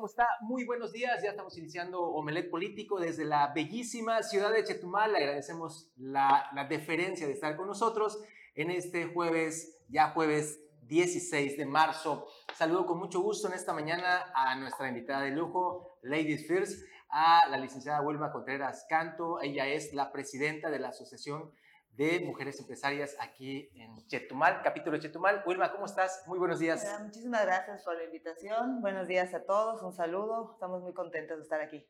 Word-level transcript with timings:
¿Cómo 0.00 0.08
está? 0.08 0.26
Muy 0.40 0.64
buenos 0.64 0.92
días. 0.92 1.22
Ya 1.22 1.28
estamos 1.28 1.58
iniciando 1.58 2.00
Omelet 2.00 2.48
Político 2.48 2.98
desde 2.98 3.26
la 3.26 3.52
bellísima 3.52 4.22
ciudad 4.22 4.50
de 4.50 4.64
Chetumal. 4.64 5.12
Le 5.12 5.18
agradecemos 5.18 5.92
la, 5.98 6.48
la 6.54 6.64
deferencia 6.64 7.26
de 7.26 7.34
estar 7.34 7.54
con 7.54 7.66
nosotros 7.66 8.18
en 8.54 8.70
este 8.70 9.04
jueves, 9.12 9.78
ya 9.90 10.12
jueves 10.12 10.58
16 10.86 11.58
de 11.58 11.66
marzo. 11.66 12.26
Saludo 12.54 12.86
con 12.86 12.98
mucho 12.98 13.20
gusto 13.20 13.48
en 13.48 13.52
esta 13.52 13.74
mañana 13.74 14.32
a 14.34 14.56
nuestra 14.56 14.88
invitada 14.88 15.20
de 15.20 15.32
lujo, 15.32 15.98
Ladies 16.00 16.46
First, 16.46 16.82
a 17.10 17.46
la 17.50 17.58
licenciada 17.58 18.00
Wilma 18.00 18.32
Contreras 18.32 18.86
Canto. 18.88 19.42
Ella 19.42 19.66
es 19.66 19.92
la 19.92 20.12
presidenta 20.12 20.70
de 20.70 20.78
la 20.78 20.88
Asociación 20.88 21.52
de 22.00 22.18
Mujeres 22.20 22.58
Empresarias 22.58 23.14
aquí 23.20 23.68
en 23.74 23.94
Chetumal, 24.06 24.62
capítulo 24.64 24.96
de 24.96 25.02
Chetumal. 25.02 25.42
Wilma, 25.44 25.70
¿cómo 25.70 25.84
estás? 25.84 26.22
Muy 26.26 26.38
buenos 26.38 26.58
días. 26.58 26.82
muchísimas 27.02 27.44
gracias 27.44 27.82
por 27.82 27.94
la 27.94 28.04
invitación. 28.04 28.80
Buenos 28.80 29.06
días 29.06 29.34
a 29.34 29.44
todos, 29.44 29.82
un 29.82 29.92
saludo. 29.92 30.52
Estamos 30.54 30.80
muy 30.80 30.94
contentos 30.94 31.36
de 31.36 31.42
estar 31.42 31.60
aquí. 31.60 31.86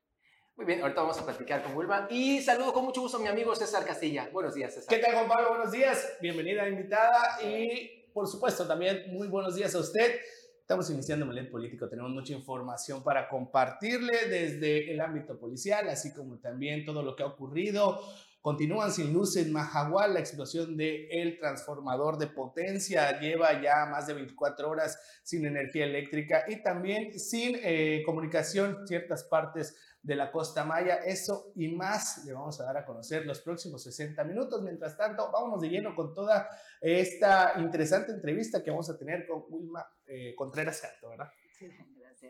Muy 0.56 0.66
bien, 0.66 0.82
ahorita 0.82 1.02
vamos 1.02 1.20
a 1.20 1.24
platicar 1.24 1.62
con 1.62 1.76
Wilma. 1.76 2.08
Y 2.10 2.40
saludo 2.40 2.72
con 2.72 2.86
mucho 2.86 3.02
gusto 3.02 3.18
a 3.18 3.20
mi 3.20 3.28
amigo 3.28 3.54
César 3.54 3.84
Castilla. 3.84 4.28
Buenos 4.32 4.52
días, 4.52 4.74
César. 4.74 4.88
¿Qué 4.88 5.00
tal, 5.00 5.14
Juan 5.14 5.28
Pablo? 5.28 5.50
Buenos 5.50 5.70
días. 5.70 6.16
Bienvenida 6.20 6.68
invitada. 6.68 7.40
Y, 7.44 8.10
por 8.12 8.26
supuesto, 8.26 8.66
también 8.66 9.14
muy 9.14 9.28
buenos 9.28 9.54
días 9.54 9.72
a 9.76 9.78
usted. 9.78 10.18
Estamos 10.60 10.90
iniciando 10.90 11.24
Melet 11.24 11.52
Político, 11.52 11.88
tenemos 11.88 12.10
mucha 12.10 12.32
información 12.32 13.04
para 13.04 13.28
compartirle 13.28 14.28
desde 14.28 14.90
el 14.92 15.00
ámbito 15.00 15.38
policial, 15.38 15.88
así 15.88 16.12
como 16.12 16.40
también 16.40 16.84
todo 16.84 17.04
lo 17.04 17.14
que 17.14 17.22
ha 17.22 17.26
ocurrido 17.26 18.00
Continúan 18.40 18.90
sin 18.90 19.12
luz 19.12 19.36
en 19.36 19.52
Mahahual, 19.52 20.14
la 20.14 20.20
explosión 20.20 20.74
del 20.74 21.08
el 21.10 21.38
transformador 21.38 22.16
de 22.16 22.26
potencia 22.26 23.20
lleva 23.20 23.60
ya 23.60 23.84
más 23.84 24.06
de 24.06 24.14
24 24.14 24.70
horas 24.70 24.98
sin 25.22 25.44
energía 25.44 25.84
eléctrica 25.84 26.44
y 26.48 26.62
también 26.62 27.18
sin 27.18 27.56
eh, 27.62 28.02
comunicación 28.06 28.86
ciertas 28.86 29.24
partes 29.24 29.76
de 30.02 30.16
la 30.16 30.32
costa 30.32 30.64
maya. 30.64 30.96
Eso 31.04 31.52
y 31.54 31.68
más 31.68 32.24
le 32.24 32.32
vamos 32.32 32.58
a 32.60 32.64
dar 32.64 32.78
a 32.78 32.86
conocer 32.86 33.26
los 33.26 33.40
próximos 33.40 33.82
60 33.82 34.24
minutos. 34.24 34.62
Mientras 34.62 34.96
tanto, 34.96 35.30
vámonos 35.30 35.60
de 35.60 35.68
lleno 35.68 35.94
con 35.94 36.14
toda 36.14 36.48
esta 36.80 37.54
interesante 37.58 38.12
entrevista 38.12 38.62
que 38.62 38.70
vamos 38.70 38.88
a 38.88 38.96
tener 38.96 39.26
con 39.26 39.44
Wilma 39.50 39.86
eh, 40.06 40.34
Contreras 40.34 40.80
Canto, 40.80 41.10
¿verdad? 41.10 41.30
Sí. 41.58 41.68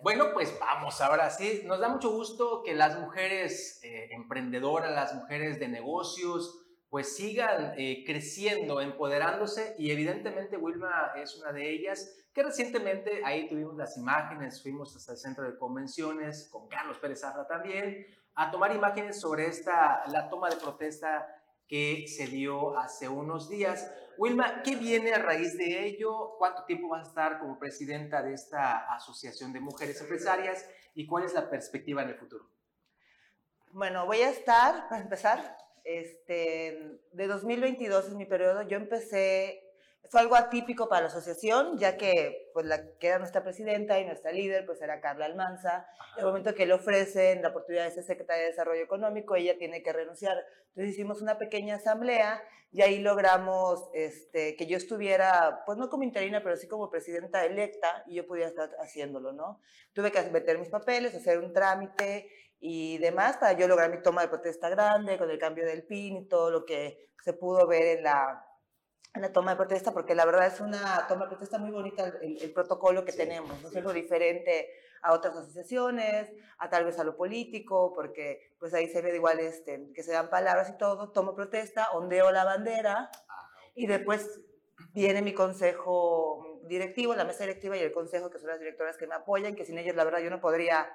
Bueno, 0.02 0.32
pues 0.32 0.56
vamos 0.58 1.00
ahora 1.00 1.30
sí. 1.30 1.62
Nos 1.64 1.80
da 1.80 1.88
mucho 1.88 2.10
gusto 2.10 2.62
que 2.62 2.74
las 2.74 2.98
mujeres 2.98 3.80
eh, 3.82 4.08
emprendedoras, 4.12 4.92
las 4.92 5.14
mujeres 5.14 5.58
de 5.58 5.68
negocios, 5.68 6.60
pues 6.88 7.16
sigan 7.16 7.74
eh, 7.76 8.04
creciendo, 8.06 8.80
empoderándose 8.80 9.74
y 9.78 9.90
evidentemente 9.90 10.56
Wilma 10.56 11.12
es 11.16 11.36
una 11.36 11.52
de 11.52 11.70
ellas 11.70 12.16
que 12.32 12.42
recientemente 12.42 13.22
ahí 13.24 13.48
tuvimos 13.48 13.76
las 13.76 13.96
imágenes, 13.96 14.62
fuimos 14.62 14.94
hasta 14.96 15.12
el 15.12 15.18
centro 15.18 15.44
de 15.44 15.58
convenciones 15.58 16.48
con 16.50 16.68
Carlos 16.68 16.98
Pérez 16.98 17.22
Arra 17.24 17.46
también 17.46 18.06
a 18.34 18.50
tomar 18.50 18.74
imágenes 18.74 19.20
sobre 19.20 19.46
esta, 19.46 20.02
la 20.08 20.28
toma 20.28 20.48
de 20.48 20.56
protesta 20.56 21.26
que 21.70 22.08
se 22.08 22.26
dio 22.26 22.76
hace 22.76 23.08
unos 23.08 23.48
días. 23.48 23.88
Wilma, 24.18 24.60
¿qué 24.64 24.74
viene 24.74 25.14
a 25.14 25.18
raíz 25.18 25.56
de 25.56 25.86
ello? 25.86 26.34
¿Cuánto 26.36 26.64
tiempo 26.64 26.88
vas 26.88 27.06
a 27.06 27.08
estar 27.08 27.38
como 27.38 27.60
presidenta 27.60 28.22
de 28.22 28.34
esta 28.34 28.92
Asociación 28.92 29.52
de 29.52 29.60
Mujeres 29.60 30.00
Empresarias? 30.00 30.68
¿Y 30.94 31.06
cuál 31.06 31.22
es 31.24 31.32
la 31.32 31.48
perspectiva 31.48 32.02
en 32.02 32.08
el 32.08 32.16
futuro? 32.16 32.50
Bueno, 33.70 34.04
voy 34.04 34.18
a 34.22 34.30
estar, 34.30 34.88
para 34.88 35.00
empezar, 35.00 35.56
este, 35.84 37.00
de 37.12 37.26
2022 37.28 38.08
es 38.08 38.14
mi 38.14 38.26
periodo. 38.26 38.62
Yo 38.62 38.76
empecé 38.76 39.69
fue 40.08 40.20
algo 40.20 40.34
atípico 40.34 40.88
para 40.88 41.02
la 41.02 41.06
asociación, 41.06 41.78
ya 41.78 41.96
que 41.96 42.50
pues, 42.52 42.66
la 42.66 42.84
que 42.98 43.06
era 43.06 43.18
nuestra 43.18 43.44
presidenta 43.44 44.00
y 44.00 44.04
nuestra 44.04 44.32
líder 44.32 44.66
pues 44.66 44.82
era 44.82 45.00
Carla 45.00 45.26
Almanza. 45.26 45.86
En 46.16 46.20
el 46.20 46.26
momento 46.26 46.54
que 46.54 46.66
le 46.66 46.74
ofrecen 46.74 47.42
la 47.42 47.50
oportunidad 47.50 47.84
de 47.84 47.92
ser 47.92 48.02
secretaria 48.02 48.42
de 48.42 48.50
Desarrollo 48.50 48.82
Económico, 48.82 49.36
ella 49.36 49.56
tiene 49.56 49.84
que 49.84 49.92
renunciar. 49.92 50.36
Entonces 50.70 50.94
hicimos 50.94 51.22
una 51.22 51.38
pequeña 51.38 51.76
asamblea 51.76 52.42
y 52.72 52.82
ahí 52.82 52.98
logramos 52.98 53.88
este, 53.94 54.56
que 54.56 54.66
yo 54.66 54.76
estuviera, 54.76 55.62
pues 55.64 55.78
no 55.78 55.88
como 55.88 56.02
interina, 56.02 56.42
pero 56.42 56.56
sí 56.56 56.66
como 56.66 56.90
presidenta 56.90 57.44
electa 57.44 58.02
y 58.06 58.16
yo 58.16 58.26
pudiera 58.26 58.48
estar 58.48 58.70
haciéndolo, 58.80 59.32
¿no? 59.32 59.60
Tuve 59.92 60.10
que 60.10 60.22
meter 60.30 60.58
mis 60.58 60.70
papeles, 60.70 61.14
hacer 61.14 61.38
un 61.38 61.52
trámite 61.52 62.28
y 62.58 62.98
demás 62.98 63.36
para 63.36 63.52
yo 63.52 63.68
lograr 63.68 63.90
mi 63.90 64.02
toma 64.02 64.22
de 64.22 64.28
protesta 64.28 64.68
grande 64.68 65.18
con 65.18 65.30
el 65.30 65.38
cambio 65.38 65.64
del 65.64 65.84
PIN 65.84 66.16
y 66.16 66.28
todo 66.28 66.50
lo 66.50 66.64
que 66.64 67.10
se 67.22 67.32
pudo 67.32 67.66
ver 67.68 67.98
en 67.98 68.04
la 68.04 68.44
en 69.14 69.22
la 69.22 69.32
toma 69.32 69.52
de 69.52 69.56
protesta, 69.56 69.92
porque 69.92 70.14
la 70.14 70.24
verdad 70.24 70.46
es 70.46 70.60
una 70.60 71.06
toma 71.08 71.24
de 71.24 71.30
protesta 71.30 71.58
muy 71.58 71.70
bonita 71.70 72.12
el, 72.22 72.52
protocolo 72.52 73.04
que 73.04 73.12
tenemos, 73.12 73.60
no 73.60 73.68
es 73.68 73.76
algo 73.76 73.92
diferente 73.92 74.70
a 75.02 75.12
otras 75.12 75.36
asociaciones, 75.36 76.30
a 76.58 76.68
tal 76.68 76.84
vez 76.84 76.98
a 76.98 77.04
lo 77.04 77.16
político, 77.16 77.92
porque 77.94 78.52
pues 78.58 78.72
ahí 78.74 78.88
se 78.88 79.02
ve 79.02 79.14
igual 79.14 79.40
este, 79.40 79.90
que 79.94 80.02
se 80.02 80.12
dan 80.12 80.30
palabras 80.30 80.70
y 80.70 80.78
todo, 80.78 81.10
tomo 81.10 81.34
protesta, 81.34 81.88
ondeo 81.92 82.30
la 82.30 82.44
bandera 82.44 83.10
y 83.74 83.86
después 83.86 84.40
viene 84.92 85.22
mi 85.22 85.34
consejo 85.34 86.60
directivo, 86.64 87.14
la 87.14 87.24
mesa 87.24 87.44
directiva 87.44 87.76
y 87.76 87.80
el 87.80 87.92
consejo, 87.92 88.30
que 88.30 88.38
son 88.38 88.48
las 88.48 88.60
directoras 88.60 88.96
que 88.96 89.06
me 89.06 89.14
apoyan, 89.14 89.56
que 89.56 89.64
sin 89.64 89.78
ellas 89.78 89.96
la 89.96 90.04
verdad 90.04 90.20
yo 90.20 90.30
no 90.30 90.40
podría 90.40 90.88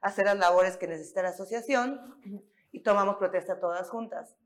hacer 0.00 0.24
las 0.24 0.38
labores 0.38 0.76
que 0.76 0.86
necesita 0.86 1.22
la 1.22 1.30
asociación 1.30 2.00
y 2.72 2.82
tomamos 2.82 3.16
protesta 3.16 3.60
todas 3.60 3.90
juntas. 3.90 4.36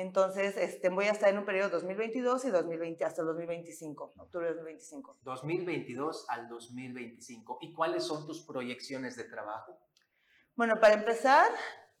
Entonces, 0.00 0.56
este, 0.56 0.88
voy 0.88 1.04
a 1.04 1.10
estar 1.10 1.28
en 1.28 1.36
un 1.36 1.44
periodo 1.44 1.68
2022 1.68 2.46
y 2.46 2.50
2020, 2.50 3.04
hasta 3.04 3.20
el 3.20 3.26
2025, 3.26 4.14
octubre 4.16 4.46
de 4.46 4.54
2025. 4.54 5.18
2022 5.20 6.24
al 6.30 6.48
2025. 6.48 7.58
¿Y 7.60 7.74
cuáles 7.74 8.04
son 8.04 8.26
tus 8.26 8.40
proyecciones 8.46 9.16
de 9.16 9.24
trabajo? 9.24 9.78
Bueno, 10.56 10.80
para 10.80 10.94
empezar, 10.94 11.50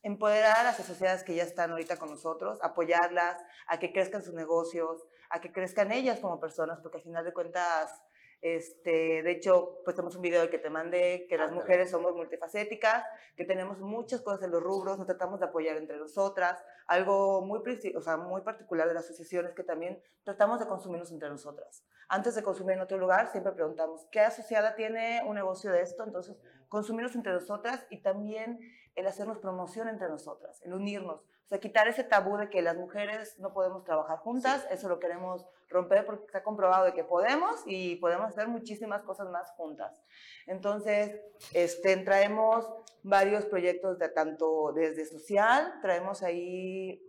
empoderar 0.02 0.56
a 0.56 0.62
las 0.62 0.78
sociedades 0.78 1.22
que 1.24 1.34
ya 1.34 1.42
están 1.42 1.72
ahorita 1.72 1.98
con 1.98 2.08
nosotros, 2.08 2.58
apoyarlas 2.62 3.36
a 3.66 3.78
que 3.78 3.92
crezcan 3.92 4.22
sus 4.22 4.32
negocios, 4.32 5.04
a 5.28 5.42
que 5.42 5.52
crezcan 5.52 5.92
ellas 5.92 6.20
como 6.20 6.40
personas, 6.40 6.80
porque 6.80 6.96
al 6.96 7.04
final 7.04 7.22
de 7.22 7.34
cuentas 7.34 8.02
este, 8.42 9.22
de 9.22 9.30
hecho, 9.30 9.80
pues 9.84 9.94
tenemos 9.94 10.16
un 10.16 10.22
video 10.22 10.48
que 10.48 10.58
te 10.58 10.70
mandé, 10.70 11.26
que 11.28 11.36
las 11.36 11.52
mujeres 11.52 11.90
somos 11.90 12.14
multifacéticas, 12.14 13.04
que 13.36 13.44
tenemos 13.44 13.80
muchas 13.80 14.22
cosas 14.22 14.42
en 14.42 14.50
los 14.50 14.62
rubros, 14.62 14.96
nos 14.96 15.06
tratamos 15.06 15.40
de 15.40 15.46
apoyar 15.46 15.76
entre 15.76 15.98
nosotras. 15.98 16.62
Algo 16.86 17.42
muy, 17.42 17.60
o 17.94 18.00
sea, 18.00 18.16
muy 18.16 18.40
particular 18.40 18.88
de 18.88 18.94
la 18.94 19.00
asociación 19.00 19.46
es 19.46 19.54
que 19.54 19.62
también 19.62 20.02
tratamos 20.24 20.58
de 20.58 20.66
consumirnos 20.66 21.12
entre 21.12 21.28
nosotras. 21.28 21.84
Antes 22.08 22.34
de 22.34 22.42
consumir 22.42 22.76
en 22.76 22.80
otro 22.80 22.96
lugar, 22.96 23.30
siempre 23.30 23.52
preguntamos, 23.52 24.06
¿qué 24.10 24.20
asociada 24.20 24.74
tiene 24.74 25.22
un 25.26 25.34
negocio 25.34 25.70
de 25.70 25.82
esto? 25.82 26.04
Entonces, 26.04 26.36
consumirnos 26.68 27.14
entre 27.14 27.32
nosotras 27.32 27.86
y 27.90 27.98
también 28.00 28.58
el 28.94 29.06
hacernos 29.06 29.38
promoción 29.38 29.88
entre 29.88 30.08
nosotras, 30.08 30.60
el 30.62 30.72
unirnos. 30.72 31.26
O 31.50 31.52
sea, 31.52 31.58
quitar 31.58 31.88
ese 31.88 32.04
tabú 32.04 32.36
de 32.36 32.48
que 32.48 32.62
las 32.62 32.76
mujeres 32.76 33.36
no 33.40 33.52
podemos 33.52 33.82
trabajar 33.82 34.18
juntas, 34.18 34.68
eso 34.70 34.88
lo 34.88 35.00
queremos 35.00 35.44
romper 35.68 36.06
porque 36.06 36.26
está 36.26 36.44
comprobado 36.44 36.84
de 36.84 36.94
que 36.94 37.02
podemos 37.02 37.62
y 37.66 37.96
podemos 37.96 38.28
hacer 38.28 38.46
muchísimas 38.46 39.02
cosas 39.02 39.28
más 39.30 39.50
juntas. 39.56 40.00
Entonces, 40.46 41.20
este, 41.52 41.96
traemos 41.96 42.72
varios 43.02 43.46
proyectos 43.46 43.98
de 43.98 44.10
tanto 44.10 44.72
desde 44.72 45.04
social, 45.04 45.74
traemos 45.82 46.22
ahí 46.22 47.02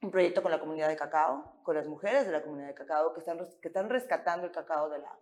un 0.00 0.12
proyecto 0.12 0.42
con 0.42 0.52
la 0.52 0.60
comunidad 0.60 0.86
de 0.86 0.94
cacao, 0.94 1.60
con 1.64 1.74
las 1.74 1.88
mujeres 1.88 2.24
de 2.24 2.30
la 2.30 2.42
comunidad 2.42 2.68
de 2.68 2.74
cacao 2.74 3.12
que 3.12 3.18
están, 3.18 3.40
que 3.60 3.66
están 3.66 3.90
rescatando 3.90 4.46
el 4.46 4.52
cacao 4.52 4.90
de 4.90 4.98
la, 4.98 5.18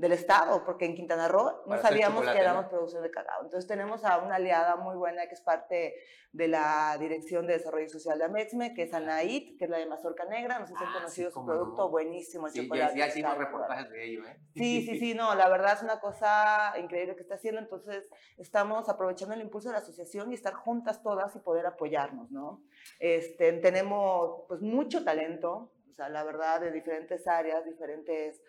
del 0.00 0.12
Estado, 0.12 0.64
porque 0.64 0.86
en 0.86 0.94
Quintana 0.94 1.28
Roo 1.28 1.62
no 1.66 1.76
sabíamos 1.76 2.26
que 2.26 2.38
éramos 2.38 2.64
producción 2.68 3.02
de 3.02 3.10
cacao. 3.10 3.42
Entonces 3.44 3.68
tenemos 3.68 4.02
a 4.02 4.16
una 4.16 4.36
aliada 4.36 4.76
muy 4.76 4.96
buena 4.96 5.26
que 5.26 5.34
es 5.34 5.42
parte 5.42 5.94
de 6.32 6.48
la 6.48 6.96
Dirección 6.98 7.46
de 7.46 7.52
Desarrollo 7.52 7.86
Social 7.90 8.16
de 8.16 8.24
Amexme, 8.24 8.72
que 8.72 8.84
es 8.84 8.94
Anaid, 8.94 9.58
que 9.58 9.64
es 9.64 9.70
la 9.70 9.76
de 9.76 9.84
Mazorca 9.84 10.24
Negra. 10.24 10.58
No 10.58 10.66
sé 10.66 10.72
si 10.74 10.82
han 10.82 10.88
ah, 10.88 10.94
conocido 10.94 11.30
su 11.30 11.44
producto, 11.44 11.90
buenísimo 11.90 12.46
el 12.46 12.52
sí, 12.54 12.62
chocolate. 12.62 12.98
Ya, 12.98 13.06
ya 13.06 13.12
hicimos 13.12 13.36
reportajes 13.36 13.90
de 13.90 14.06
ello, 14.06 14.26
¿eh? 14.26 14.40
Sí, 14.54 14.86
sí, 14.86 14.98
sí, 14.98 15.12
no, 15.12 15.34
la 15.34 15.50
verdad 15.50 15.74
es 15.74 15.82
una 15.82 16.00
cosa 16.00 16.72
increíble 16.78 17.14
que 17.14 17.20
está 17.20 17.34
haciendo. 17.34 17.60
Entonces 17.60 18.08
estamos 18.38 18.88
aprovechando 18.88 19.34
el 19.34 19.42
impulso 19.42 19.68
de 19.68 19.74
la 19.74 19.80
asociación 19.80 20.32
y 20.32 20.34
estar 20.34 20.54
juntas 20.54 21.02
todas 21.02 21.36
y 21.36 21.40
poder 21.40 21.66
apoyarnos, 21.66 22.30
¿no? 22.30 22.62
Este, 23.00 23.52
tenemos 23.52 24.44
pues 24.48 24.62
mucho 24.62 25.04
talento, 25.04 25.74
o 25.90 25.92
sea, 25.92 26.08
la 26.08 26.24
verdad, 26.24 26.62
de 26.62 26.72
diferentes 26.72 27.26
áreas, 27.26 27.66
diferentes 27.66 28.40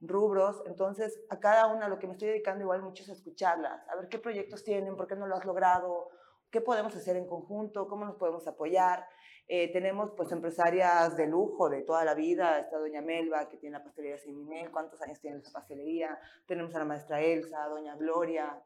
rubros. 0.00 0.62
Entonces, 0.66 1.20
a 1.30 1.38
cada 1.38 1.66
una 1.66 1.88
lo 1.88 1.98
que 1.98 2.06
me 2.06 2.12
estoy 2.14 2.28
dedicando 2.28 2.62
igual 2.62 2.82
mucho 2.82 3.02
es 3.02 3.10
a 3.10 3.12
escucharlas, 3.12 3.88
a 3.88 3.96
ver 3.96 4.08
qué 4.08 4.18
proyectos 4.18 4.64
tienen, 4.64 4.96
por 4.96 5.06
qué 5.06 5.16
no 5.16 5.26
lo 5.26 5.36
has 5.36 5.44
logrado, 5.44 6.08
qué 6.50 6.60
podemos 6.60 6.94
hacer 6.94 7.16
en 7.16 7.26
conjunto, 7.26 7.88
cómo 7.88 8.04
nos 8.04 8.16
podemos 8.16 8.46
apoyar. 8.46 9.06
Eh, 9.50 9.72
tenemos 9.72 10.10
pues 10.16 10.30
empresarias 10.30 11.16
de 11.16 11.26
lujo 11.26 11.70
de 11.70 11.82
toda 11.82 12.04
la 12.04 12.14
vida, 12.14 12.58
está 12.58 12.78
doña 12.78 13.00
Melba 13.00 13.48
que 13.48 13.56
tiene 13.56 13.78
la 13.78 13.84
pastelería 13.84 14.18
Seminel, 14.18 14.70
¿cuántos 14.70 15.00
años 15.00 15.20
tiene 15.20 15.38
esa 15.38 15.50
pastelería? 15.52 16.18
Tenemos 16.46 16.74
a 16.74 16.80
la 16.80 16.84
maestra 16.84 17.22
Elsa, 17.22 17.64
a 17.64 17.68
doña 17.68 17.96
Gloria, 17.96 18.62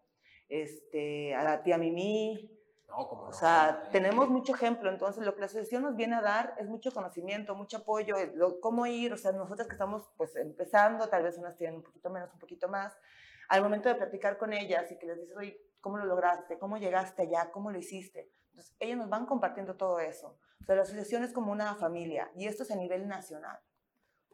este, 0.48 1.34
a 1.36 1.44
la 1.44 1.62
tía 1.62 1.78
Mimi, 1.78 2.50
o 2.96 3.32
sea, 3.32 3.88
tenemos 3.90 4.28
mucho 4.28 4.54
ejemplo, 4.54 4.90
entonces 4.90 5.24
lo 5.24 5.34
que 5.34 5.40
la 5.40 5.46
asociación 5.46 5.82
nos 5.82 5.96
viene 5.96 6.16
a 6.16 6.20
dar 6.20 6.54
es 6.58 6.68
mucho 6.68 6.92
conocimiento, 6.92 7.54
mucho 7.54 7.78
apoyo, 7.78 8.16
cómo 8.60 8.86
ir, 8.86 9.12
o 9.12 9.16
sea, 9.16 9.32
nosotras 9.32 9.66
que 9.66 9.74
estamos 9.74 10.10
pues 10.16 10.36
empezando, 10.36 11.08
tal 11.08 11.22
vez 11.22 11.38
unas 11.38 11.56
tienen 11.56 11.76
un 11.76 11.82
poquito 11.82 12.10
menos, 12.10 12.32
un 12.32 12.38
poquito 12.38 12.68
más, 12.68 12.96
al 13.48 13.62
momento 13.62 13.88
de 13.88 13.94
platicar 13.94 14.38
con 14.38 14.52
ellas 14.52 14.90
y 14.90 14.98
que 14.98 15.06
les 15.06 15.18
dices, 15.18 15.36
oye, 15.36 15.58
¿Cómo 15.82 15.98
lo 15.98 16.04
lograste? 16.04 16.58
¿Cómo 16.58 16.78
llegaste 16.78 17.22
allá? 17.22 17.50
¿Cómo 17.50 17.72
lo 17.72 17.78
hiciste? 17.78 18.30
Entonces, 18.50 18.74
ellos 18.78 18.98
nos 18.98 19.10
van 19.10 19.26
compartiendo 19.26 19.74
todo 19.74 19.98
eso. 19.98 20.38
O 20.60 20.64
sea, 20.64 20.76
la 20.76 20.82
asociación 20.82 21.24
es 21.24 21.32
como 21.32 21.50
una 21.50 21.74
familia 21.74 22.30
y 22.36 22.46
esto 22.46 22.62
es 22.62 22.70
a 22.70 22.76
nivel 22.76 23.08
nacional. 23.08 23.58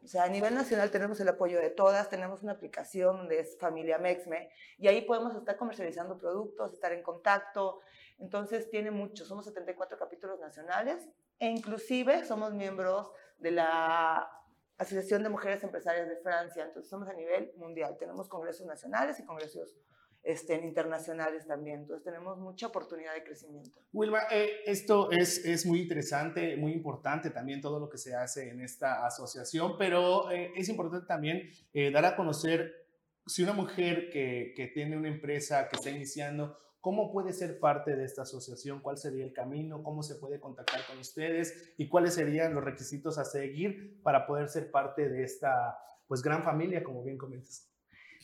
O 0.04 0.06
sea, 0.06 0.24
a 0.24 0.28
nivel 0.28 0.54
nacional 0.54 0.90
tenemos 0.90 1.18
el 1.20 1.28
apoyo 1.28 1.58
de 1.58 1.70
todas, 1.70 2.10
tenemos 2.10 2.42
una 2.42 2.52
aplicación 2.52 3.16
donde 3.16 3.40
es 3.40 3.58
Familia 3.58 3.98
Mexme 3.98 4.50
y 4.76 4.88
ahí 4.88 5.00
podemos 5.00 5.34
estar 5.34 5.56
comercializando 5.56 6.18
productos, 6.18 6.74
estar 6.74 6.92
en 6.92 7.02
contacto. 7.02 7.80
Entonces 8.18 8.68
tiene 8.70 8.90
mucho, 8.90 9.24
somos 9.24 9.44
74 9.44 9.98
capítulos 9.98 10.40
nacionales 10.40 11.08
e 11.38 11.48
inclusive 11.48 12.24
somos 12.24 12.52
miembros 12.52 13.10
de 13.38 13.52
la 13.52 14.28
Asociación 14.76 15.22
de 15.22 15.28
Mujeres 15.28 15.62
Empresarias 15.64 16.08
de 16.08 16.16
Francia, 16.16 16.64
entonces 16.64 16.88
somos 16.88 17.08
a 17.08 17.12
nivel 17.12 17.52
mundial, 17.56 17.96
tenemos 17.98 18.28
congresos 18.28 18.66
nacionales 18.66 19.18
y 19.18 19.24
congresos 19.24 19.76
este, 20.22 20.54
internacionales 20.54 21.46
también. 21.46 21.80
Entonces 21.80 22.04
tenemos 22.04 22.38
mucha 22.38 22.66
oportunidad 22.66 23.14
de 23.14 23.24
crecimiento. 23.24 23.80
Wilma, 23.92 24.22
eh, 24.30 24.60
esto 24.66 25.10
es, 25.10 25.44
es 25.44 25.64
muy 25.64 25.80
interesante, 25.80 26.56
muy 26.56 26.72
importante 26.72 27.30
también 27.30 27.60
todo 27.60 27.80
lo 27.80 27.88
que 27.88 27.98
se 27.98 28.14
hace 28.14 28.50
en 28.50 28.60
esta 28.60 29.06
asociación, 29.06 29.76
pero 29.78 30.30
eh, 30.30 30.52
es 30.54 30.68
importante 30.68 31.06
también 31.06 31.48
eh, 31.72 31.90
dar 31.90 32.04
a 32.04 32.16
conocer 32.16 32.86
si 33.26 33.42
una 33.42 33.52
mujer 33.52 34.10
que, 34.10 34.52
que 34.56 34.68
tiene 34.68 34.96
una 34.96 35.08
empresa 35.08 35.68
que 35.68 35.76
está 35.76 35.90
iniciando, 35.90 36.58
¿Cómo 36.80 37.10
puede 37.10 37.32
ser 37.32 37.58
parte 37.58 37.96
de 37.96 38.04
esta 38.04 38.22
asociación? 38.22 38.80
¿Cuál 38.80 38.98
sería 38.98 39.24
el 39.24 39.32
camino? 39.32 39.82
¿Cómo 39.82 40.02
se 40.02 40.14
puede 40.14 40.38
contactar 40.38 40.86
con 40.86 40.98
ustedes? 40.98 41.72
¿Y 41.76 41.88
cuáles 41.88 42.14
serían 42.14 42.54
los 42.54 42.64
requisitos 42.64 43.18
a 43.18 43.24
seguir 43.24 44.00
para 44.02 44.26
poder 44.26 44.48
ser 44.48 44.70
parte 44.70 45.08
de 45.08 45.24
esta 45.24 45.78
pues 46.06 46.22
gran 46.22 46.44
familia, 46.44 46.84
como 46.84 47.02
bien 47.02 47.18
comentas? 47.18 47.68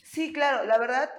Sí, 0.04 0.32
claro, 0.32 0.64
la 0.64 0.78
verdad, 0.78 1.10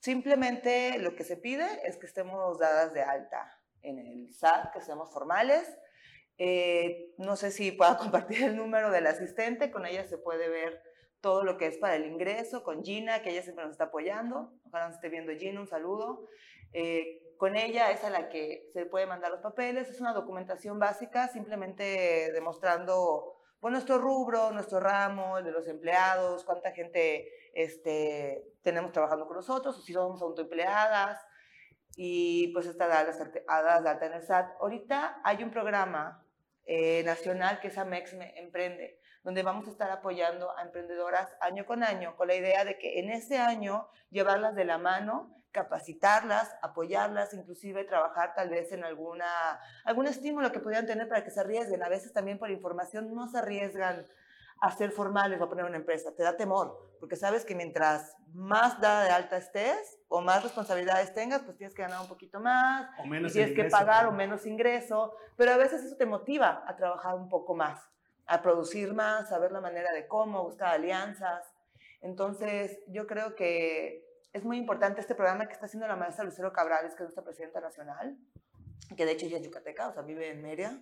simplemente 0.00 0.98
lo 0.98 1.14
que 1.16 1.24
se 1.24 1.36
pide 1.36 1.66
es 1.84 1.96
que 1.96 2.06
estemos 2.06 2.58
dadas 2.58 2.92
de 2.92 3.02
alta 3.02 3.58
en 3.82 3.98
el 3.98 4.34
SAT, 4.34 4.72
que 4.72 4.82
seamos 4.82 5.10
formales. 5.10 5.66
Eh, 6.36 7.14
no 7.18 7.36
sé 7.36 7.50
si 7.50 7.72
pueda 7.72 7.96
compartir 7.98 8.44
el 8.44 8.56
número 8.56 8.90
del 8.90 9.06
asistente, 9.06 9.70
con 9.70 9.86
ella 9.86 10.06
se 10.06 10.18
puede 10.18 10.48
ver 10.48 10.82
todo 11.20 11.44
lo 11.44 11.56
que 11.56 11.66
es 11.66 11.78
para 11.78 11.96
el 11.96 12.06
ingreso, 12.06 12.62
con 12.62 12.84
Gina, 12.84 13.22
que 13.22 13.30
ella 13.30 13.42
siempre 13.42 13.64
nos 13.64 13.72
está 13.72 13.84
apoyando. 13.84 14.52
Ojalá 14.66 14.86
nos 14.86 14.96
esté 14.96 15.08
viendo 15.08 15.32
Gina, 15.32 15.60
un 15.60 15.66
saludo. 15.66 16.26
Eh, 16.72 17.22
con 17.36 17.56
ella 17.56 17.90
es 17.90 18.04
a 18.04 18.10
la 18.10 18.28
que 18.28 18.68
se 18.72 18.86
puede 18.86 19.06
mandar 19.06 19.30
los 19.30 19.40
papeles, 19.40 19.88
es 19.88 20.00
una 20.00 20.12
documentación 20.12 20.78
básica, 20.78 21.28
simplemente 21.28 22.32
demostrando 22.32 23.36
pues, 23.60 23.72
nuestro 23.72 23.98
rubro, 23.98 24.50
nuestro 24.50 24.80
ramo, 24.80 25.38
el 25.38 25.44
de 25.44 25.52
los 25.52 25.68
empleados, 25.68 26.44
cuánta 26.44 26.72
gente 26.72 27.28
este, 27.54 28.44
tenemos 28.62 28.92
trabajando 28.92 29.26
con 29.26 29.36
nosotros, 29.36 29.78
o 29.78 29.82
si 29.82 29.92
somos 29.92 30.20
autoempleadas, 30.20 31.24
y 31.96 32.52
pues 32.52 32.66
está 32.66 32.86
dadas 32.86 33.18
de 33.18 33.90
alta 33.90 34.06
en 34.06 34.12
el 34.12 34.22
SAT. 34.22 34.56
Ahorita 34.60 35.20
hay 35.24 35.42
un 35.42 35.50
programa 35.50 36.24
eh, 36.64 37.02
nacional 37.04 37.60
que 37.60 37.68
es 37.68 37.78
Amex 37.78 38.14
Emprende, 38.36 38.97
donde 39.24 39.42
vamos 39.42 39.66
a 39.66 39.70
estar 39.70 39.90
apoyando 39.90 40.56
a 40.56 40.62
emprendedoras 40.62 41.28
año 41.40 41.66
con 41.66 41.82
año, 41.82 42.16
con 42.16 42.28
la 42.28 42.34
idea 42.34 42.64
de 42.64 42.78
que 42.78 43.00
en 43.00 43.10
ese 43.10 43.38
año 43.38 43.88
llevarlas 44.10 44.54
de 44.54 44.64
la 44.64 44.78
mano, 44.78 45.34
capacitarlas, 45.50 46.54
apoyarlas, 46.62 47.34
inclusive 47.34 47.84
trabajar 47.84 48.34
tal 48.34 48.50
vez 48.50 48.72
en 48.72 48.84
alguna, 48.84 49.26
algún 49.84 50.06
estímulo 50.06 50.52
que 50.52 50.60
pudieran 50.60 50.86
tener 50.86 51.08
para 51.08 51.24
que 51.24 51.30
se 51.30 51.40
arriesguen. 51.40 51.82
A 51.82 51.88
veces 51.88 52.12
también 52.12 52.38
por 52.38 52.50
información 52.50 53.14
no 53.14 53.28
se 53.28 53.38
arriesgan 53.38 54.06
a 54.60 54.70
ser 54.72 54.90
formales 54.90 55.40
o 55.40 55.44
a 55.44 55.48
poner 55.48 55.64
una 55.64 55.76
empresa, 55.76 56.14
te 56.16 56.24
da 56.24 56.36
temor, 56.36 56.96
porque 56.98 57.14
sabes 57.14 57.44
que 57.44 57.54
mientras 57.54 58.16
más 58.32 58.80
dada 58.80 59.04
de 59.04 59.10
alta 59.10 59.36
estés 59.36 60.00
o 60.08 60.20
más 60.20 60.42
responsabilidades 60.42 61.14
tengas, 61.14 61.42
pues 61.42 61.56
tienes 61.56 61.74
que 61.74 61.82
ganar 61.82 62.00
un 62.00 62.08
poquito 62.08 62.40
más, 62.40 62.88
o 62.98 63.06
menos 63.06 63.32
tienes 63.32 63.54
que 63.54 63.64
pagar 63.66 64.06
o 64.06 64.12
menos 64.12 64.46
ingreso, 64.46 65.14
pero 65.36 65.52
a 65.52 65.56
veces 65.56 65.84
eso 65.84 65.96
te 65.96 66.06
motiva 66.06 66.64
a 66.66 66.74
trabajar 66.74 67.14
un 67.14 67.28
poco 67.28 67.54
más 67.54 67.78
a 68.28 68.42
producir 68.42 68.92
más, 68.92 69.32
a 69.32 69.38
ver 69.38 69.52
la 69.52 69.60
manera 69.60 69.90
de 69.92 70.06
cómo, 70.06 70.44
buscar 70.44 70.74
alianzas. 70.74 71.44
Entonces, 72.02 72.78
yo 72.86 73.06
creo 73.06 73.34
que 73.34 74.06
es 74.32 74.44
muy 74.44 74.58
importante 74.58 75.00
este 75.00 75.14
programa 75.14 75.46
que 75.46 75.54
está 75.54 75.66
haciendo 75.66 75.88
la 75.88 75.96
maestra 75.96 76.24
Lucero 76.24 76.52
Cabrales, 76.52 76.94
que 76.94 77.02
es 77.02 77.06
nuestra 77.08 77.24
presidenta 77.24 77.60
nacional, 77.60 78.18
que 78.96 79.06
de 79.06 79.12
hecho 79.12 79.26
ella 79.26 79.38
es 79.38 79.44
yucateca, 79.44 79.88
o 79.88 79.92
sea, 79.94 80.02
vive 80.02 80.28
en 80.30 80.42
Mérida. 80.42 80.78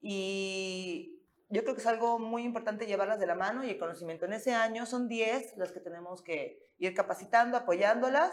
Y 0.00 1.20
yo 1.50 1.62
creo 1.64 1.74
que 1.74 1.80
es 1.80 1.86
algo 1.88 2.20
muy 2.20 2.44
importante 2.44 2.86
llevarlas 2.86 3.18
de 3.18 3.26
la 3.26 3.34
mano 3.34 3.64
y 3.64 3.70
el 3.70 3.78
conocimiento. 3.78 4.24
En 4.24 4.32
ese 4.32 4.54
año 4.54 4.86
son 4.86 5.08
10 5.08 5.56
las 5.56 5.72
que 5.72 5.80
tenemos 5.80 6.22
que 6.22 6.70
ir 6.78 6.94
capacitando, 6.94 7.56
apoyándolas 7.56 8.32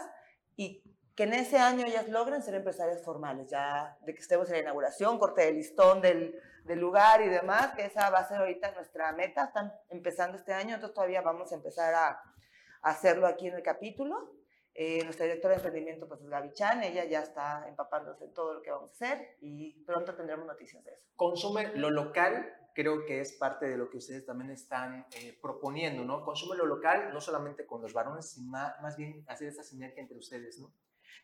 y 0.56 0.84
que 1.14 1.24
en 1.24 1.34
ese 1.34 1.58
año 1.58 1.86
ellas 1.86 2.08
logren 2.08 2.42
ser 2.42 2.54
empresarias 2.54 3.02
formales, 3.02 3.50
ya 3.50 3.96
de 4.02 4.14
que 4.14 4.20
estemos 4.20 4.48
en 4.48 4.54
la 4.54 4.60
inauguración, 4.60 5.18
corte 5.18 5.42
de 5.42 5.52
listón 5.52 6.00
del, 6.00 6.40
del, 6.64 6.78
lugar 6.78 7.20
y 7.22 7.28
demás, 7.28 7.74
que 7.74 7.84
esa 7.84 8.10
va 8.10 8.20
a 8.20 8.28
ser 8.28 8.38
ahorita 8.38 8.72
nuestra 8.72 9.12
meta, 9.12 9.44
están 9.44 9.72
empezando 9.90 10.38
este 10.38 10.52
año, 10.52 10.74
entonces 10.74 10.94
todavía 10.94 11.20
vamos 11.20 11.52
a 11.52 11.56
empezar 11.56 11.94
a, 11.94 12.08
a 12.08 12.90
hacerlo 12.90 13.26
aquí 13.26 13.48
en 13.48 13.54
el 13.54 13.62
capítulo. 13.62 14.42
Eh, 14.74 15.04
nuestra 15.04 15.26
directora 15.26 15.52
de 15.52 15.56
emprendimiento 15.56 16.08
pues 16.08 16.22
es 16.22 16.28
Gaby 16.30 16.54
Chan, 16.54 16.82
ella 16.82 17.04
ya 17.04 17.20
está 17.20 17.68
empapándose 17.68 18.24
en 18.24 18.32
todo 18.32 18.54
lo 18.54 18.62
que 18.62 18.70
vamos 18.70 18.90
a 18.90 18.94
hacer 18.94 19.36
y 19.42 19.84
pronto 19.84 20.14
tendremos 20.14 20.46
noticias 20.46 20.82
de 20.82 20.92
eso. 20.92 21.02
Consume 21.14 21.76
lo 21.76 21.90
local, 21.90 22.50
creo 22.74 23.04
que 23.04 23.20
es 23.20 23.34
parte 23.34 23.68
de 23.68 23.76
lo 23.76 23.90
que 23.90 23.98
ustedes 23.98 24.24
también 24.24 24.50
están 24.50 25.06
eh, 25.14 25.38
proponiendo, 25.42 26.04
¿no? 26.04 26.24
Consume 26.24 26.56
lo 26.56 26.64
local, 26.64 27.10
no 27.12 27.20
solamente 27.20 27.66
con 27.66 27.82
los 27.82 27.92
varones, 27.92 28.30
sino 28.30 28.50
más, 28.50 28.96
bien 28.96 29.22
hacer 29.28 29.48
esa 29.48 29.62
sinergia 29.62 30.00
entre 30.00 30.16
ustedes, 30.16 30.58
¿no? 30.58 30.72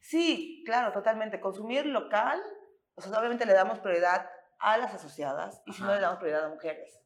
Sí, 0.00 0.62
claro, 0.64 0.92
totalmente. 0.92 1.40
Consumir 1.40 1.86
local, 1.86 2.40
o 2.94 3.00
sea, 3.00 3.18
obviamente 3.18 3.46
le 3.46 3.52
damos 3.52 3.78
prioridad 3.80 4.28
a 4.58 4.78
las 4.78 4.94
asociadas 4.94 5.62
y 5.66 5.72
si 5.72 5.82
no 5.82 5.94
le 5.94 6.00
damos 6.00 6.18
prioridad 6.18 6.46
a 6.46 6.48
mujeres. 6.50 7.00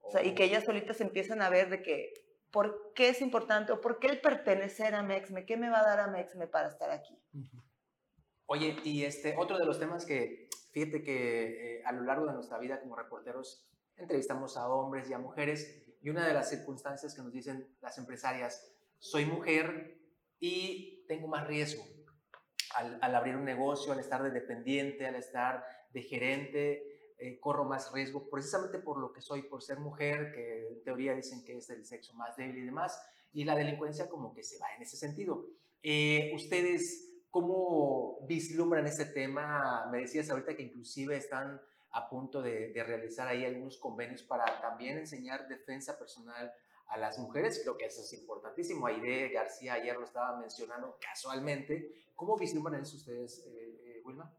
O 0.00 0.10
sea, 0.10 0.24
y 0.24 0.34
que 0.34 0.44
ellas 0.44 0.64
solitas 0.64 1.00
empiezan 1.00 1.42
a 1.42 1.48
ver 1.48 1.70
de 1.70 1.82
que, 1.82 2.12
¿por 2.50 2.92
qué 2.94 3.08
es 3.08 3.20
importante 3.20 3.72
o 3.72 3.80
por 3.80 3.98
qué 3.98 4.08
el 4.08 4.20
pertenecer 4.20 4.94
a 4.94 5.02
Mexme? 5.02 5.46
¿Qué 5.46 5.56
me 5.56 5.70
va 5.70 5.80
a 5.80 5.84
dar 5.84 6.00
a 6.00 6.08
Mexme 6.08 6.46
para 6.46 6.68
estar 6.68 6.90
aquí? 6.90 7.18
Oye, 8.46 8.76
y 8.84 9.04
este, 9.04 9.36
otro 9.38 9.58
de 9.58 9.64
los 9.64 9.78
temas 9.78 10.04
que, 10.04 10.48
fíjate 10.72 11.02
que 11.02 11.78
eh, 11.78 11.82
a 11.84 11.92
lo 11.92 12.02
largo 12.02 12.26
de 12.26 12.34
nuestra 12.34 12.58
vida 12.58 12.80
como 12.80 12.96
reporteros 12.96 13.66
entrevistamos 13.96 14.56
a 14.56 14.68
hombres 14.68 15.08
y 15.08 15.12
a 15.12 15.18
mujeres 15.18 15.84
y 16.02 16.10
una 16.10 16.26
de 16.26 16.34
las 16.34 16.50
circunstancias 16.50 17.14
que 17.14 17.22
nos 17.22 17.32
dicen 17.32 17.74
las 17.80 17.96
empresarias, 17.96 18.74
soy 18.98 19.24
mujer 19.24 19.98
y 20.40 21.06
tengo 21.06 21.28
más 21.28 21.46
riesgo 21.46 21.84
al, 22.76 23.14
abrir 23.14 23.36
un 23.36 23.44
negocio, 23.44 23.92
al 23.92 24.00
estar 24.00 24.22
de 24.22 24.30
dependiente, 24.30 25.06
al 25.06 25.16
estar 25.16 25.64
de 25.92 26.02
gerente, 26.02 27.14
eh, 27.18 27.38
corro 27.38 27.64
más 27.64 27.92
riesgo 27.92 28.28
precisamente 28.28 28.78
por 28.78 28.98
lo 28.98 29.12
que 29.12 29.20
soy, 29.20 29.42
por 29.42 29.62
ser 29.62 29.78
mujer, 29.78 30.32
que 30.32 30.68
en 30.68 30.82
teoría 30.82 31.14
dicen 31.14 31.44
que 31.44 31.56
es 31.56 31.70
el 31.70 31.84
sexo 31.84 32.14
más 32.14 32.36
débil 32.36 32.58
y 32.58 32.66
demás, 32.66 33.00
y 33.32 33.44
la 33.44 33.54
delincuencia 33.54 34.08
como 34.08 34.34
que 34.34 34.42
se 34.42 34.58
va 34.58 34.66
en 34.76 34.82
ese 34.82 34.96
sentido. 34.96 35.46
Eh, 35.82 36.32
¿Ustedes 36.34 37.10
cómo 37.30 38.18
vislumbran 38.26 38.86
ese 38.86 39.06
tema? 39.06 39.88
Me 39.90 39.98
decías 39.98 40.30
ahorita 40.30 40.54
que 40.56 40.62
inclusive 40.62 41.16
están 41.16 41.60
a 41.92 42.08
punto 42.08 42.40
de, 42.42 42.72
de 42.72 42.84
realizar 42.84 43.28
ahí 43.28 43.44
algunos 43.44 43.76
convenios 43.78 44.22
para 44.22 44.60
también 44.60 44.98
enseñar 44.98 45.46
defensa 45.46 45.98
personal 45.98 46.52
a 46.92 46.98
las 46.98 47.18
mujeres, 47.18 47.60
creo 47.62 47.78
que 47.78 47.86
eso 47.86 48.02
es 48.02 48.12
importantísimo. 48.12 48.86
Aide 48.86 49.30
García 49.30 49.74
ayer 49.74 49.96
lo 49.96 50.04
estaba 50.04 50.36
mencionando 50.38 50.98
casualmente. 51.00 51.90
¿Cómo 52.14 52.36
vislumbran 52.36 52.82
eso 52.82 52.96
ustedes, 52.96 53.46
eh, 53.46 53.80
eh, 53.84 54.02
Wilma? 54.04 54.30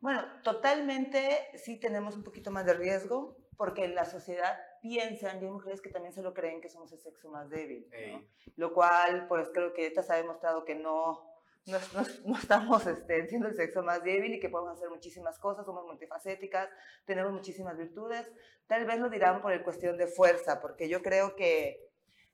Bueno, 0.00 0.24
totalmente 0.42 1.46
sí 1.54 1.78
tenemos 1.78 2.16
un 2.16 2.24
poquito 2.24 2.50
más 2.50 2.66
de 2.66 2.74
riesgo 2.74 3.36
porque 3.56 3.84
en 3.84 3.94
la 3.94 4.04
sociedad 4.04 4.58
piensan, 4.82 5.40
y 5.40 5.46
hay 5.46 5.50
mujeres 5.50 5.80
que 5.80 5.90
también 5.90 6.12
se 6.12 6.22
lo 6.22 6.34
creen 6.34 6.60
que 6.60 6.68
somos 6.68 6.92
el 6.92 7.00
sexo 7.00 7.30
más 7.30 7.50
débil, 7.50 7.88
lo 8.56 8.72
cual 8.72 9.26
pues 9.28 9.48
creo 9.52 9.72
que 9.74 9.86
esta 9.86 10.02
se 10.02 10.12
ha 10.12 10.16
demostrado 10.16 10.64
que 10.64 10.76
no, 10.76 11.24
no, 11.68 12.36
estamos 12.38 12.86
este, 12.86 13.26
siendo 13.28 13.48
el 13.48 13.54
sexo 13.54 13.82
más 13.82 14.02
débil 14.02 14.34
y 14.34 14.40
que 14.40 14.48
podemos 14.48 14.76
hacer 14.76 14.88
muchísimas 14.88 15.38
cosas, 15.38 15.66
somos 15.66 15.84
multifacéticas, 15.84 16.68
tenemos 17.04 17.32
muchísimas 17.32 17.76
virtudes. 17.76 18.30
Tal 18.66 18.84
vez 18.86 18.98
lo 18.98 19.08
dirán 19.08 19.40
por 19.40 19.52
el 19.52 19.62
cuestión 19.62 19.96
de 19.96 20.06
fuerza, 20.06 20.60
porque 20.60 20.88
yo 20.88 21.02
creo 21.02 21.36
que 21.36 21.88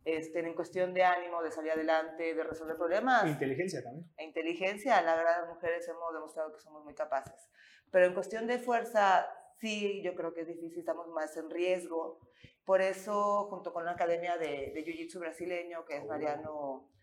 este, 0.05 0.41
en 0.41 0.55
cuestión 0.55 0.93
de 0.95 1.03
ánimo, 1.03 1.43
de 1.43 1.51
salir 1.51 1.73
adelante, 1.73 2.35
de 2.35 2.45
resolver 2.45 2.77
problemas. 2.77 3.27
Inteligencia 3.27 3.83
también. 3.83 4.11
E 4.17 4.25
inteligencia, 4.25 5.01
la 5.03 5.17
verdad, 5.17 5.41
las 5.41 5.49
mujeres 5.49 5.89
hemos 5.89 6.13
demostrado 6.13 6.53
que 6.53 6.61
somos 6.61 6.85
muy 6.85 6.95
capaces. 6.95 7.49
Pero 7.91 8.07
en 8.07 8.15
cuestión 8.15 8.47
de 8.47 8.59
fuerza, 8.59 9.27
sí, 9.61 10.03
yo 10.03 10.15
creo 10.15 10.35
que 10.35 10.43
es 10.43 10.49
difícil, 10.49 10.81
estamos 10.81 11.09
más 11.09 11.37
en 11.37 11.51
riesgo. 11.51 12.21
Por 12.65 12.83
eso, 12.83 13.47
junto 13.49 13.73
con 13.73 13.85
la 13.85 13.93
Academia 13.93 14.37
de, 14.37 14.73
de 14.75 14.85
Jiu-Jitsu 14.85 15.21
brasileño, 15.21 15.85
que 15.85 15.97
es 15.97 16.03
oh. 16.05 16.09
Mariano 16.09 16.94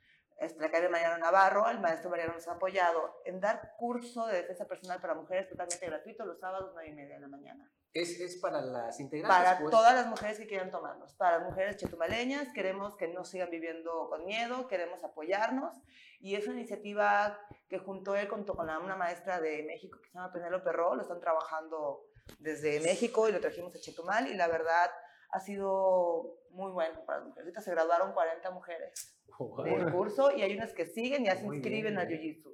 la 0.57 0.67
Academia 0.67 0.89
Mariano 0.89 1.17
Navarro, 1.19 1.69
el 1.69 1.79
maestro 1.79 2.09
Mariano 2.09 2.33
nos 2.33 2.47
ha 2.47 2.53
apoyado 2.53 3.21
en 3.25 3.39
dar 3.39 3.75
curso 3.77 4.25
de 4.25 4.37
defensa 4.37 4.65
personal 4.65 4.99
para 4.99 5.13
mujeres 5.13 5.47
totalmente 5.47 5.85
gratuito 5.85 6.25
los 6.25 6.39
sábados 6.39 6.71
9 6.73 6.89
y 6.89 6.93
media 6.93 7.15
de 7.15 7.21
la 7.21 7.27
mañana. 7.27 7.71
¿Es, 7.93 8.19
es 8.19 8.37
para 8.37 8.61
las 8.61 8.99
integrantes? 8.99 9.37
Para 9.37 9.59
pues? 9.59 9.69
todas 9.69 9.93
las 9.93 10.07
mujeres 10.07 10.39
que 10.39 10.47
quieran 10.47 10.71
tomarnos, 10.71 11.13
para 11.13 11.37
las 11.37 11.47
mujeres 11.47 11.77
chetumaleñas, 11.77 12.51
queremos 12.53 12.95
que 12.95 13.07
no 13.09 13.23
sigan 13.23 13.51
viviendo 13.51 14.07
con 14.09 14.25
miedo, 14.25 14.67
queremos 14.67 15.03
apoyarnos 15.03 15.75
y 16.19 16.35
es 16.35 16.47
una 16.47 16.57
iniciativa 16.57 17.37
que 17.69 17.77
junto 17.77 18.15
él, 18.15 18.27
junto 18.27 18.55
con 18.55 18.67
una 18.67 18.95
maestra 18.95 19.39
de 19.39 19.63
México 19.63 19.99
que 20.01 20.09
se 20.09 20.17
llama 20.17 20.33
Penélope 20.33 20.71
Ro, 20.71 20.95
lo 20.95 21.03
están 21.03 21.19
trabajando 21.19 22.05
desde 22.39 22.79
México 22.79 23.29
y 23.29 23.31
lo 23.31 23.41
trajimos 23.41 23.75
a 23.75 23.79
Chetumal 23.79 24.27
y 24.27 24.33
la 24.33 24.47
verdad 24.47 24.89
ha 25.31 25.39
sido 25.39 26.37
muy 26.51 26.71
bueno 26.71 27.03
para 27.05 27.19
las 27.19 27.27
mujeres. 27.29 27.45
Ahorita 27.47 27.61
se 27.61 27.71
graduaron 27.71 28.13
40 28.13 28.51
mujeres 28.51 29.17
Wow. 29.37 29.63
del 29.63 29.91
curso 29.91 30.31
y 30.31 30.41
hay 30.43 30.55
unas 30.55 30.73
que 30.73 30.85
siguen 30.85 31.23
y 31.23 31.25
ya 31.25 31.35
se 31.35 31.43
Muy 31.45 31.57
inscriben 31.57 31.95
bien. 31.95 31.97
al 31.97 32.07
Jiu-Jitsu. 32.07 32.53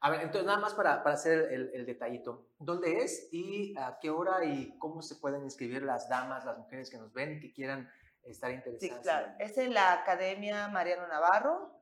A 0.00 0.10
ver, 0.10 0.20
entonces 0.22 0.44
nada 0.46 0.58
más 0.58 0.74
para, 0.74 1.02
para 1.02 1.14
hacer 1.14 1.52
el, 1.52 1.70
el 1.74 1.86
detallito. 1.86 2.48
¿Dónde 2.58 2.98
es 3.04 3.28
y 3.32 3.74
a 3.78 3.98
qué 4.00 4.10
hora 4.10 4.44
y 4.44 4.76
cómo 4.78 5.00
se 5.00 5.16
pueden 5.16 5.44
inscribir 5.44 5.82
las 5.82 6.08
damas, 6.08 6.44
las 6.44 6.58
mujeres 6.58 6.90
que 6.90 6.98
nos 6.98 7.12
ven 7.12 7.34
y 7.36 7.40
que 7.40 7.52
quieran 7.52 7.88
estar 8.24 8.50
Sí, 8.50 8.56
interesadas? 8.56 9.02
claro. 9.02 9.26
en- 9.38 9.40
Es 9.46 9.58
en 9.58 9.72
la 9.74 9.92
Academia 9.92 10.66
Mariano 10.68 11.06
Navarro. 11.06 11.73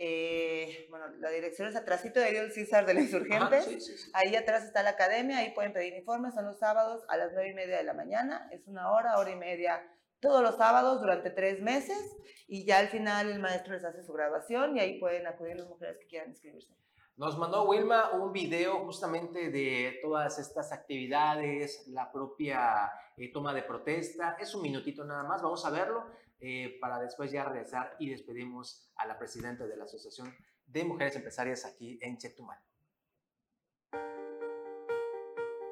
Eh, 0.00 0.86
bueno, 0.90 1.08
la 1.18 1.30
dirección 1.30 1.66
es 1.66 1.74
atrásito 1.74 2.20
de 2.20 2.26
Ariel 2.26 2.52
César 2.52 2.86
de 2.86 2.92
Ajá, 2.92 3.00
Insurgentes. 3.00 3.64
sí, 3.64 3.80
sí, 3.80 3.98
sí. 3.98 4.10
Ahí 4.14 4.36
atrás 4.36 4.62
está 4.62 4.84
la 4.84 4.90
academia, 4.90 5.38
ahí 5.38 5.52
pueden 5.52 5.72
pedir 5.72 5.92
informes, 5.94 6.34
son 6.34 6.46
los 6.46 6.58
sábados 6.58 7.04
a 7.08 7.16
las 7.16 7.32
nueve 7.32 7.50
y 7.50 7.54
media 7.54 7.78
de 7.78 7.82
la 7.82 7.94
mañana, 7.94 8.48
es 8.52 8.66
una 8.68 8.92
hora, 8.92 9.18
hora 9.18 9.30
y 9.30 9.36
media, 9.36 9.82
todos 10.20 10.40
los 10.40 10.56
sábados 10.56 11.00
durante 11.00 11.30
tres 11.30 11.60
meses 11.60 12.16
y 12.46 12.64
ya 12.64 12.78
al 12.78 12.88
final 12.88 13.30
el 13.30 13.40
maestro 13.40 13.74
les 13.74 13.84
hace 13.84 14.02
su 14.04 14.12
graduación 14.12 14.76
y 14.76 14.80
ahí 14.80 15.00
pueden 15.00 15.26
acudir 15.26 15.56
las 15.56 15.68
mujeres 15.68 15.98
que 15.98 16.06
quieran 16.06 16.30
inscribirse. 16.30 16.72
Nos 17.16 17.36
mandó 17.36 17.64
Wilma 17.68 18.12
un 18.12 18.32
video 18.32 18.84
justamente 18.84 19.50
de 19.50 19.98
todas 20.00 20.38
estas 20.38 20.70
actividades, 20.70 21.88
la 21.88 22.12
propia 22.12 22.88
eh, 23.16 23.32
toma 23.32 23.52
de 23.52 23.64
protesta. 23.64 24.36
Es 24.38 24.54
un 24.54 24.62
minutito 24.62 25.04
nada 25.04 25.24
más, 25.24 25.42
vamos 25.42 25.64
a 25.66 25.70
verlo 25.70 26.04
eh, 26.40 26.78
para 26.80 27.00
después 27.00 27.32
ya 27.32 27.44
regresar 27.44 27.96
y 27.98 28.10
despedimos 28.10 28.90
a 28.96 29.06
la 29.06 29.18
presidenta 29.18 29.66
de 29.66 29.76
la 29.76 29.84
Asociación 29.84 30.32
de 30.66 30.84
Mujeres 30.84 31.16
Empresarias 31.16 31.64
aquí 31.64 31.98
en 32.00 32.16
Chetumal. 32.16 32.58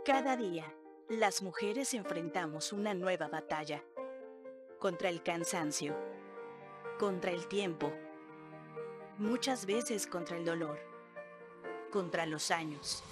Cada 0.04 0.36
día, 0.36 0.64
las 1.08 1.42
mujeres 1.42 1.94
enfrentamos 1.94 2.72
una 2.72 2.94
nueva 2.94 3.28
batalla. 3.28 3.82
Contra 4.80 5.08
el 5.08 5.22
cansancio, 5.22 5.96
contra 6.98 7.30
el 7.30 7.48
tiempo, 7.48 7.92
muchas 9.18 9.66
veces 9.66 10.06
contra 10.06 10.36
el 10.36 10.44
dolor, 10.44 10.78
contra 11.90 12.26
los 12.26 12.50
años, 12.50 13.02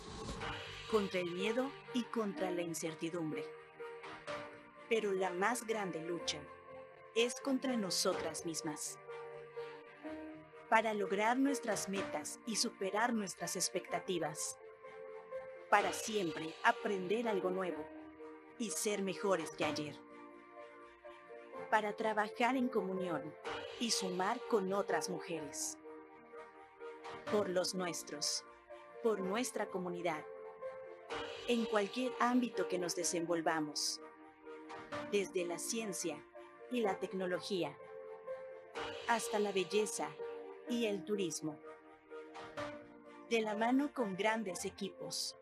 contra 0.90 1.20
el 1.20 1.30
miedo 1.30 1.70
y 1.94 2.02
contra 2.04 2.50
la 2.50 2.62
incertidumbre. 2.62 3.44
Pero 4.88 5.12
la 5.12 5.30
más 5.30 5.66
grande 5.66 6.02
lucha 6.02 6.38
es 7.14 7.40
contra 7.40 7.76
nosotras 7.76 8.44
mismas. 8.44 8.98
Para 10.68 10.94
lograr 10.94 11.38
nuestras 11.38 11.88
metas 11.88 12.40
y 12.46 12.56
superar 12.56 13.12
nuestras 13.12 13.54
expectativas 13.56 14.58
para 15.74 15.92
siempre 15.92 16.54
aprender 16.62 17.26
algo 17.26 17.50
nuevo 17.50 17.84
y 18.58 18.70
ser 18.70 19.02
mejores 19.02 19.50
que 19.50 19.64
ayer. 19.64 19.96
Para 21.68 21.96
trabajar 21.96 22.56
en 22.56 22.68
comunión 22.68 23.34
y 23.80 23.90
sumar 23.90 24.40
con 24.48 24.72
otras 24.72 25.10
mujeres. 25.10 25.76
Por 27.32 27.48
los 27.48 27.74
nuestros, 27.74 28.44
por 29.02 29.18
nuestra 29.18 29.66
comunidad, 29.66 30.24
en 31.48 31.64
cualquier 31.64 32.12
ámbito 32.20 32.68
que 32.68 32.78
nos 32.78 32.94
desenvolvamos, 32.94 34.00
desde 35.10 35.44
la 35.44 35.58
ciencia 35.58 36.24
y 36.74 36.80
la 36.80 36.98
tecnología, 36.98 37.78
hasta 39.06 39.38
la 39.38 39.52
belleza 39.52 40.08
y 40.68 40.86
el 40.86 41.04
turismo. 41.04 41.56
De 43.30 43.40
la 43.42 43.54
mano 43.54 43.92
con 43.94 44.16
grandes 44.16 44.64
equipos 44.64 45.36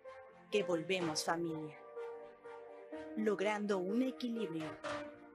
que 0.51 0.62
volvemos 0.62 1.25
familia, 1.25 1.75
logrando 3.17 3.79
un 3.79 4.03
equilibrio 4.03 4.67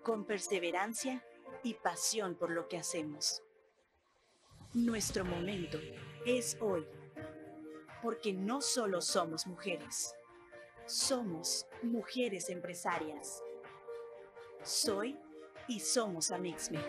con 0.04 0.24
perseverancia 0.24 1.25
y 1.63 1.74
pasión 1.74 2.36
por 2.36 2.51
lo 2.51 2.68
que 2.68 2.77
hacemos. 2.77 3.42
Nuestro 4.74 5.25
momento 5.25 5.80
es 6.27 6.58
hoy, 6.62 6.88
porque 8.04 8.34
no 8.34 8.62
solo 8.62 9.01
somos 9.01 9.48
mujeres, 9.48 10.13
somos 10.86 11.66
mujeres 11.82 12.51
empresarias. 12.51 13.42
Soy 14.62 15.18
y 15.68 15.80
somos 15.80 16.32
Amixme. 16.32 16.80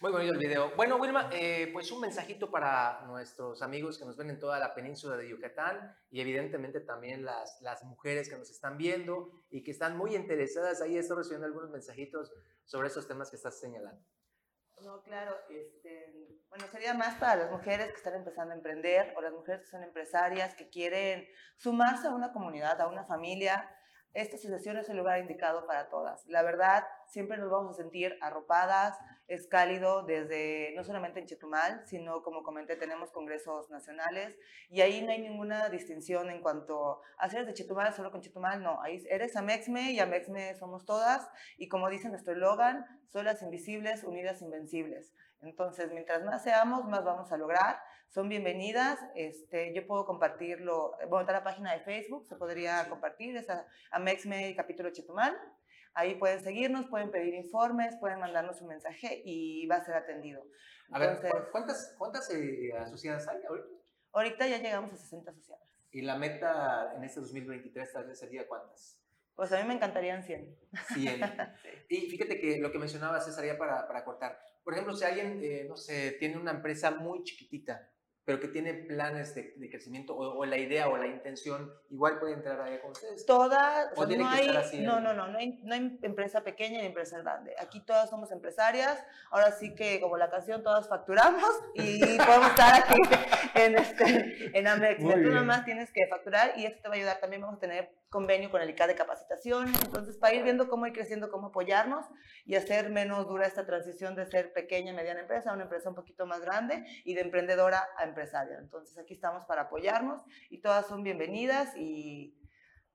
Muy 0.00 0.12
bonito 0.12 0.34
el 0.34 0.38
video. 0.38 0.70
Bueno, 0.76 0.96
Wilma, 0.96 1.30
eh, 1.32 1.70
pues 1.72 1.90
un 1.90 2.02
mensajito 2.02 2.50
para 2.50 3.06
nuestros 3.06 3.62
amigos 3.62 3.96
que 3.96 4.04
nos 4.04 4.18
ven 4.18 4.28
en 4.28 4.38
toda 4.38 4.58
la 4.58 4.74
península 4.74 5.16
de 5.16 5.30
Yucatán 5.30 5.96
y 6.10 6.20
evidentemente 6.20 6.80
también 6.80 7.24
las, 7.24 7.58
las 7.62 7.82
mujeres 7.84 8.28
que 8.28 8.36
nos 8.36 8.50
están 8.50 8.76
viendo 8.76 9.30
y 9.48 9.64
que 9.64 9.70
están 9.70 9.96
muy 9.96 10.14
interesadas. 10.14 10.82
Ahí 10.82 10.98
estoy 10.98 11.16
recibiendo 11.16 11.46
algunos 11.46 11.70
mensajitos 11.70 12.30
sobre 12.66 12.88
esos 12.88 13.08
temas 13.08 13.30
que 13.30 13.36
estás 13.36 13.58
señalando. 13.58 14.04
No, 14.84 15.00
claro, 15.02 15.34
este, 15.48 16.12
bueno, 16.50 16.66
sería 16.70 16.92
más 16.92 17.14
para 17.14 17.36
las 17.36 17.50
mujeres 17.50 17.88
que 17.88 17.96
están 17.96 18.14
empezando 18.16 18.52
a 18.52 18.56
emprender 18.56 19.14
o 19.16 19.22
las 19.22 19.32
mujeres 19.32 19.62
que 19.62 19.68
son 19.68 19.82
empresarias, 19.82 20.54
que 20.54 20.68
quieren 20.68 21.26
sumarse 21.56 22.06
a 22.06 22.10
una 22.10 22.32
comunidad, 22.32 22.78
a 22.82 22.88
una 22.88 23.04
familia. 23.04 23.66
Esta 24.14 24.36
asociación 24.36 24.76
es 24.76 24.88
el 24.88 24.96
lugar 24.96 25.18
indicado 25.18 25.66
para 25.66 25.88
todas. 25.88 26.24
La 26.28 26.42
verdad, 26.42 26.84
siempre 27.08 27.36
nos 27.36 27.50
vamos 27.50 27.74
a 27.74 27.82
sentir 27.82 28.16
arropadas, 28.20 28.96
es 29.26 29.48
cálido 29.48 30.04
desde, 30.04 30.72
no 30.76 30.84
solamente 30.84 31.18
en 31.18 31.26
Chetumal, 31.26 31.84
sino 31.84 32.22
como 32.22 32.44
comenté, 32.44 32.76
tenemos 32.76 33.10
congresos 33.10 33.70
nacionales 33.70 34.38
y 34.70 34.82
ahí 34.82 35.02
no 35.02 35.10
hay 35.10 35.20
ninguna 35.20 35.68
distinción 35.68 36.30
en 36.30 36.42
cuanto 36.42 37.00
a 37.18 37.28
si 37.28 37.34
eres 37.34 37.48
de 37.48 37.54
Chetumal, 37.54 37.92
solo 37.92 38.12
con 38.12 38.20
Chetumal, 38.20 38.62
no, 38.62 38.80
ahí 38.82 39.02
eres 39.10 39.34
Amexme 39.34 39.90
y 39.90 39.98
Amexme 39.98 40.54
somos 40.54 40.84
todas 40.84 41.28
y 41.58 41.68
como 41.68 41.90
dice 41.90 42.08
nuestro 42.08 42.34
eslogan, 42.34 42.84
solas 43.08 43.42
invisibles, 43.42 44.04
unidas 44.04 44.42
invencibles. 44.42 45.12
Entonces, 45.40 45.90
mientras 45.92 46.22
más 46.24 46.42
seamos, 46.42 46.84
más 46.84 47.04
vamos 47.04 47.30
a 47.32 47.36
lograr. 47.36 47.78
Son 48.14 48.28
bienvenidas. 48.28 48.96
Este, 49.16 49.74
yo 49.74 49.84
puedo 49.88 50.06
compartirlo, 50.06 50.92
bueno, 51.08 51.22
está 51.22 51.32
la 51.32 51.42
página 51.42 51.72
de 51.72 51.80
Facebook, 51.80 52.24
se 52.28 52.36
podría 52.36 52.88
compartir, 52.88 53.36
es 53.36 53.50
a- 53.50 53.66
Amexme 53.90 54.54
capítulo 54.54 54.90
Chetumal. 54.90 55.36
Ahí 55.94 56.14
pueden 56.14 56.38
seguirnos, 56.40 56.86
pueden 56.86 57.10
pedir 57.10 57.34
informes, 57.34 57.96
pueden 57.96 58.20
mandarnos 58.20 58.60
un 58.62 58.68
mensaje 58.68 59.20
y 59.24 59.66
va 59.66 59.76
a 59.76 59.84
ser 59.84 59.96
atendido. 59.96 60.46
A 60.92 61.00
ver, 61.00 61.08
Entonces, 61.08 61.32
¿cu- 61.32 61.50
¿cuántas, 61.50 61.94
cuántas 61.98 62.30
eh, 62.30 62.70
asociadas 62.78 63.26
hay 63.26 63.40
ahorita? 63.48 63.68
ahorita 64.12 64.46
ya 64.46 64.58
llegamos 64.58 64.92
a 64.92 64.96
60 64.96 65.32
asociadas. 65.32 65.68
Y 65.90 66.02
la 66.02 66.16
meta 66.16 66.94
en 66.96 67.02
este 67.02 67.18
2023 67.20 67.92
tal 67.92 68.06
vez 68.06 68.18
sería 68.20 68.46
cuántas? 68.46 69.00
Pues 69.34 69.50
a 69.50 69.60
mí 69.60 69.66
me 69.66 69.74
encantarían 69.74 70.22
100. 70.22 70.56
100. 70.94 71.20
Y 71.88 72.08
fíjate 72.10 72.38
que 72.40 72.58
lo 72.58 72.70
que 72.70 72.78
mencionaba 72.78 73.20
César, 73.20 73.44
ya 73.44 73.58
para, 73.58 73.88
para 73.88 74.04
cortar. 74.04 74.38
Por 74.62 74.72
ejemplo, 74.74 74.94
si 74.94 75.04
alguien, 75.04 75.40
eh, 75.42 75.64
no 75.68 75.76
sé, 75.76 76.12
tiene 76.20 76.36
una 76.38 76.52
empresa 76.52 76.92
muy 76.92 77.22
chiquitita, 77.24 77.90
pero 78.24 78.40
que 78.40 78.48
tiene 78.48 78.72
planes 78.72 79.34
de, 79.34 79.54
de 79.56 79.70
crecimiento 79.70 80.16
o, 80.16 80.38
o 80.38 80.44
la 80.46 80.56
idea 80.56 80.88
o 80.88 80.96
la 80.96 81.06
intención, 81.06 81.72
igual 81.90 82.18
puede 82.18 82.34
entrar 82.34 82.60
ahí 82.60 82.78
con 82.78 82.92
ustedes. 82.92 83.26
Toda, 83.26 83.90
¿O 83.94 84.06
sea, 84.06 84.16
no, 84.16 84.28
hay, 84.28 84.48
así 84.48 84.80
no, 84.80 85.00
no, 85.00 85.12
no, 85.12 85.28
no 85.28 85.38
hay, 85.38 85.60
no 85.62 85.74
hay 85.74 85.98
empresa 86.02 86.42
pequeña 86.42 86.80
ni 86.80 86.86
empresa 86.86 87.18
grande. 87.18 87.54
Aquí 87.58 87.80
todas 87.80 88.08
somos 88.08 88.30
empresarias. 88.32 89.04
Ahora 89.30 89.52
sí 89.52 89.74
que, 89.74 90.00
como 90.00 90.16
la 90.16 90.30
canción, 90.30 90.62
todas 90.62 90.88
facturamos 90.88 91.50
y 91.74 92.00
podemos 92.16 92.48
estar 92.48 92.82
aquí 92.82 93.00
en, 93.54 93.76
este, 93.76 94.58
en 94.58 94.66
Amex. 94.66 95.00
Tú 95.00 95.30
nomás 95.30 95.64
tienes 95.64 95.92
que 95.92 96.06
facturar 96.08 96.52
y 96.56 96.64
esto 96.64 96.80
te 96.82 96.88
va 96.88 96.94
a 96.94 96.96
ayudar. 96.96 97.20
También 97.20 97.42
vamos 97.42 97.58
a 97.58 97.60
tener 97.60 97.90
convenio 98.14 98.48
con 98.48 98.62
el 98.62 98.70
ICA 98.70 98.86
de 98.86 98.94
capacitación. 98.94 99.66
Entonces, 99.66 100.16
para 100.16 100.36
ir 100.36 100.44
viendo 100.44 100.68
cómo 100.68 100.86
ir 100.86 100.92
creciendo, 100.92 101.32
cómo 101.32 101.48
apoyarnos 101.48 102.06
y 102.44 102.54
hacer 102.54 102.90
menos 102.90 103.26
dura 103.26 103.44
esta 103.44 103.66
transición 103.66 104.14
de 104.14 104.24
ser 104.24 104.52
pequeña, 104.52 104.92
mediana 104.92 105.18
empresa 105.18 105.50
a 105.50 105.54
una 105.54 105.64
empresa 105.64 105.88
un 105.88 105.96
poquito 105.96 106.24
más 106.24 106.40
grande 106.40 106.84
y 107.04 107.14
de 107.14 107.22
emprendedora 107.22 107.88
a 107.98 108.04
empresaria. 108.04 108.58
Entonces, 108.58 108.96
aquí 108.98 109.14
estamos 109.14 109.44
para 109.46 109.62
apoyarnos 109.62 110.22
y 110.48 110.60
todas 110.60 110.86
son 110.86 111.02
bienvenidas 111.02 111.76
y 111.76 112.38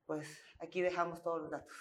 pues 0.06 0.26
aquí 0.58 0.80
dejamos 0.80 1.22
todos 1.22 1.42
los 1.42 1.50
datos. 1.50 1.76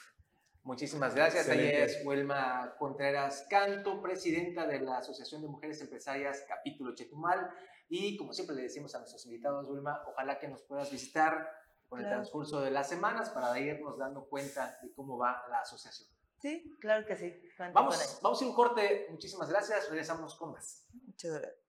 Muchísimas 0.64 1.16
gracias. 1.16 1.48
Ella 1.48 1.64
Excelente. 1.64 1.84
es 2.00 2.06
Huelma 2.06 2.76
Contreras 2.78 3.48
Canto, 3.50 4.02
presidenta 4.02 4.68
de 4.68 4.82
la 4.82 4.98
Asociación 4.98 5.42
de 5.42 5.48
Mujeres 5.48 5.80
Empresarias, 5.80 6.44
capítulo 6.46 6.94
Chetumal. 6.94 7.50
Y 7.88 8.18
como 8.18 8.34
siempre 8.34 8.58
le 8.58 8.64
decimos 8.64 8.94
a 8.96 9.00
nuestros 9.00 9.26
invitados, 9.26 9.66
Wilma, 9.66 10.04
ojalá 10.08 10.38
que 10.38 10.50
nos 10.50 10.62
puedas 10.64 10.92
visitar 10.92 11.50
con 11.90 12.00
el 12.00 12.06
Claro. 12.06 12.22
transcurso 12.22 12.62
de 12.62 12.72
las 12.72 12.88
semanas 12.88 13.32
para 13.32 13.60
irnos 13.60 13.98
dando 13.98 14.26
cuenta 14.30 14.78
de 14.82 14.94
cómo 14.94 15.18
va 15.18 15.44
la 15.50 15.60
asociación. 15.62 16.08
Sí, 16.40 16.72
claro 16.80 17.06
que 17.06 17.18
sí. 17.18 17.34
Vamos, 17.74 18.20
vamos 18.22 18.40
a 18.40 18.44
ir 18.44 18.50
un 18.50 18.56
corte. 18.56 19.08
Muchísimas 19.10 19.50
gracias. 19.50 19.90
Regresamos 19.90 20.36
con 20.36 20.54
más. 20.54 20.88
Muchas 21.06 21.32
gracias. 21.32 21.69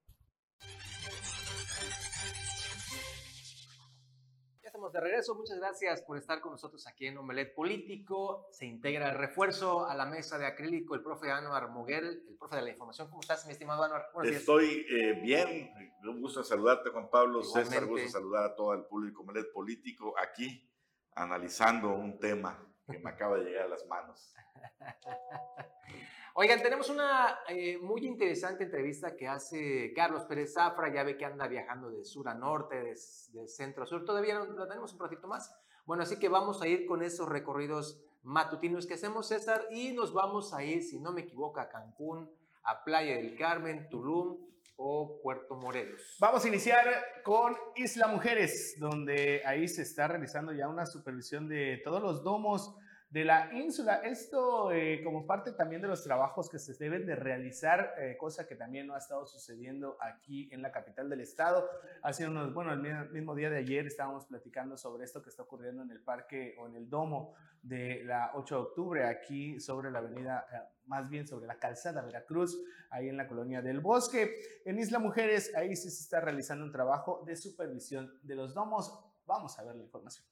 Estamos 4.80 4.92
de 4.94 5.00
regreso. 5.00 5.34
Muchas 5.34 5.58
gracias 5.58 6.00
por 6.00 6.16
estar 6.16 6.40
con 6.40 6.52
nosotros 6.52 6.86
aquí 6.86 7.06
en 7.06 7.18
Omelet 7.18 7.54
Político. 7.54 8.46
Se 8.50 8.64
integra 8.64 9.10
el 9.10 9.18
refuerzo 9.18 9.86
a 9.86 9.94
la 9.94 10.06
mesa 10.06 10.38
de 10.38 10.46
acrílico 10.46 10.94
el 10.94 11.02
profe 11.02 11.30
Anuar 11.30 11.68
Moguel, 11.68 12.24
el 12.26 12.36
profe 12.38 12.56
de 12.56 12.62
la 12.62 12.70
información. 12.70 13.08
¿Cómo 13.08 13.20
estás, 13.20 13.44
mi 13.44 13.52
estimado 13.52 13.82
Anuar? 13.82 14.06
Estoy 14.24 14.86
eh, 14.88 15.20
bien. 15.22 15.70
Un 16.02 16.22
gusto 16.22 16.42
saludarte, 16.42 16.88
Juan 16.88 17.10
Pablo. 17.10 17.42
Igualmente. 17.42 17.74
César, 17.74 17.86
gusto 17.86 18.08
saludar 18.08 18.44
a 18.44 18.54
todo 18.54 18.72
el 18.72 18.84
público 18.86 19.20
Omelet 19.20 19.52
Político 19.52 20.14
aquí, 20.18 20.66
analizando 21.14 21.90
un 21.90 22.18
tema 22.18 22.66
que 22.90 22.98
me 22.98 23.10
acaba 23.10 23.38
de 23.38 23.44
llegar 23.44 23.64
a 23.64 23.68
las 23.68 23.86
manos. 23.86 24.34
Oigan, 26.34 26.62
tenemos 26.62 26.88
una 26.88 27.40
eh, 27.48 27.76
muy 27.78 28.06
interesante 28.06 28.64
entrevista 28.64 29.16
que 29.16 29.26
hace 29.26 29.92
Carlos 29.94 30.24
Pérez 30.24 30.54
Zafra, 30.54 30.92
ya 30.92 31.02
ve 31.02 31.16
que 31.16 31.24
anda 31.24 31.48
viajando 31.48 31.90
de 31.90 32.04
sur 32.04 32.28
a 32.28 32.34
norte, 32.34 32.94
de, 33.32 33.48
centro 33.48 33.82
a 33.82 33.86
sur, 33.86 34.04
todavía 34.04 34.38
no, 34.38 34.44
lo 34.46 34.68
tenemos 34.68 34.92
un 34.92 35.00
ratito 35.00 35.26
más. 35.26 35.54
Bueno, 35.84 36.04
así 36.04 36.18
que 36.18 36.28
vamos 36.28 36.62
a 36.62 36.68
ir 36.68 36.86
con 36.86 37.02
esos 37.02 37.28
recorridos 37.28 38.00
matutinos 38.22 38.86
que 38.86 38.94
hacemos, 38.94 39.26
César, 39.26 39.66
y 39.70 39.92
nos 39.92 40.12
vamos 40.12 40.54
a 40.54 40.62
ir, 40.62 40.82
si 40.84 41.00
no 41.00 41.12
me 41.12 41.22
equivoco, 41.22 41.58
a 41.58 41.68
Cancún, 41.68 42.30
a 42.62 42.84
Playa 42.84 43.16
del 43.16 43.36
Carmen, 43.36 43.88
Tulum 43.88 44.38
o 44.82 45.20
Puerto 45.22 45.56
Morelos. 45.56 46.16
Vamos 46.18 46.42
a 46.42 46.48
iniciar 46.48 46.86
con 47.22 47.54
Isla 47.76 48.08
Mujeres, 48.08 48.76
donde 48.78 49.42
ahí 49.44 49.68
se 49.68 49.82
está 49.82 50.08
realizando 50.08 50.52
ya 50.52 50.68
una 50.68 50.86
supervisión 50.86 51.48
de 51.48 51.82
todos 51.84 52.02
los 52.02 52.24
domos 52.24 52.74
de 53.10 53.24
la 53.24 53.52
ínsula. 53.52 53.96
Esto 53.96 54.70
eh, 54.72 55.02
como 55.02 55.26
parte 55.26 55.52
también 55.52 55.82
de 55.82 55.88
los 55.88 56.04
trabajos 56.04 56.48
que 56.48 56.60
se 56.60 56.74
deben 56.74 57.06
de 57.06 57.16
realizar, 57.16 57.94
eh, 57.98 58.16
cosa 58.16 58.46
que 58.46 58.54
también 58.54 58.86
no 58.86 58.94
ha 58.94 58.98
estado 58.98 59.26
sucediendo 59.26 59.96
aquí 60.00 60.48
en 60.52 60.62
la 60.62 60.70
capital 60.70 61.10
del 61.10 61.20
estado. 61.20 61.68
Hace 62.02 62.28
unos, 62.28 62.54
bueno, 62.54 62.72
el 62.72 63.10
mismo 63.10 63.34
día 63.34 63.50
de 63.50 63.58
ayer 63.58 63.86
estábamos 63.86 64.26
platicando 64.26 64.76
sobre 64.76 65.04
esto 65.04 65.22
que 65.22 65.30
está 65.30 65.42
ocurriendo 65.42 65.82
en 65.82 65.90
el 65.90 66.00
parque 66.00 66.54
o 66.58 66.68
en 66.68 66.76
el 66.76 66.88
domo 66.88 67.34
de 67.62 68.04
la 68.04 68.30
8 68.34 68.54
de 68.54 68.60
octubre, 68.62 69.06
aquí 69.06 69.58
sobre 69.58 69.90
la 69.90 69.98
avenida, 69.98 70.46
eh, 70.52 70.60
más 70.86 71.10
bien 71.10 71.26
sobre 71.26 71.48
la 71.48 71.58
calzada 71.58 72.02
Veracruz, 72.02 72.56
ahí 72.90 73.08
en 73.08 73.16
la 73.16 73.26
colonia 73.26 73.60
del 73.60 73.80
Bosque. 73.80 74.62
En 74.64 74.78
Isla 74.78 75.00
Mujeres, 75.00 75.52
ahí 75.56 75.74
sí 75.74 75.90
se 75.90 76.04
está 76.04 76.20
realizando 76.20 76.64
un 76.64 76.70
trabajo 76.70 77.24
de 77.26 77.34
supervisión 77.34 78.18
de 78.22 78.36
los 78.36 78.54
domos. 78.54 78.96
Vamos 79.26 79.58
a 79.58 79.64
ver 79.64 79.74
la 79.74 79.82
información. 79.82 80.24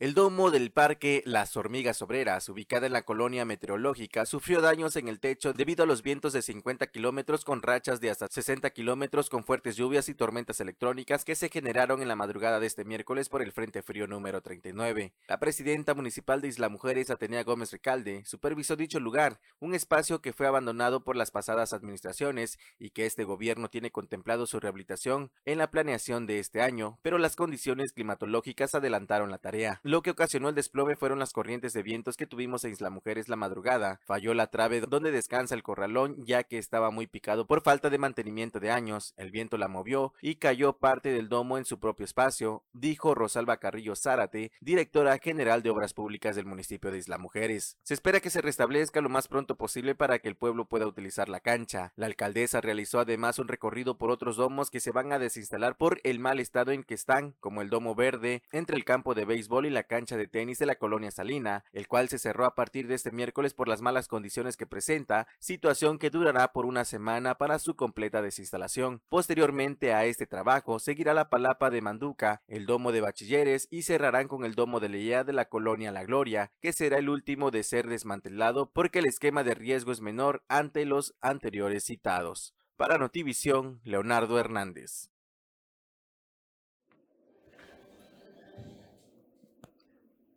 El 0.00 0.14
domo 0.14 0.50
del 0.50 0.70
parque 0.70 1.22
Las 1.26 1.58
Hormigas 1.58 2.00
Obreras, 2.00 2.48
ubicada 2.48 2.86
en 2.86 2.94
la 2.94 3.02
colonia 3.02 3.44
meteorológica, 3.44 4.24
sufrió 4.24 4.62
daños 4.62 4.96
en 4.96 5.08
el 5.08 5.20
techo 5.20 5.52
debido 5.52 5.82
a 5.82 5.86
los 5.86 6.02
vientos 6.02 6.32
de 6.32 6.40
50 6.40 6.86
kilómetros 6.86 7.44
con 7.44 7.60
rachas 7.60 8.00
de 8.00 8.08
hasta 8.08 8.26
60 8.26 8.70
kilómetros 8.70 9.28
con 9.28 9.44
fuertes 9.44 9.76
lluvias 9.76 10.08
y 10.08 10.14
tormentas 10.14 10.58
electrónicas 10.60 11.26
que 11.26 11.34
se 11.34 11.50
generaron 11.50 12.00
en 12.00 12.08
la 12.08 12.16
madrugada 12.16 12.60
de 12.60 12.66
este 12.66 12.86
miércoles 12.86 13.28
por 13.28 13.42
el 13.42 13.52
Frente 13.52 13.82
Frío 13.82 14.06
número 14.06 14.40
39. 14.40 15.12
La 15.28 15.38
presidenta 15.38 15.92
municipal 15.92 16.40
de 16.40 16.48
Isla 16.48 16.70
Mujeres, 16.70 17.10
Atenea 17.10 17.44
Gómez 17.44 17.70
Recalde, 17.70 18.24
supervisó 18.24 18.76
dicho 18.76 19.00
lugar, 19.00 19.38
un 19.58 19.74
espacio 19.74 20.22
que 20.22 20.32
fue 20.32 20.46
abandonado 20.46 21.04
por 21.04 21.14
las 21.14 21.30
pasadas 21.30 21.74
administraciones 21.74 22.58
y 22.78 22.88
que 22.88 23.04
este 23.04 23.24
gobierno 23.24 23.68
tiene 23.68 23.90
contemplado 23.90 24.46
su 24.46 24.60
rehabilitación 24.60 25.30
en 25.44 25.58
la 25.58 25.70
planeación 25.70 26.26
de 26.26 26.38
este 26.38 26.62
año, 26.62 26.98
pero 27.02 27.18
las 27.18 27.36
condiciones 27.36 27.92
climatológicas 27.92 28.74
adelantaron 28.74 29.30
la 29.30 29.36
tarea. 29.36 29.82
Lo 29.90 30.02
que 30.02 30.12
ocasionó 30.12 30.48
el 30.48 30.54
desplome 30.54 30.94
fueron 30.94 31.18
las 31.18 31.32
corrientes 31.32 31.72
de 31.72 31.82
vientos 31.82 32.16
que 32.16 32.28
tuvimos 32.28 32.62
en 32.62 32.70
Isla 32.70 32.90
Mujeres 32.90 33.28
la 33.28 33.34
madrugada. 33.34 33.98
Falló 34.04 34.34
la 34.34 34.46
trave 34.46 34.80
donde 34.82 35.10
descansa 35.10 35.56
el 35.56 35.64
corralón 35.64 36.24
ya 36.24 36.44
que 36.44 36.58
estaba 36.58 36.92
muy 36.92 37.08
picado 37.08 37.48
por 37.48 37.60
falta 37.60 37.90
de 37.90 37.98
mantenimiento 37.98 38.60
de 38.60 38.70
años. 38.70 39.14
El 39.16 39.32
viento 39.32 39.58
la 39.58 39.66
movió 39.66 40.14
y 40.22 40.36
cayó 40.36 40.74
parte 40.74 41.10
del 41.10 41.28
domo 41.28 41.58
en 41.58 41.64
su 41.64 41.80
propio 41.80 42.04
espacio, 42.04 42.62
dijo 42.72 43.16
Rosalba 43.16 43.56
Carrillo 43.56 43.96
Zárate, 43.96 44.52
directora 44.60 45.18
general 45.18 45.64
de 45.64 45.70
Obras 45.70 45.92
Públicas 45.92 46.36
del 46.36 46.46
municipio 46.46 46.92
de 46.92 46.98
Isla 46.98 47.18
Mujeres. 47.18 47.76
Se 47.82 47.94
espera 47.94 48.20
que 48.20 48.30
se 48.30 48.42
restablezca 48.42 49.00
lo 49.00 49.08
más 49.08 49.26
pronto 49.26 49.56
posible 49.56 49.96
para 49.96 50.20
que 50.20 50.28
el 50.28 50.36
pueblo 50.36 50.66
pueda 50.66 50.86
utilizar 50.86 51.28
la 51.28 51.40
cancha. 51.40 51.94
La 51.96 52.06
alcaldesa 52.06 52.60
realizó 52.60 53.00
además 53.00 53.40
un 53.40 53.48
recorrido 53.48 53.98
por 53.98 54.12
otros 54.12 54.36
domos 54.36 54.70
que 54.70 54.78
se 54.78 54.92
van 54.92 55.12
a 55.12 55.18
desinstalar 55.18 55.76
por 55.76 56.00
el 56.04 56.20
mal 56.20 56.38
estado 56.38 56.70
en 56.70 56.84
que 56.84 56.94
están, 56.94 57.34
como 57.40 57.60
el 57.60 57.70
domo 57.70 57.96
verde, 57.96 58.44
entre 58.52 58.76
el 58.76 58.84
campo 58.84 59.16
de 59.16 59.24
béisbol 59.24 59.66
y 59.66 59.70
la 59.70 59.79
cancha 59.84 60.16
de 60.16 60.26
tenis 60.26 60.58
de 60.58 60.66
la 60.66 60.76
colonia 60.76 61.10
Salina, 61.10 61.64
el 61.72 61.88
cual 61.88 62.08
se 62.08 62.18
cerró 62.18 62.44
a 62.44 62.54
partir 62.54 62.86
de 62.86 62.94
este 62.94 63.10
miércoles 63.10 63.54
por 63.54 63.68
las 63.68 63.82
malas 63.82 64.08
condiciones 64.08 64.56
que 64.56 64.66
presenta, 64.66 65.26
situación 65.38 65.98
que 65.98 66.10
durará 66.10 66.52
por 66.52 66.66
una 66.66 66.84
semana 66.84 67.36
para 67.36 67.58
su 67.58 67.76
completa 67.76 68.22
desinstalación. 68.22 69.02
Posteriormente 69.08 69.92
a 69.94 70.04
este 70.04 70.26
trabajo 70.26 70.78
seguirá 70.78 71.14
la 71.14 71.30
palapa 71.30 71.70
de 71.70 71.82
Manduca, 71.82 72.42
el 72.48 72.66
domo 72.66 72.92
de 72.92 73.00
bachilleres 73.00 73.68
y 73.70 73.82
cerrarán 73.82 74.28
con 74.28 74.44
el 74.44 74.54
domo 74.54 74.80
de 74.80 74.88
Leía 74.88 75.24
de 75.24 75.32
la 75.32 75.46
colonia 75.46 75.92
La 75.92 76.04
Gloria, 76.04 76.52
que 76.60 76.72
será 76.72 76.98
el 76.98 77.08
último 77.08 77.50
de 77.50 77.62
ser 77.62 77.86
desmantelado 77.86 78.70
porque 78.70 79.00
el 79.00 79.06
esquema 79.06 79.44
de 79.44 79.54
riesgo 79.54 79.92
es 79.92 80.00
menor 80.00 80.42
ante 80.48 80.84
los 80.84 81.14
anteriores 81.20 81.84
citados. 81.84 82.54
Para 82.76 82.98
Notivisión, 82.98 83.80
Leonardo 83.84 84.38
Hernández. 84.38 85.10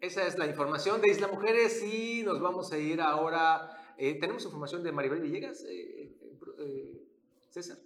Esa 0.03 0.27
es 0.27 0.37
la 0.37 0.45
información 0.45 0.99
de 0.99 1.07
Isla 1.07 1.29
Mujeres 1.29 1.81
y 1.81 2.23
nos 2.23 2.41
vamos 2.41 2.73
a 2.73 2.77
ir 2.77 2.99
ahora. 2.99 3.69
Eh, 3.97 4.19
¿Tenemos 4.19 4.43
información 4.43 4.83
de 4.83 4.91
Maribel 4.91 5.21
Villegas, 5.21 5.63
eh, 5.63 6.11
eh, 6.59 7.01
César? 7.49 7.77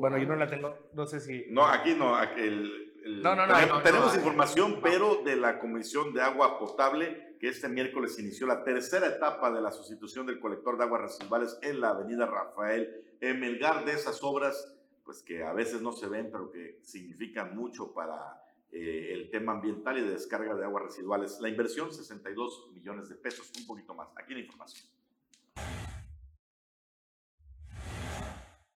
bueno, 0.00 0.18
yo 0.18 0.26
no 0.26 0.34
la 0.34 0.48
tengo, 0.48 0.74
no 0.94 1.06
sé 1.06 1.20
si... 1.20 1.44
No, 1.48 1.64
aquí 1.64 1.94
no, 1.94 2.16
no, 2.16 3.36
no, 3.36 3.46
no, 3.46 3.82
tenemos, 3.82 4.16
información, 4.16 4.80
pero 4.82 5.22
de 5.22 5.36
la 5.36 5.60
Comisión 5.60 6.12
de 6.12 6.22
Agua 6.22 6.58
Potable, 6.58 7.36
que 7.38 7.46
este 7.50 7.68
miércoles 7.68 8.18
inició 8.18 8.48
la 8.48 8.64
tercera 8.64 9.06
etapa 9.06 9.52
de 9.52 9.60
la 9.60 9.70
sustitución 9.70 10.26
del 10.26 10.40
colector 10.40 10.76
de 10.76 10.82
aguas 10.82 11.02
residuales 11.02 11.56
en 11.62 11.80
la 11.80 11.90
avenida 11.90 12.26
Rafael 12.26 13.00
Emelgar, 13.20 13.84
de 13.84 13.92
esas 13.92 14.24
obras, 14.24 14.74
pues 15.04 15.22
que 15.22 15.44
a 15.44 15.52
veces 15.52 15.82
no 15.82 15.92
se 15.92 16.08
ven, 16.08 16.30
pero 16.32 16.50
que 16.50 16.80
significan 16.82 17.54
mucho 17.54 17.94
para 17.94 18.41
eh, 18.72 19.12
el 19.12 19.30
tema 19.30 19.52
ambiental 19.52 19.98
y 19.98 20.00
de 20.00 20.10
descarga 20.10 20.54
de 20.54 20.64
aguas 20.64 20.84
residuales. 20.84 21.38
La 21.40 21.48
inversión, 21.48 21.92
62 21.92 22.70
millones 22.72 23.08
de 23.10 23.16
pesos, 23.16 23.52
un 23.58 23.66
poquito 23.66 23.94
más. 23.94 24.08
Aquí 24.16 24.32
la 24.32 24.40
información. 24.40 24.88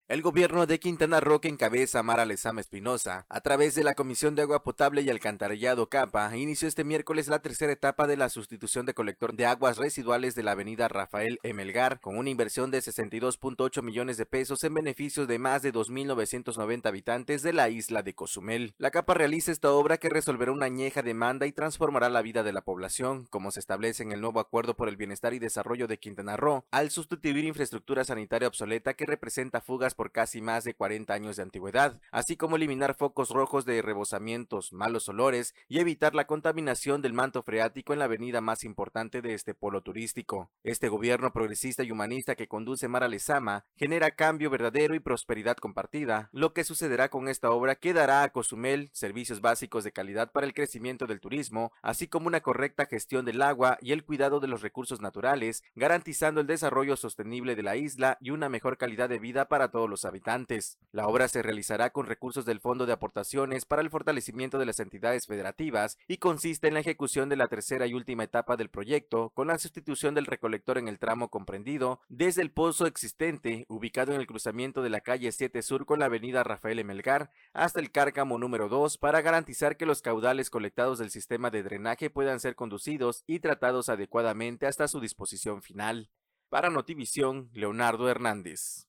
El 0.09 0.23
gobierno 0.23 0.67
de 0.67 0.79
Quintana 0.79 1.19
Roo 1.19 1.41
que 1.41 1.49
encabeza 1.49 2.01
Mara 2.05 2.25
Lezama 2.25 2.61
Espinosa, 2.61 3.27
a 3.29 3.41
través 3.41 3.75
de 3.75 3.83
la 3.83 3.97
Comisión 3.97 4.37
de 4.37 4.43
Agua 4.43 4.63
Potable 4.63 5.03
y 5.03 5.11
Alcantarillado 5.11 5.89
CAPA, 5.89 6.37
inició 6.37 6.69
este 6.69 6.85
miércoles 6.85 7.27
la 7.27 7.43
tercera 7.43 7.73
etapa 7.73 8.07
de 8.07 8.17
la 8.17 8.29
sustitución 8.29 8.87
de 8.87 8.95
colector 8.95 9.35
de 9.35 9.47
aguas 9.47 9.79
residuales 9.79 10.37
de 10.37 10.45
la 10.45 10.53
avenida 10.53 10.87
Rafael 10.87 11.41
Emelgar, 11.43 11.99
con 11.99 12.17
una 12.17 12.31
inversión 12.31 12.71
de 12.71 12.79
62.8 12.79 13.83
millones 13.83 14.17
de 14.17 14.27
pesos 14.27 14.63
en 14.63 14.75
beneficio 14.75 15.27
de 15.27 15.41
más 15.41 15.63
de 15.63 15.73
2.990 15.73 16.87
habitantes 16.87 17.43
de 17.43 17.53
la 17.53 17.69
isla 17.69 18.05
de 18.05 18.15
Cozumel. 18.15 18.77
La 18.79 18.93
CAPA 18.93 19.15
realiza 19.15 19.51
esta 19.51 19.73
obra 19.73 19.99
que 19.99 20.09
resolverá 20.09 20.53
una 20.53 20.67
añeja 20.67 21.03
demanda 21.03 21.49
y 21.49 21.53
transformará 21.53 22.09
la 22.11 22.23
vida 22.23 22.45
de 22.45 22.53
la 22.53 22.63
población, 22.63 23.27
como 23.29 23.51
se 23.51 23.59
establece 23.59 24.05
en 24.05 24.13
el 24.13 24.21
nuevo 24.21 24.39
Acuerdo 24.39 24.77
por 24.77 24.89
el 24.89 24.97
Bienestar 24.97 25.35
y 25.35 25.41
Desarrollo 25.41 25.89
de 25.89 25.99
Quintana 25.99 26.37
Roo, 26.37 26.65
al 26.71 26.91
sustituir 26.93 27.45
infraestructura 27.45 28.05
sanitaria 28.05 28.47
obsoleta 28.47 28.95
que 28.95 29.05
representa 29.05 29.61
fugas 29.61 29.96
por 29.97 30.13
casi 30.13 30.41
más 30.41 30.63
de 30.63 30.75
40 30.75 31.13
años 31.13 31.37
de 31.37 31.43
antigüedad, 31.43 32.01
así 32.13 32.37
como 32.37 32.57
eliminar 32.57 32.95
focos 32.95 33.31
rojos 33.31 33.65
de 33.65 33.83
rebosamientos, 33.83 34.73
malos 34.73 35.09
olores 35.09 35.55
y 35.69 35.81
evitar 35.81 36.15
la 36.15 36.27
contaminación 36.27 37.03
del 37.03 37.15
manto 37.15 37.43
freático 37.43 37.93
en 37.93 37.99
la 37.99 38.05
avenida 38.05 38.41
más 38.41 38.63
importante 38.63 39.23
de 39.23 39.35
este 39.35 39.55
polo 39.55 39.81
turístico. 39.81 40.51
Este 40.63 40.89
gobierno 40.89 41.33
progresista 41.33 41.83
y 41.83 41.91
humanista 41.91 42.35
que 42.35 42.49
conduce 42.49 42.89
Mara 42.89 43.09
Lezama 43.09 43.65
genera 43.77 44.11
cambio 44.11 44.51
verdadero 44.51 44.95
y 44.95 45.01
prosperidad 45.01 45.57
compartida. 45.57 46.29
Lo 46.33 46.53
que 46.53 46.65
sucederá 46.65 47.09
con 47.09 47.29
esta 47.29 47.51
obra 47.51 47.75
que 47.75 47.93
dará 47.93 48.23
a 48.23 48.31
Cozumel 48.31 48.91
servicios 48.93 49.41
básicos 49.41 49.85
de 49.85 49.93
calidad 49.93 50.31
para 50.33 50.47
el 50.47 50.55
crecimiento 50.55 51.07
del 51.07 51.21
turismo, 51.21 51.73
así 51.83 52.07
como 52.07 52.27
una 52.27 52.41
correcta 52.41 52.87
gestión 52.87 53.25
del 53.25 53.43
agua 53.43 53.79
y 53.81 53.93
el 53.93 54.05
cuidado 54.05 54.41
de 54.41 54.49
los 54.49 54.63
recursos 54.63 55.01
naturales, 55.01 55.63
garantizando 55.75 56.41
el 56.41 56.47
desarrollo 56.47 56.97
sostenible 56.97 57.57
de 57.57 57.63
la 57.63 57.77
isla 57.77 58.19
y 58.21 58.31
una 58.31 58.49
mejor 58.49 58.77
calidad 58.77 59.09
de 59.09 59.19
vida 59.19 59.49
para 59.49 59.71
todos 59.71 59.86
los 59.89 60.05
habitantes. 60.05 60.79
La 60.93 61.07
obra 61.07 61.29
se 61.29 61.43
realizará 61.43 61.91
con 61.91 62.07
recursos 62.07 62.45
del 62.45 62.61
Fondo 62.61 62.87
de 62.87 62.93
Aportaciones 62.93 63.65
para 63.65 63.83
el 63.83 63.91
fortalecimiento 63.91 64.59
de 64.59 64.67
las 64.67 64.81
entidades 64.81 65.27
federativas 65.27 65.99
y 66.09 66.19
consiste 66.19 66.69
en 66.69 66.75
la 66.75 66.81
ejecución 66.81 67.29
de 67.29 67.37
la 67.37 67.49
tercera 67.49 67.87
y 67.87 67.95
última 67.95 68.25
etapa 68.25 68.57
del 68.57 68.71
proyecto 68.71 69.31
con 69.31 69.49
la 69.49 69.59
sustitución 69.59 70.15
del 70.15 70.27
recolector 70.27 70.79
en 70.79 70.89
el 70.89 70.99
tramo 70.99 71.29
comprendido 71.29 72.01
desde 72.09 72.43
el 72.43 72.51
pozo 72.51 72.87
existente 72.87 73.67
ubicado 73.69 74.13
en 74.13 74.21
el 74.21 74.27
cruzamiento 74.27 74.83
de 74.83 74.91
la 74.91 75.01
calle 75.01 75.33
7 75.33 75.63
Sur 75.63 75.87
con 75.87 75.99
la 75.99 76.07
avenida 76.07 76.45
Rafael 76.45 76.79
Emelgar 76.79 77.31
hasta 77.53 77.81
el 77.81 77.91
cárcamo 77.91 78.39
número 78.39 78.69
2 78.69 78.99
para 78.99 79.21
garantizar 79.21 79.77
que 79.77 79.87
los 79.87 80.03
caudales 80.03 80.51
colectados 80.51 80.99
del 80.99 81.11
sistema 81.11 81.51
de 81.51 81.63
drenaje 81.63 82.11
puedan 82.11 82.41
ser 82.41 82.55
conducidos 82.55 83.25
y 83.27 83.41
tratados 83.41 83.89
adecuadamente 83.89 84.67
hasta 84.67 84.89
su 84.89 85.01
disposición 85.01 85.63
final. 85.63 86.11
Para 86.49 86.71
Notivisión, 86.71 87.51
Leonardo 87.53 88.09
Hernández. 88.09 88.87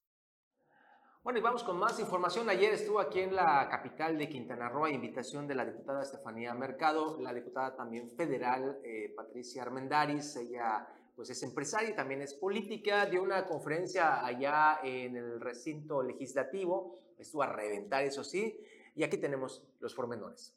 Bueno, 1.27 1.39
y 1.39 1.43
vamos 1.43 1.65
con 1.65 1.77
más 1.77 1.99
información. 1.99 2.47
Ayer 2.47 2.71
estuvo 2.71 3.01
aquí 3.01 3.19
en 3.19 3.35
la 3.35 3.67
capital 3.69 4.17
de 4.17 4.29
Quintana 4.29 4.69
Roo 4.69 4.85
a 4.85 4.89
invitación 4.89 5.45
de 5.45 5.55
la 5.55 5.65
diputada 5.65 6.01
Estefanía 6.01 6.53
Mercado, 6.53 7.19
la 7.19 7.33
diputada 7.33 7.75
también 7.75 8.09
federal 8.09 8.79
eh, 8.81 9.11
Patricia 9.13 9.63
Armendaris. 9.63 10.37
Ella 10.37 10.87
pues 11.17 11.29
es 11.29 11.43
empresaria 11.43 11.89
y 11.89 11.95
también 11.97 12.21
es 12.21 12.33
política. 12.33 13.07
Dio 13.07 13.21
una 13.21 13.45
conferencia 13.45 14.25
allá 14.25 14.79
en 14.81 15.17
el 15.17 15.41
recinto 15.41 16.01
legislativo. 16.01 16.97
Estuvo 17.17 17.43
a 17.43 17.47
reventar, 17.47 18.05
eso 18.05 18.23
sí. 18.23 18.57
Y 18.95 19.03
aquí 19.03 19.17
tenemos 19.17 19.67
los 19.81 19.93
pormenores. 19.93 20.56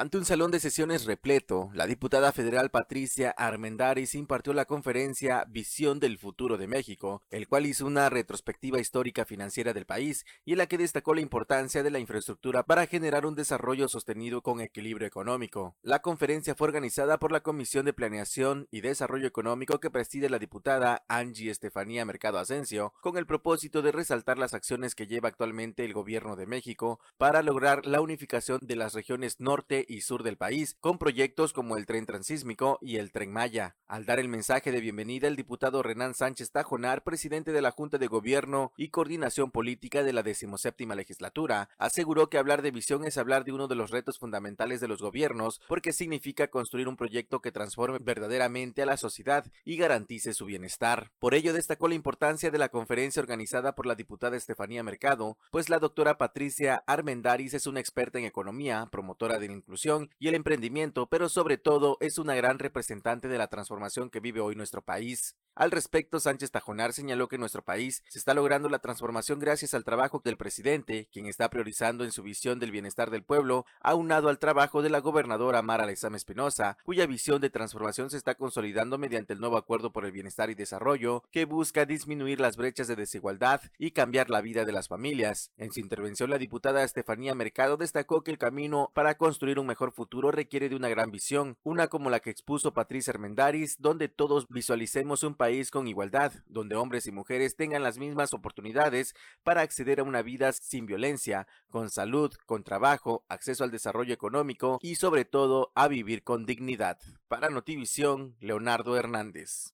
Ante 0.00 0.16
un 0.16 0.24
salón 0.24 0.52
de 0.52 0.60
sesiones 0.60 1.06
repleto, 1.06 1.70
la 1.74 1.88
diputada 1.88 2.30
federal 2.30 2.70
Patricia 2.70 3.34
Armendáriz 3.36 4.14
impartió 4.14 4.52
la 4.52 4.64
conferencia 4.64 5.44
Visión 5.48 5.98
del 5.98 6.18
Futuro 6.18 6.56
de 6.56 6.68
México, 6.68 7.24
el 7.30 7.48
cual 7.48 7.66
hizo 7.66 7.84
una 7.84 8.08
retrospectiva 8.08 8.78
histórica 8.78 9.24
financiera 9.24 9.72
del 9.72 9.86
país 9.86 10.24
y 10.44 10.52
en 10.52 10.58
la 10.58 10.68
que 10.68 10.78
destacó 10.78 11.14
la 11.14 11.20
importancia 11.20 11.82
de 11.82 11.90
la 11.90 11.98
infraestructura 11.98 12.62
para 12.62 12.86
generar 12.86 13.26
un 13.26 13.34
desarrollo 13.34 13.88
sostenido 13.88 14.40
con 14.40 14.60
equilibrio 14.60 15.04
económico. 15.04 15.74
La 15.82 15.98
conferencia 15.98 16.54
fue 16.54 16.68
organizada 16.68 17.18
por 17.18 17.32
la 17.32 17.40
Comisión 17.40 17.84
de 17.84 17.92
Planeación 17.92 18.68
y 18.70 18.82
Desarrollo 18.82 19.26
Económico 19.26 19.80
que 19.80 19.90
preside 19.90 20.30
la 20.30 20.38
diputada 20.38 21.04
Angie 21.08 21.50
Estefanía 21.50 22.04
Mercado 22.04 22.38
Asensio, 22.38 22.94
con 23.00 23.16
el 23.16 23.26
propósito 23.26 23.82
de 23.82 23.90
resaltar 23.90 24.38
las 24.38 24.54
acciones 24.54 24.94
que 24.94 25.08
lleva 25.08 25.28
actualmente 25.28 25.84
el 25.84 25.92
gobierno 25.92 26.36
de 26.36 26.46
México 26.46 27.00
para 27.16 27.42
lograr 27.42 27.84
la 27.84 28.00
unificación 28.00 28.60
de 28.62 28.76
las 28.76 28.94
regiones 28.94 29.40
norte 29.40 29.86
y 29.88 30.02
sur 30.02 30.22
del 30.22 30.36
país, 30.36 30.76
con 30.80 30.98
proyectos 30.98 31.52
como 31.52 31.76
el 31.76 31.86
tren 31.86 32.06
transísmico 32.06 32.78
y 32.82 32.96
el 32.96 33.10
tren 33.10 33.32
Maya. 33.32 33.76
Al 33.86 34.04
dar 34.04 34.20
el 34.20 34.28
mensaje 34.28 34.70
de 34.70 34.82
bienvenida, 34.82 35.28
el 35.28 35.36
diputado 35.36 35.82
Renan 35.82 36.14
Sánchez 36.14 36.52
Tajonar, 36.52 37.02
presidente 37.02 37.52
de 37.52 37.62
la 37.62 37.70
Junta 37.70 37.96
de 37.96 38.06
Gobierno 38.06 38.72
y 38.76 38.90
Coordinación 38.90 39.50
Política 39.50 40.02
de 40.02 40.12
la 40.12 40.22
decimoséptima 40.22 40.94
legislatura, 40.94 41.70
aseguró 41.78 42.28
que 42.28 42.36
hablar 42.36 42.60
de 42.60 42.70
visión 42.70 43.06
es 43.06 43.16
hablar 43.16 43.44
de 43.44 43.52
uno 43.52 43.66
de 43.66 43.76
los 43.76 43.90
retos 43.90 44.18
fundamentales 44.18 44.80
de 44.80 44.88
los 44.88 45.00
gobiernos, 45.00 45.62
porque 45.68 45.94
significa 45.94 46.48
construir 46.48 46.86
un 46.86 46.96
proyecto 46.96 47.40
que 47.40 47.50
transforme 47.52 47.98
verdaderamente 47.98 48.82
a 48.82 48.86
la 48.86 48.98
sociedad 48.98 49.46
y 49.64 49.78
garantice 49.78 50.34
su 50.34 50.44
bienestar. 50.44 51.12
Por 51.18 51.34
ello 51.34 51.54
destacó 51.54 51.88
la 51.88 51.94
importancia 51.94 52.50
de 52.50 52.58
la 52.58 52.68
conferencia 52.68 53.22
organizada 53.22 53.74
por 53.74 53.86
la 53.86 53.94
diputada 53.94 54.36
Estefanía 54.36 54.82
Mercado, 54.82 55.38
pues 55.50 55.70
la 55.70 55.78
doctora 55.78 56.18
Patricia 56.18 56.82
Armendaris 56.86 57.54
es 57.54 57.66
una 57.66 57.80
experta 57.80 58.18
en 58.18 58.26
economía, 58.26 58.86
promotora 58.92 59.38
de 59.38 59.48
la 59.48 59.54
inclusión 59.54 59.77
y 60.18 60.28
el 60.28 60.34
emprendimiento, 60.34 61.08
pero 61.08 61.28
sobre 61.28 61.58
todo 61.58 61.96
es 62.00 62.18
una 62.18 62.34
gran 62.34 62.58
representante 62.58 63.28
de 63.28 63.38
la 63.38 63.48
transformación 63.48 64.10
que 64.10 64.20
vive 64.20 64.40
hoy 64.40 64.54
nuestro 64.56 64.82
país. 64.82 65.36
Al 65.58 65.72
respecto, 65.72 66.20
Sánchez 66.20 66.52
Tajonar 66.52 66.92
señaló 66.92 67.26
que 67.26 67.36
nuestro 67.36 67.64
país 67.64 68.04
se 68.06 68.20
está 68.20 68.32
logrando 68.32 68.68
la 68.68 68.78
transformación 68.78 69.40
gracias 69.40 69.74
al 69.74 69.82
trabajo 69.82 70.22
del 70.24 70.36
presidente, 70.36 71.08
quien 71.12 71.26
está 71.26 71.50
priorizando 71.50 72.04
en 72.04 72.12
su 72.12 72.22
visión 72.22 72.60
del 72.60 72.70
bienestar 72.70 73.10
del 73.10 73.24
pueblo, 73.24 73.66
aunado 73.80 74.28
al 74.28 74.38
trabajo 74.38 74.82
de 74.82 74.88
la 74.90 75.00
gobernadora 75.00 75.60
Mara 75.62 75.84
Lezama 75.84 76.16
Espinosa, 76.16 76.78
cuya 76.84 77.06
visión 77.06 77.40
de 77.40 77.50
transformación 77.50 78.08
se 78.08 78.18
está 78.18 78.36
consolidando 78.36 78.98
mediante 78.98 79.32
el 79.32 79.40
nuevo 79.40 79.56
Acuerdo 79.56 79.92
por 79.92 80.04
el 80.04 80.12
Bienestar 80.12 80.48
y 80.48 80.54
Desarrollo, 80.54 81.24
que 81.32 81.44
busca 81.44 81.86
disminuir 81.86 82.38
las 82.38 82.56
brechas 82.56 82.86
de 82.86 82.94
desigualdad 82.94 83.60
y 83.78 83.90
cambiar 83.90 84.30
la 84.30 84.40
vida 84.40 84.64
de 84.64 84.70
las 84.70 84.86
familias. 84.86 85.50
En 85.56 85.72
su 85.72 85.80
intervención, 85.80 86.30
la 86.30 86.38
diputada 86.38 86.84
Estefanía 86.84 87.34
Mercado 87.34 87.76
destacó 87.76 88.22
que 88.22 88.30
el 88.30 88.38
camino 88.38 88.92
para 88.94 89.16
construir 89.16 89.58
un 89.58 89.66
mejor 89.66 89.90
futuro 89.90 90.30
requiere 90.30 90.68
de 90.68 90.76
una 90.76 90.88
gran 90.88 91.10
visión, 91.10 91.56
una 91.64 91.88
como 91.88 92.10
la 92.10 92.20
que 92.20 92.30
expuso 92.30 92.74
Patricia 92.74 93.10
Armendaris, 93.10 93.80
donde 93.80 94.06
todos 94.06 94.46
visualicemos 94.48 95.24
un 95.24 95.34
país 95.34 95.47
país 95.48 95.70
con 95.70 95.88
igualdad, 95.88 96.30
donde 96.44 96.76
hombres 96.76 97.06
y 97.06 97.10
mujeres 97.10 97.56
tengan 97.56 97.82
las 97.82 97.96
mismas 97.96 98.34
oportunidades 98.34 99.14
para 99.44 99.62
acceder 99.62 99.98
a 99.98 100.02
una 100.02 100.20
vida 100.20 100.52
sin 100.52 100.84
violencia, 100.84 101.46
con 101.70 101.88
salud, 101.88 102.30
con 102.44 102.64
trabajo, 102.64 103.24
acceso 103.30 103.64
al 103.64 103.70
desarrollo 103.70 104.12
económico 104.12 104.78
y 104.82 104.96
sobre 104.96 105.24
todo 105.24 105.72
a 105.74 105.88
vivir 105.88 106.22
con 106.22 106.44
dignidad. 106.44 106.98
Para 107.28 107.48
Notivisión, 107.48 108.36
Leonardo 108.40 108.98
Hernández. 108.98 109.72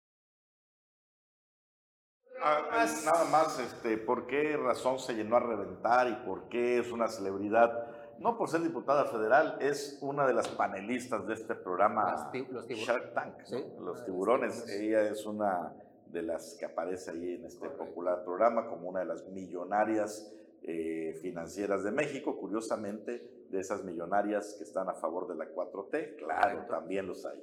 Ah, 2.40 2.86
nada 3.04 3.24
más, 3.24 3.58
este, 3.58 3.98
¿por 3.98 4.28
qué 4.28 4.56
razón 4.56 5.00
se 5.00 5.14
llenó 5.14 5.38
a 5.38 5.40
reventar 5.40 6.08
y 6.08 6.24
por 6.24 6.48
qué 6.48 6.78
es 6.78 6.92
una 6.92 7.08
celebridad? 7.08 7.93
No 8.18 8.36
por 8.36 8.48
ser 8.48 8.62
diputada 8.62 9.04
federal, 9.06 9.58
es 9.60 9.98
una 10.00 10.26
de 10.26 10.34
las 10.34 10.48
panelistas 10.48 11.26
de 11.26 11.34
este 11.34 11.54
programa 11.54 12.30
los 12.50 12.66
Shark 12.68 13.14
Tank, 13.14 13.34
los 13.80 14.04
tiburones. 14.04 14.68
Ella 14.68 15.08
es 15.08 15.26
una 15.26 15.74
de 16.06 16.22
las 16.22 16.54
que 16.54 16.64
aparece 16.64 17.10
ahí 17.10 17.34
en 17.34 17.44
este 17.44 17.68
popular 17.68 18.24
programa 18.24 18.68
como 18.68 18.88
una 18.88 19.00
de 19.00 19.06
las 19.06 19.26
millonarias 19.28 20.32
eh, 20.62 21.18
financieras 21.20 21.84
de 21.84 21.90
México. 21.90 22.36
Curiosamente, 22.36 23.46
de 23.50 23.60
esas 23.60 23.84
millonarias 23.84 24.54
que 24.54 24.64
están 24.64 24.88
a 24.88 24.94
favor 24.94 25.28
de 25.28 25.34
la 25.34 25.52
4T, 25.52 26.16
claro, 26.16 26.66
también 26.66 27.06
los 27.06 27.24
hay. 27.26 27.42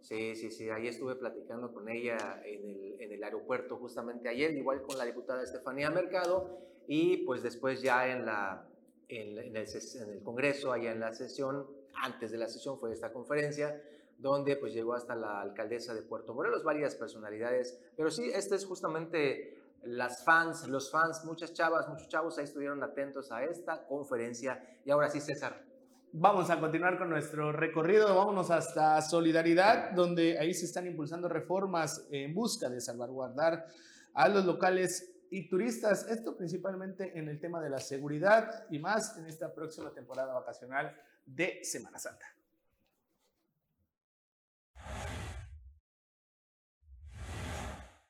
Sí, 0.00 0.36
sí, 0.36 0.50
sí, 0.50 0.70
ahí 0.70 0.86
estuve 0.86 1.16
platicando 1.16 1.72
con 1.72 1.88
ella 1.88 2.40
en 2.44 2.68
el, 2.68 3.00
en 3.00 3.12
el 3.12 3.24
aeropuerto 3.24 3.76
justamente 3.76 4.28
ayer, 4.28 4.52
igual 4.52 4.82
con 4.82 4.96
la 4.98 5.04
diputada 5.04 5.42
Estefanía 5.42 5.90
Mercado, 5.90 6.60
y 6.86 7.24
pues 7.24 7.42
después 7.42 7.82
ya 7.82 8.06
en 8.08 8.24
la, 8.24 8.68
en, 9.08 9.38
el, 9.38 9.56
en, 9.56 10.10
el, 10.10 10.22
Congreso, 10.22 10.72
allá 10.72 10.92
en 10.92 11.00
la 11.00 11.12
sesión, 11.12 11.66
antes 11.94 12.30
de 12.30 12.38
la 12.38 12.48
sesión 12.48 12.78
fue 12.78 12.92
esta 12.92 13.12
conferencia, 13.12 13.82
donde 14.18 14.56
pues 14.56 14.72
llegó 14.72 14.94
hasta 14.94 15.14
la 15.14 15.40
alcaldesa 15.40 15.94
de 15.94 16.02
Puerto 16.02 16.34
Morelos, 16.34 16.64
varias 16.64 16.94
personalidades, 16.94 17.78
pero 17.96 18.10
sí, 18.10 18.30
este 18.32 18.56
es 18.56 18.64
justamente 18.64 19.58
las 19.82 20.24
fans, 20.24 20.66
los 20.68 20.90
fans, 20.90 21.24
muchas 21.24 21.52
chavas, 21.52 21.88
muchos 21.88 22.08
chavos 22.08 22.38
ahí 22.38 22.44
estuvieron 22.44 22.82
atentos 22.82 23.30
a 23.30 23.44
esta 23.44 23.86
conferencia. 23.86 24.60
Y 24.84 24.90
ahora 24.90 25.08
sí, 25.08 25.20
César. 25.20 25.64
Vamos 26.12 26.50
a 26.50 26.58
continuar 26.58 26.98
con 26.98 27.10
nuestro 27.10 27.52
recorrido, 27.52 28.14
vámonos 28.14 28.50
hasta 28.50 29.00
Solidaridad, 29.02 29.90
donde 29.90 30.38
ahí 30.38 30.54
se 30.54 30.64
están 30.64 30.86
impulsando 30.86 31.28
reformas 31.28 32.06
en 32.10 32.34
busca 32.34 32.70
de 32.70 32.80
salvaguardar 32.80 33.66
a 34.14 34.28
los 34.28 34.46
locales 34.46 35.15
y 35.30 35.48
turistas, 35.48 36.06
esto 36.08 36.36
principalmente 36.36 37.18
en 37.18 37.28
el 37.28 37.40
tema 37.40 37.60
de 37.60 37.70
la 37.70 37.80
seguridad 37.80 38.66
y 38.70 38.78
más 38.78 39.16
en 39.16 39.26
esta 39.26 39.52
próxima 39.52 39.92
temporada 39.92 40.34
vacacional 40.34 40.96
de 41.24 41.64
Semana 41.64 41.98
Santa. 41.98 42.35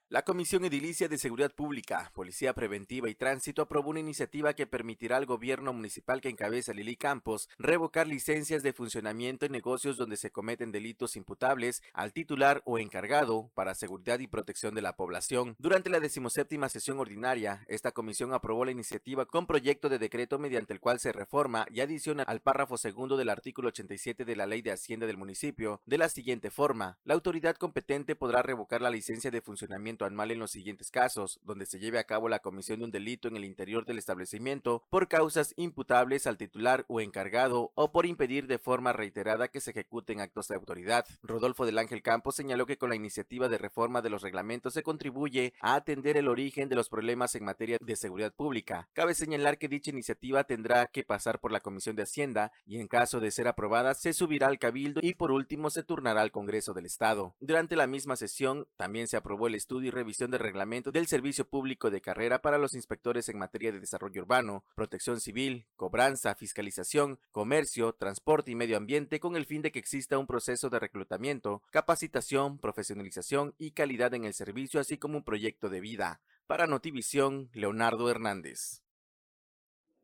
La 0.09 0.23
Comisión 0.23 0.65
Edilicia 0.65 1.09
de 1.09 1.19
Seguridad 1.19 1.53
Pública, 1.53 2.13
Policía 2.15 2.55
Preventiva 2.55 3.11
y 3.11 3.17
Tránsito 3.17 3.61
aprobó 3.61 3.91
una 3.91 3.99
iniciativa 3.99 4.55
que 4.55 4.65
permitirá 4.65 5.17
al 5.17 5.27
gobierno 5.27 5.73
municipal 5.73 6.21
que 6.21 6.29
encabeza 6.29 6.73
Lili 6.73 6.95
Campos 6.95 7.49
revocar 7.59 8.07
licencias 8.07 8.63
de 8.63 8.73
funcionamiento 8.73 9.47
en 9.47 9.51
negocios 9.51 9.97
donde 9.97 10.17
se 10.17 10.31
cometen 10.31 10.71
delitos 10.71 11.17
imputables 11.17 11.83
al 11.93 12.13
titular 12.13 12.63
o 12.67 12.79
encargado 12.79 13.51
para 13.55 13.75
seguridad 13.75 14.21
y 14.21 14.29
protección 14.29 14.77
de 14.77 14.83
la 14.83 14.95
población. 14.95 15.57
Durante 15.59 15.91
la 15.91 15.99
decimoséptima 15.99 16.69
sesión 16.69 17.01
ordinaria, 17.01 17.65
esta 17.67 17.91
comisión 17.91 18.33
aprobó 18.33 18.65
la 18.65 18.71
iniciativa 18.71 19.27
con 19.27 19.49
proyecto 19.49 19.89
de 19.89 19.99
decreto 19.99 20.39
mediante 20.39 20.73
el 20.73 20.79
cual 20.79 21.01
se 21.01 21.11
reforma 21.11 21.67
y 21.69 21.81
adiciona 21.81 22.23
al 22.23 22.43
párrafo 22.43 22.79
segundo 22.79 23.17
del 23.17 23.29
artículo 23.29 23.71
87 23.71 24.25
de 24.25 24.37
la 24.37 24.47
Ley 24.47 24.63
de 24.63 24.71
Hacienda 24.71 25.09
del 25.09 25.17
municipio 25.17 25.81
de 25.85 25.99
la 25.99 26.09
siguiente 26.09 26.53
forma. 26.53 26.97
La 27.03 27.15
autoridad 27.15 27.57
competente 27.57 28.15
podrá 28.15 28.43
revocar 28.43 28.81
la 28.81 28.91
licencia 28.91 29.33
de 29.33 29.41
funcionamiento 29.41 29.96
anual 30.05 30.31
en 30.31 30.39
los 30.39 30.51
siguientes 30.51 30.91
casos, 30.91 31.41
donde 31.43 31.67
se 31.67 31.79
lleve 31.79 31.99
a 31.99 32.05
cabo 32.05 32.29
la 32.29 32.41
comisión 32.41 32.81
de 32.81 32.85
un 32.85 32.91
delito 32.91 33.29
en 33.29 33.37
el 33.37 33.45
interior 33.45 33.85
del 33.85 33.99
establecimiento 33.99 34.85
por 34.91 35.09
causas 35.09 35.55
imputables 35.57 36.27
al 36.27 36.37
titular 36.37 36.85
o 36.89 37.01
encargado 37.01 37.73
o 37.75 37.93
por 37.93 38.07
impedir 38.07 38.47
de 38.47 38.59
forma 38.59 38.93
reiterada 38.93 39.49
que 39.49 39.61
se 39.61 39.71
ejecuten 39.71 40.21
actos 40.21 40.49
de 40.49 40.57
autoridad. 40.57 41.07
Rodolfo 41.23 41.67
del 41.67 41.79
Ángel 41.79 42.03
Campos 42.03 42.37
señaló 42.37 42.67
que 42.67 42.79
con 42.79 42.91
la 42.91 42.97
iniciativa 42.97 43.49
de 43.49 43.59
reforma 43.59 44.03
de 44.03 44.11
los 44.11 44.23
reglamentos 44.23 44.75
se 44.75 44.83
contribuye 44.83 45.55
a 45.61 45.75
atender 45.75 46.17
el 46.17 46.29
origen 46.29 46.69
de 46.69 46.77
los 46.77 46.89
problemas 46.89 47.35
en 47.35 47.45
materia 47.45 47.79
de 47.81 47.97
seguridad 47.97 48.35
pública. 48.35 48.89
Cabe 48.93 49.15
señalar 49.15 49.59
que 49.59 49.69
dicha 49.69 49.91
iniciativa 49.91 50.45
tendrá 50.45 50.87
que 50.87 51.05
pasar 51.05 51.41
por 51.41 51.53
la 51.53 51.61
Comisión 51.61 51.97
de 51.97 52.03
Hacienda 52.03 52.53
y 52.65 52.79
en 52.81 52.89
caso 52.89 53.21
de 53.21 53.31
ser 53.31 53.49
aprobada 53.49 53.95
se 53.95 54.13
subirá 54.13 54.49
al 54.49 54.59
Cabildo 54.59 55.01
y 55.03 55.15
por 55.15 55.31
último 55.31 55.71
se 55.71 55.83
turnará 55.83 56.23
al 56.23 56.33
Congreso 56.33 56.75
del 56.75 56.87
Estado. 56.87 57.35
Durante 57.41 57.77
la 57.77 57.87
misma 57.87 58.17
sesión 58.17 58.67
también 58.77 59.09
se 59.09 59.17
aprobó 59.17 59.47
el 59.47 59.55
estudio 59.55 59.86
y 59.87 59.91
revisión 59.91 60.31
de 60.31 60.39
reglamento 60.39 60.93
del 60.93 61.07
servicio 61.07 61.49
público 61.49 61.91
de 61.91 62.01
carrera 62.01 62.43
para 62.43 62.59
los 62.59 62.75
inspectores 62.75 63.29
en 63.29 63.39
materia 63.39 63.73
de 63.73 63.81
desarrollo 63.81 64.23
urbano, 64.23 64.65
protección 64.75 65.21
civil, 65.21 65.67
cobranza, 65.77 66.35
fiscalización, 66.35 67.19
comercio, 67.33 67.93
transporte 67.93 68.51
y 68.51 68.55
medio 68.55 68.77
ambiente 68.77 69.21
con 69.21 69.37
el 69.37 69.47
fin 69.47 69.63
de 69.63 69.73
que 69.73 69.79
exista 69.79 70.19
un 70.19 70.27
proceso 70.27 70.69
de 70.71 70.79
reclutamiento, 70.79 71.63
capacitación, 71.71 72.59
profesionalización 72.59 73.55
y 73.59 73.71
calidad 73.71 74.13
en 74.15 74.25
el 74.25 74.35
servicio, 74.35 74.81
así 74.81 74.99
como 74.99 75.19
un 75.19 75.25
proyecto 75.25 75.69
de 75.69 75.81
vida. 75.81 76.21
Para 76.47 76.67
Notivisión, 76.67 77.51
Leonardo 77.53 78.11
Hernández. 78.11 78.83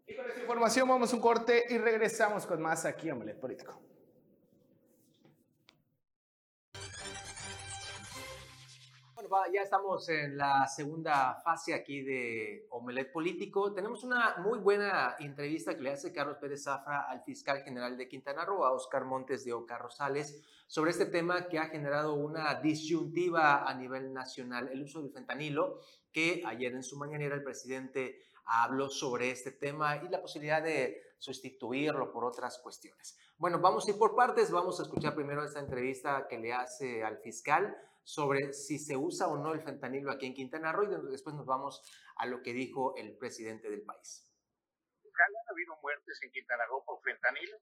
Y 0.06 0.16
con 0.16 0.26
esta 0.26 0.40
información 0.40 0.88
vamos 0.88 1.12
a 1.12 1.16
un 1.16 1.22
corte 1.22 1.64
y 1.70 1.78
regresamos 1.78 2.46
con 2.46 2.60
más 2.60 2.84
aquí 2.84 3.08
en 3.08 3.14
Omelet 3.14 3.38
Político. 3.38 3.91
Ya 9.52 9.62
estamos 9.62 10.08
en 10.10 10.36
la 10.36 10.66
segunda 10.68 11.40
fase 11.42 11.72
aquí 11.72 12.02
de 12.02 12.66
Omelet 12.70 13.10
Político. 13.10 13.72
Tenemos 13.72 14.04
una 14.04 14.36
muy 14.38 14.58
buena 14.58 15.16
entrevista 15.18 15.74
que 15.74 15.82
le 15.82 15.92
hace 15.92 16.12
Carlos 16.12 16.36
Pérez 16.38 16.64
Zafra 16.64 17.02
al 17.08 17.22
fiscal 17.22 17.62
general 17.62 17.96
de 17.96 18.08
Quintana 18.08 18.44
Roo, 18.44 18.64
a 18.64 18.72
Oscar 18.72 19.04
Montes 19.04 19.44
de 19.44 19.54
Oca 19.54 19.78
Rosales, 19.78 20.42
sobre 20.66 20.90
este 20.90 21.06
tema 21.06 21.48
que 21.48 21.58
ha 21.58 21.68
generado 21.68 22.14
una 22.14 22.54
disyuntiva 22.56 23.68
a 23.68 23.74
nivel 23.74 24.12
nacional, 24.12 24.68
el 24.68 24.82
uso 24.82 25.00
del 25.00 25.12
fentanilo, 25.12 25.80
que 26.12 26.42
ayer 26.46 26.74
en 26.74 26.82
su 26.82 26.98
mañanera 26.98 27.34
el 27.34 27.42
presidente 27.42 28.20
habló 28.44 28.90
sobre 28.90 29.30
este 29.30 29.52
tema 29.52 29.96
y 29.96 30.08
la 30.08 30.20
posibilidad 30.20 30.62
de 30.62 31.14
sustituirlo 31.18 32.12
por 32.12 32.24
otras 32.24 32.58
cuestiones. 32.58 33.16
Bueno, 33.38 33.60
vamos 33.60 33.86
a 33.86 33.90
ir 33.92 33.98
por 33.98 34.14
partes, 34.14 34.50
vamos 34.50 34.78
a 34.78 34.82
escuchar 34.82 35.14
primero 35.14 35.42
esta 35.42 35.60
entrevista 35.60 36.26
que 36.28 36.38
le 36.38 36.52
hace 36.52 37.02
al 37.02 37.18
fiscal 37.18 37.76
sobre 38.04 38.52
si 38.52 38.78
se 38.78 38.96
usa 38.96 39.28
o 39.28 39.36
no 39.36 39.52
el 39.52 39.62
fentanilo 39.62 40.10
aquí 40.10 40.26
en 40.26 40.34
Quintana 40.34 40.72
Roo 40.72 40.84
y 40.84 41.10
después 41.10 41.34
nos 41.34 41.46
vamos 41.46 41.82
a 42.16 42.26
lo 42.26 42.42
que 42.42 42.52
dijo 42.52 42.94
el 42.96 43.16
presidente 43.16 43.70
del 43.70 43.82
país. 43.82 44.28
¿Han 45.04 45.50
habido 45.50 45.76
muertes 45.82 46.20
en 46.22 46.32
Quintana 46.32 46.64
Roo 46.66 46.84
por 46.84 47.00
fentanilo? 47.02 47.58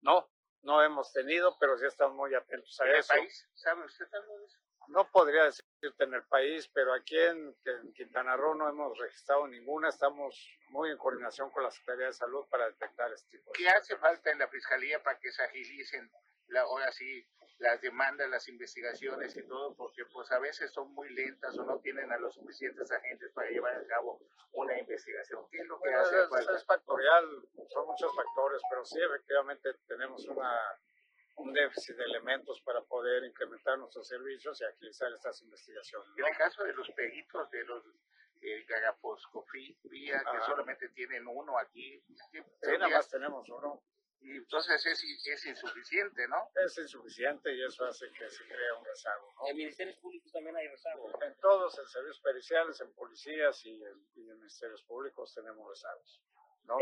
No, 0.00 0.30
no 0.62 0.82
hemos 0.82 1.12
tenido, 1.12 1.56
pero 1.58 1.76
sí 1.76 1.86
estamos 1.86 2.16
muy 2.16 2.34
atentos 2.34 2.80
a 2.80 2.84
¿En 2.86 2.96
eso. 2.96 3.12
el 3.12 3.20
país? 3.20 3.48
¿Sabe 3.54 3.84
usted 3.84 4.06
algo 4.12 4.38
de 4.38 4.44
eso? 4.46 4.58
No 4.88 5.10
podría 5.10 5.44
decirte 5.44 6.04
en 6.04 6.14
el 6.14 6.24
país, 6.24 6.68
pero 6.68 6.92
aquí 6.92 7.18
en, 7.18 7.56
en, 7.64 7.92
Quintana 7.94 8.36
Roo 8.36 8.54
no 8.54 8.68
hemos 8.68 8.98
registrado 8.98 9.46
ninguna. 9.46 9.88
Estamos 9.88 10.58
muy 10.68 10.90
en 10.90 10.98
coordinación 10.98 11.50
con 11.50 11.62
la 11.62 11.70
Secretaría 11.70 12.06
de 12.06 12.12
Salud 12.12 12.46
para 12.50 12.66
detectar 12.66 13.10
este 13.12 13.38
tipo. 13.38 13.52
¿Qué 13.52 13.68
hace 13.68 13.96
falta 13.96 14.30
en 14.30 14.38
la 14.38 14.48
Fiscalía 14.48 15.02
para 15.02 15.18
que 15.18 15.32
se 15.32 15.42
agilicen 15.42 16.10
la, 16.48 16.62
ahora 16.62 16.92
sí 16.92 17.26
las 17.58 17.80
demandas, 17.80 18.28
las 18.28 18.48
investigaciones 18.48 19.36
y 19.36 19.42
todo, 19.46 19.74
porque 19.74 20.04
pues 20.06 20.30
a 20.32 20.38
veces 20.38 20.72
son 20.72 20.92
muy 20.92 21.08
lentas 21.10 21.56
o 21.58 21.64
no 21.64 21.78
tienen 21.78 22.10
a 22.12 22.18
los 22.18 22.34
suficientes 22.34 22.90
agentes 22.90 23.32
para 23.32 23.48
llevar 23.48 23.74
a 23.76 23.86
cabo 23.86 24.20
una 24.52 24.78
investigación. 24.78 25.46
¿Qué 25.50 25.58
es 25.58 25.66
lo 25.66 25.80
que 25.80 25.90
bueno, 25.90 26.00
hace 26.00 26.22
es? 26.22 26.48
Es 26.48 26.64
factorial, 26.64 27.24
son 27.68 27.86
muchos 27.86 28.14
factores, 28.14 28.60
pero 28.68 28.84
sí 28.84 29.00
efectivamente 29.00 29.74
tenemos 29.86 30.26
una, 30.26 30.58
un 31.36 31.52
déficit 31.52 31.96
de 31.96 32.04
elementos 32.04 32.60
para 32.62 32.82
poder 32.82 33.24
incrementar 33.24 33.78
nuestros 33.78 34.08
servicios 34.08 34.60
y 34.60 34.64
agilizar 34.64 35.12
estas 35.12 35.40
investigaciones. 35.42 36.08
¿no? 36.08 36.26
En 36.26 36.32
el 36.32 36.38
caso 36.38 36.64
de 36.64 36.72
los 36.72 36.90
peritos, 36.90 37.50
de 37.50 37.64
los 37.64 37.84
el 38.44 38.64
Gagaposcopía, 38.66 39.78
que 39.90 40.36
Ajá. 40.36 40.46
solamente 40.46 40.88
tienen 40.90 41.26
uno 41.26 41.58
aquí. 41.58 42.02
Sí, 42.30 42.38
nada 42.78 42.88
más 42.88 43.08
tenemos 43.08 43.48
uno. 43.48 43.82
Y 44.24 44.38
entonces 44.38 44.84
es, 44.86 45.04
es, 45.26 45.46
insuficiente, 45.46 46.26
¿no? 46.28 46.48
Es 46.64 46.78
insuficiente 46.78 47.54
y 47.54 47.62
eso 47.62 47.84
hace 47.84 48.10
que 48.10 48.30
se 48.30 48.44
crea 48.44 48.74
un 48.78 48.84
rezago. 48.86 49.34
¿no? 49.36 49.48
En 49.48 49.56
ministerios 49.56 49.98
públicos 49.98 50.32
también 50.32 50.56
hay 50.56 50.66
rezago. 50.66 51.10
En 51.22 51.34
todos, 51.36 51.78
en 51.78 51.86
servicios 51.86 52.20
periciales, 52.20 52.80
en 52.80 52.90
policías 52.94 53.66
y 53.66 53.74
en, 53.84 54.08
y 54.14 54.30
en 54.30 54.38
ministerios 54.38 54.82
públicos 54.84 55.34
tenemos 55.34 55.68
rezagos. 55.68 56.22
¿no? 56.64 56.76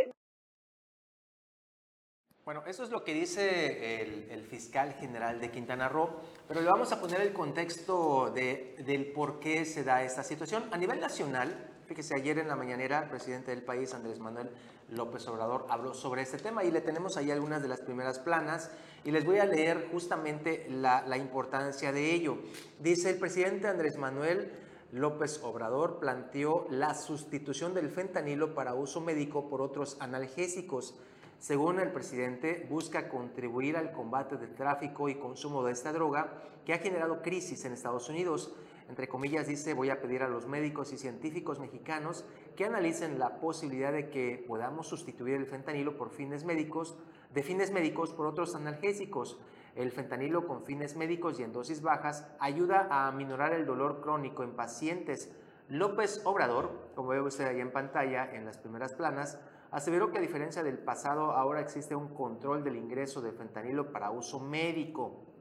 Bueno, 2.44 2.62
eso 2.66 2.84
es 2.84 2.90
lo 2.90 3.02
que 3.02 3.12
dice 3.12 4.02
el, 4.02 4.30
el, 4.30 4.44
fiscal 4.44 4.94
general 4.94 5.40
de 5.40 5.50
Quintana 5.50 5.88
Roo, 5.88 6.20
pero 6.46 6.60
le 6.60 6.68
vamos 6.68 6.92
a 6.92 7.00
poner 7.00 7.20
el 7.22 7.32
contexto 7.32 8.30
de, 8.30 8.76
del 8.86 9.12
por 9.12 9.40
qué 9.40 9.64
se 9.64 9.82
da 9.82 10.04
esta 10.04 10.22
situación. 10.22 10.68
A 10.72 10.76
nivel 10.76 11.00
nacional, 11.00 11.70
fíjese, 11.86 12.14
ayer 12.16 12.38
en 12.38 12.48
la 12.48 12.56
mañanera 12.56 13.04
el 13.04 13.10
presidente 13.10 13.52
del 13.52 13.64
país, 13.64 13.94
Andrés 13.94 14.18
Manuel 14.18 14.50
López 14.92 15.26
Obrador, 15.28 15.66
habló 15.68 15.94
sobre 15.94 16.22
este 16.22 16.38
tema 16.38 16.64
y 16.64 16.70
le 16.70 16.80
tenemos 16.80 17.16
ahí 17.16 17.30
algunas 17.30 17.62
de 17.62 17.68
las 17.68 17.80
primeras 17.80 18.18
planas 18.18 18.70
y 19.04 19.10
les 19.10 19.24
voy 19.24 19.38
a 19.38 19.44
leer 19.44 19.88
justamente 19.90 20.66
la, 20.70 21.06
la 21.06 21.16
importancia 21.16 21.92
de 21.92 22.12
ello. 22.14 22.38
Dice 22.78 23.10
el 23.10 23.18
presidente 23.18 23.68
Andrés 23.68 23.96
Manuel 23.96 24.52
López 24.92 25.40
Obrador 25.42 25.98
planteó 25.98 26.66
la 26.68 26.94
sustitución 26.94 27.72
del 27.72 27.88
fentanilo 27.88 28.54
para 28.54 28.74
uso 28.74 29.00
médico 29.00 29.48
por 29.48 29.62
otros 29.62 29.96
analgésicos. 30.00 30.94
Según 31.38 31.80
el 31.80 31.90
presidente, 31.90 32.66
busca 32.68 33.08
contribuir 33.08 33.78
al 33.78 33.92
combate 33.92 34.36
del 34.36 34.54
tráfico 34.54 35.08
y 35.08 35.14
consumo 35.14 35.64
de 35.64 35.72
esta 35.72 35.92
droga 35.92 36.42
que 36.66 36.74
ha 36.74 36.78
generado 36.78 37.22
crisis 37.22 37.64
en 37.64 37.72
Estados 37.72 38.10
Unidos. 38.10 38.54
Entre 38.92 39.08
comillas 39.08 39.46
dice, 39.46 39.72
voy 39.72 39.88
a 39.88 40.02
pedir 40.02 40.22
a 40.22 40.28
los 40.28 40.46
médicos 40.46 40.92
y 40.92 40.98
científicos 40.98 41.58
mexicanos 41.58 42.26
que 42.54 42.66
analicen 42.66 43.18
la 43.18 43.40
posibilidad 43.40 43.90
de 43.90 44.10
que 44.10 44.44
podamos 44.46 44.86
sustituir 44.86 45.36
el 45.36 45.46
fentanilo 45.46 45.96
por 45.96 46.10
fines 46.10 46.44
médicos, 46.44 46.98
de 47.32 47.42
fines 47.42 47.70
médicos 47.70 48.12
por 48.12 48.26
otros 48.26 48.54
analgésicos. 48.54 49.38
El 49.76 49.92
fentanilo 49.92 50.46
con 50.46 50.66
fines 50.66 50.94
médicos 50.94 51.40
y 51.40 51.42
en 51.42 51.54
dosis 51.54 51.80
bajas 51.80 52.26
ayuda 52.38 52.86
a 52.90 53.08
aminorar 53.08 53.54
el 53.54 53.64
dolor 53.64 54.02
crónico 54.02 54.42
en 54.42 54.56
pacientes. 54.56 55.32
López 55.70 56.20
Obrador, 56.24 56.90
como 56.94 57.08
ve 57.08 57.22
usted 57.22 57.46
ahí 57.46 57.62
en 57.62 57.72
pantalla 57.72 58.30
en 58.34 58.44
las 58.44 58.58
primeras 58.58 58.92
planas, 58.92 59.38
aseveró 59.70 60.12
que 60.12 60.18
a 60.18 60.20
diferencia 60.20 60.62
del 60.62 60.76
pasado 60.76 61.32
ahora 61.32 61.62
existe 61.62 61.94
un 61.94 62.08
control 62.08 62.62
del 62.62 62.76
ingreso 62.76 63.22
de 63.22 63.32
fentanilo 63.32 63.90
para 63.90 64.10
uso 64.10 64.38
médico. 64.38 65.31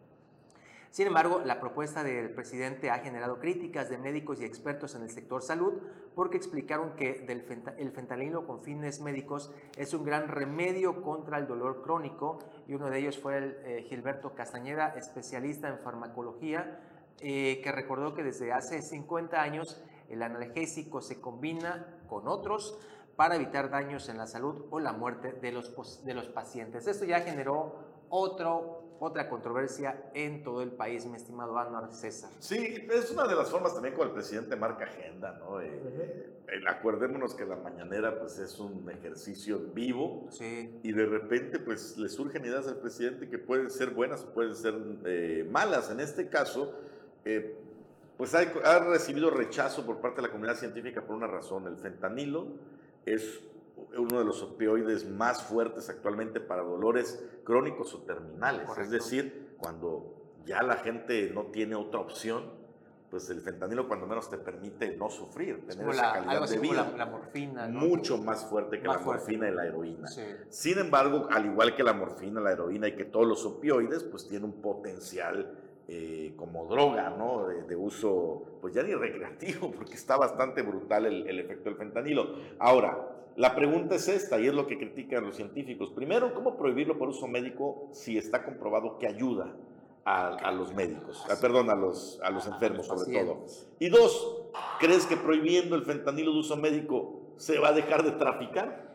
Sin 0.92 1.08
embargo, 1.08 1.42
la 1.46 1.62
propuesta 1.62 2.04
del 2.04 2.32
presidente 2.32 2.92
ha 2.92 3.00
generado 3.00 3.40
críticas 3.40 3.90
de 3.90 3.98
médicos 3.98 4.42
y 4.42 4.44
expertos 4.44 4.94
en 4.94 5.04
el 5.04 5.10
sector 5.10 5.42
salud 5.42 5.76
porque 6.16 6.36
explicaron 6.36 6.98
que 6.98 7.26
el 7.80 7.92
fentanilo 7.92 8.46
con 8.46 8.60
fines 8.60 9.00
médicos 9.00 9.54
es 9.78 9.94
un 9.94 10.04
gran 10.04 10.28
remedio 10.28 11.02
contra 11.02 11.38
el 11.38 11.48
dolor 11.48 11.82
crónico 11.82 12.40
y 12.68 12.74
uno 12.74 12.90
de 12.90 13.00
ellos 13.00 13.18
fue 13.18 13.38
el, 13.38 13.58
eh, 13.64 13.86
Gilberto 13.88 14.36
Castañeda, 14.36 14.94
especialista 14.98 15.70
en 15.70 15.80
farmacología, 15.80 16.82
eh, 17.22 17.62
que 17.64 17.72
recordó 17.72 18.14
que 18.14 18.24
desde 18.24 18.52
hace 18.52 18.82
50 18.82 19.42
años 19.42 19.82
el 20.10 20.22
analgésico 20.22 21.02
se 21.02 21.22
combina 21.22 22.02
con 22.10 22.28
otros 22.28 22.78
para 23.16 23.36
evitar 23.36 23.70
daños 23.70 24.10
en 24.10 24.18
la 24.18 24.28
salud 24.28 24.66
o 24.72 24.80
la 24.82 24.92
muerte 24.92 25.32
de 25.32 25.54
los, 25.54 26.04
de 26.04 26.14
los 26.14 26.28
pacientes. 26.28 26.86
Esto 26.86 27.06
ya 27.06 27.22
generó 27.22 27.76
otro, 28.10 28.81
otra 29.04 29.28
controversia 29.28 30.12
en 30.14 30.44
todo 30.44 30.62
el 30.62 30.72
país, 30.72 31.08
mi 31.08 31.18
estimado 31.18 31.58
Anuar 31.58 31.92
César. 31.92 32.30
Sí, 32.38 32.88
es 32.92 33.10
una 33.10 33.28
de 33.28 33.34
las 33.34 33.50
formas 33.50 33.74
también 33.74 33.96
como 33.96 34.06
el 34.06 34.14
presidente 34.14 34.56
marca 34.56 34.86
agenda, 34.86 35.40
¿no? 35.40 35.60
Eh, 35.60 35.72
eh, 36.48 36.62
acuérdémonos 36.68 37.34
que 37.34 37.44
la 37.48 37.56
mañanera 37.56 38.20
pues 38.20 38.38
es 38.38 38.60
un 38.60 38.88
ejercicio 38.92 39.58
vivo 39.74 40.28
sí. 40.30 40.80
y 40.84 40.92
de 40.92 41.08
repente 41.08 41.58
pues 41.58 41.98
le 41.98 42.10
surgen 42.10 42.46
ideas 42.46 42.68
al 42.68 42.78
presidente 42.78 43.28
que 43.28 43.40
pueden 43.40 43.72
ser 43.72 43.90
buenas 43.90 44.24
o 44.24 44.36
pueden 44.36 44.54
ser 44.56 44.76
eh, 45.06 45.48
malas. 45.50 45.90
En 45.90 46.00
este 46.00 46.30
caso, 46.30 46.76
pues 48.18 48.36
ha, 48.36 48.42
ha 48.66 48.80
recibido 48.86 49.32
rechazo 49.32 49.84
por 49.84 50.00
parte 50.00 50.18
de 50.18 50.28
la 50.28 50.32
comunidad 50.32 50.58
científica 50.58 51.02
por 51.02 51.16
una 51.16 51.28
razón, 51.28 51.66
el 51.66 51.78
fentanilo 51.78 52.50
es 53.08 53.42
uno 53.98 54.20
de 54.20 54.26
los 54.26 54.42
opioides 54.42 55.10
más 55.10 55.44
fuertes 55.44 55.90
actualmente 55.90 56.40
para 56.40 56.64
dolores 56.64 57.24
crónicos 57.44 57.94
o 57.94 58.00
terminales. 58.00 58.66
Correcto. 58.66 58.84
Es 58.84 58.92
decir, 58.92 59.56
cuando 59.58 60.16
ya 60.46 60.64
la 60.64 60.78
gente 60.78 61.32
no 61.34 61.46
tiene 61.48 61.76
otra 61.76 62.00
opción, 62.00 62.62
pues 63.10 63.30
el 63.30 63.42
fentanilo 63.42 63.90
cuando 63.90 64.08
menos 64.08 64.30
te 64.30 64.38
permite 64.38 64.96
no 64.96 65.10
sufrir, 65.10 65.68
tener 65.68 65.90
esa 65.90 66.14
calidad 66.14 66.50
de 66.50 66.60
vida. 66.60 66.90
La, 66.92 66.98
la, 66.98 67.06
morfina, 67.06 67.68
¿no? 67.68 67.82
Mucho 67.82 68.18
más 68.18 68.46
fuerte 68.46 68.80
que 68.80 68.88
más 68.88 68.98
la 68.98 69.04
fuerte. 69.04 69.24
morfina 69.24 69.50
y 69.50 69.54
la 69.54 69.66
heroína. 69.66 70.08
Sí. 70.08 70.24
Sin 70.50 70.80
embargo, 70.80 71.28
al 71.30 71.46
igual 71.46 71.76
que 71.76 71.84
la 71.84 71.92
morfina, 71.92 72.40
la 72.40 72.54
heroína 72.54 72.88
y 72.88 72.96
que 72.96 73.04
todos 73.04 73.28
los 73.28 73.46
opioides, 73.46 74.04
pues 74.06 74.30
tiene 74.30 74.46
un 74.46 74.62
potencial 74.62 75.58
eh, 75.90 76.34
como 76.52 76.68
droga, 76.68 77.10
¿no? 77.10 77.48
De, 77.48 77.64
de, 77.64 77.76
uso, 77.76 78.44
pues 78.62 78.74
ya 78.74 78.84
ni 78.84 78.94
recreativo, 78.94 79.72
porque 79.76 79.94
está 79.94 80.18
bastante 80.18 80.62
brutal 80.62 81.06
el, 81.06 81.28
el, 81.28 81.40
efecto 81.40 81.70
del 81.70 81.78
fentanilo. 81.78 82.36
Ahora, 82.60 83.08
la 83.36 83.56
pregunta 83.56 83.96
es 83.96 84.08
esta, 84.08 84.40
y 84.40 84.48
es 84.48 84.54
lo 84.54 84.68
que 84.68 84.78
critican 84.78 85.24
los 85.24 85.36
científicos. 85.36 85.92
Primero, 85.92 86.34
¿cómo 86.34 86.58
prohibirlo 86.58 86.98
por 86.98 87.10
uso 87.10 87.28
médico 87.28 87.88
si 87.92 88.18
está 88.18 88.44
comprobado 88.44 88.98
que 88.98 89.08
ayuda 89.08 89.56
a, 90.04 90.28
a 90.36 90.52
los 90.52 90.74
médicos? 90.74 91.26
A, 91.30 91.40
perdón, 91.40 91.70
a 91.70 91.76
los, 91.76 92.20
a 92.24 92.30
los 92.30 92.46
enfermos 92.48 92.90
a 92.90 92.94
los 92.94 93.04
sobre 93.06 93.20
todo. 93.20 93.46
Y 93.80 93.90
dos, 93.90 94.44
¿crees 94.80 95.06
que 95.06 95.16
prohibiendo 95.16 95.76
el 95.76 95.84
fentanilo 95.84 96.34
de 96.34 96.40
uso 96.40 96.58
médico 96.58 97.22
se 97.38 97.60
va 97.60 97.70
a 97.70 97.74
dejar 97.74 98.04
de 98.04 98.12
traficar? 98.12 98.91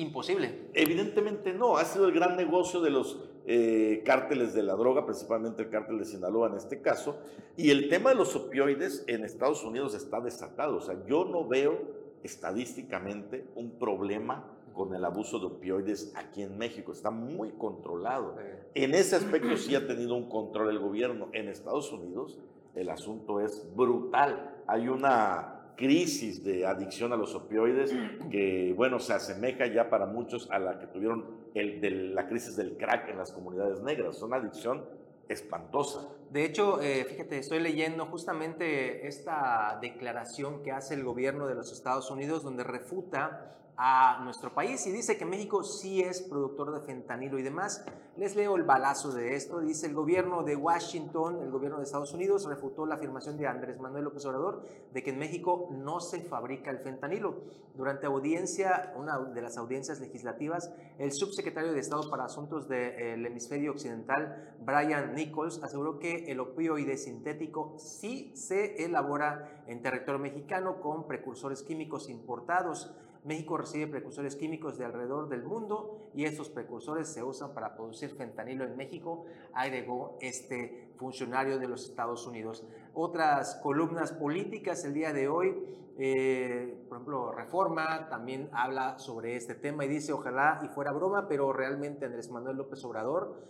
Imposible. 0.00 0.68
Evidentemente 0.74 1.52
no, 1.52 1.76
ha 1.76 1.84
sido 1.84 2.08
el 2.08 2.14
gran 2.14 2.36
negocio 2.36 2.80
de 2.80 2.90
los 2.90 3.18
eh, 3.46 4.02
cárteles 4.04 4.54
de 4.54 4.62
la 4.62 4.74
droga, 4.74 5.06
principalmente 5.06 5.62
el 5.62 5.70
cártel 5.70 5.98
de 5.98 6.04
Sinaloa 6.04 6.48
en 6.48 6.56
este 6.56 6.80
caso, 6.80 7.18
y 7.56 7.70
el 7.70 7.88
tema 7.88 8.10
de 8.10 8.16
los 8.16 8.34
opioides 8.36 9.04
en 9.06 9.24
Estados 9.24 9.64
Unidos 9.64 9.94
está 9.94 10.20
desatado, 10.20 10.76
o 10.76 10.80
sea, 10.80 10.96
yo 11.06 11.24
no 11.24 11.46
veo 11.46 12.06
estadísticamente 12.22 13.46
un 13.54 13.78
problema 13.78 14.52
con 14.76 14.94
el 14.94 15.04
abuso 15.04 15.38
de 15.38 15.46
opioides 15.46 16.12
aquí 16.16 16.42
en 16.42 16.58
México, 16.58 16.92
está 16.92 17.10
muy 17.10 17.52
controlado. 17.52 18.36
En 18.74 18.94
ese 18.94 19.16
aspecto 19.16 19.56
sí 19.56 19.74
ha 19.74 19.86
tenido 19.86 20.14
un 20.14 20.28
control 20.28 20.68
el 20.68 20.78
gobierno. 20.78 21.28
En 21.32 21.48
Estados 21.48 21.90
Unidos 21.92 22.38
el 22.74 22.90
asunto 22.90 23.40
es 23.40 23.66
brutal. 23.74 24.54
Hay 24.66 24.88
una 24.88 25.55
crisis 25.76 26.42
de 26.42 26.66
adicción 26.66 27.12
a 27.12 27.16
los 27.16 27.34
opioides 27.34 27.94
que, 28.30 28.72
bueno, 28.76 28.98
se 28.98 29.12
asemeja 29.12 29.66
ya 29.66 29.88
para 29.88 30.06
muchos 30.06 30.50
a 30.50 30.58
la 30.58 30.78
que 30.78 30.86
tuvieron 30.86 31.26
el, 31.54 31.80
de 31.80 31.90
la 31.90 32.26
crisis 32.26 32.56
del 32.56 32.76
crack 32.76 33.08
en 33.08 33.18
las 33.18 33.32
comunidades 33.32 33.80
negras. 33.82 34.16
Es 34.16 34.22
una 34.22 34.36
adicción 34.36 34.84
espantosa. 35.28 36.08
De 36.30 36.44
hecho, 36.44 36.80
eh, 36.80 37.04
fíjate, 37.04 37.38
estoy 37.38 37.60
leyendo 37.60 38.06
justamente 38.06 39.06
esta 39.06 39.78
declaración 39.80 40.62
que 40.62 40.72
hace 40.72 40.94
el 40.94 41.04
gobierno 41.04 41.46
de 41.46 41.54
los 41.54 41.72
Estados 41.72 42.10
Unidos 42.10 42.42
donde 42.42 42.64
refuta 42.64 43.56
a 43.78 44.20
nuestro 44.24 44.54
país 44.54 44.86
y 44.86 44.90
dice 44.90 45.18
que 45.18 45.26
México 45.26 45.62
sí 45.62 46.00
es 46.00 46.22
productor 46.22 46.72
de 46.72 46.80
fentanilo 46.80 47.38
y 47.38 47.42
demás. 47.42 47.84
Les 48.16 48.34
leo 48.34 48.56
el 48.56 48.62
balazo 48.62 49.12
de 49.12 49.34
esto. 49.34 49.60
Dice 49.60 49.86
el 49.86 49.94
gobierno 49.94 50.42
de 50.42 50.56
Washington, 50.56 51.42
el 51.42 51.50
gobierno 51.50 51.78
de 51.78 51.84
Estados 51.84 52.14
Unidos, 52.14 52.46
refutó 52.46 52.86
la 52.86 52.94
afirmación 52.94 53.36
de 53.36 53.46
Andrés 53.46 53.78
Manuel 53.78 54.04
López 54.04 54.24
Obrador 54.24 54.62
de 54.92 55.02
que 55.02 55.10
en 55.10 55.18
México 55.18 55.68
no 55.72 56.00
se 56.00 56.20
fabrica 56.22 56.70
el 56.70 56.78
fentanilo. 56.78 57.34
Durante 57.74 58.06
audiencia, 58.06 58.94
una 58.96 59.18
de 59.18 59.42
las 59.42 59.58
audiencias 59.58 60.00
legislativas, 60.00 60.72
el 60.98 61.12
subsecretario 61.12 61.74
de 61.74 61.80
Estado 61.80 62.08
para 62.08 62.24
Asuntos 62.24 62.68
del 62.68 63.26
Hemisferio 63.26 63.72
Occidental, 63.72 64.54
Brian 64.60 65.14
Nichols, 65.14 65.62
aseguró 65.62 65.98
que 65.98 66.32
el 66.32 66.40
opioide 66.40 66.96
sintético 66.96 67.74
sí 67.78 68.32
se 68.34 68.82
elabora 68.82 69.62
en 69.66 69.82
territorio 69.82 70.18
mexicano 70.18 70.80
con 70.80 71.06
precursores 71.06 71.62
químicos 71.62 72.08
importados. 72.08 72.90
México 73.26 73.56
recibe 73.56 73.88
precursores 73.88 74.36
químicos 74.36 74.78
de 74.78 74.84
alrededor 74.84 75.28
del 75.28 75.42
mundo 75.42 76.10
y 76.14 76.24
estos 76.24 76.48
precursores 76.48 77.08
se 77.08 77.24
usan 77.24 77.52
para 77.54 77.74
producir 77.74 78.10
fentanilo 78.10 78.64
en 78.64 78.76
México, 78.76 79.26
agregó 79.52 80.16
este 80.20 80.90
funcionario 80.96 81.58
de 81.58 81.66
los 81.66 81.88
Estados 81.88 82.24
Unidos. 82.26 82.64
Otras 82.94 83.56
columnas 83.56 84.12
políticas 84.12 84.84
el 84.84 84.94
día 84.94 85.12
de 85.12 85.26
hoy, 85.26 85.54
eh, 85.98 86.84
por 86.88 86.98
ejemplo, 86.98 87.32
Reforma 87.32 88.08
también 88.08 88.48
habla 88.52 88.98
sobre 89.00 89.34
este 89.34 89.56
tema 89.56 89.84
y 89.84 89.88
dice, 89.88 90.12
ojalá 90.12 90.60
y 90.64 90.68
fuera 90.68 90.92
broma, 90.92 91.26
pero 91.26 91.52
realmente 91.52 92.06
Andrés 92.06 92.30
Manuel 92.30 92.56
López 92.56 92.84
Obrador 92.84 93.42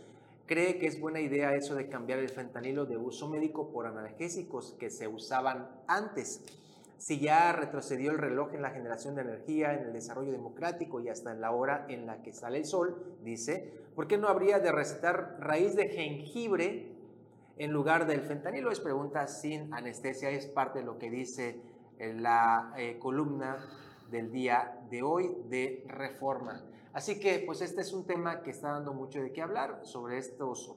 cree 0.46 0.78
que 0.78 0.86
es 0.86 0.98
buena 0.98 1.20
idea 1.20 1.54
eso 1.54 1.74
de 1.74 1.88
cambiar 1.88 2.20
el 2.20 2.30
fentanilo 2.30 2.86
de 2.86 2.96
uso 2.96 3.28
médico 3.28 3.70
por 3.70 3.86
analgésicos 3.86 4.74
que 4.78 4.88
se 4.88 5.06
usaban 5.06 5.68
antes 5.86 6.62
si 6.98 7.20
ya 7.20 7.52
retrocedió 7.52 8.10
el 8.10 8.18
reloj 8.18 8.54
en 8.54 8.62
la 8.62 8.70
generación 8.70 9.14
de 9.14 9.22
energía, 9.22 9.74
en 9.74 9.84
el 9.84 9.92
desarrollo 9.92 10.32
democrático 10.32 11.00
y 11.00 11.08
hasta 11.08 11.32
en 11.32 11.40
la 11.40 11.50
hora 11.50 11.86
en 11.88 12.06
la 12.06 12.22
que 12.22 12.32
sale 12.32 12.58
el 12.58 12.64
sol, 12.64 13.16
dice, 13.22 13.72
¿por 13.94 14.06
qué 14.06 14.18
no 14.18 14.28
habría 14.28 14.58
de 14.58 14.72
recetar 14.72 15.36
raíz 15.38 15.76
de 15.76 15.88
jengibre 15.88 16.92
en 17.58 17.72
lugar 17.72 18.06
del 18.06 18.22
fentanilo? 18.22 18.70
Es 18.70 18.80
pregunta 18.80 19.26
sin 19.26 19.72
anestesia, 19.74 20.30
es 20.30 20.46
parte 20.46 20.80
de 20.80 20.84
lo 20.84 20.98
que 20.98 21.10
dice 21.10 21.60
la 21.98 22.72
eh, 22.76 22.98
columna 22.98 23.58
del 24.10 24.30
día 24.30 24.80
de 24.90 25.02
hoy 25.02 25.36
de 25.48 25.84
reforma. 25.88 26.62
Así 26.92 27.20
que, 27.20 27.42
pues 27.44 27.60
este 27.60 27.82
es 27.82 27.92
un 27.92 28.06
tema 28.06 28.42
que 28.42 28.50
está 28.50 28.70
dando 28.70 28.94
mucho 28.94 29.20
de 29.20 29.30
qué 29.30 29.42
hablar 29.42 29.80
sobre 29.82 30.16
estos, 30.16 30.74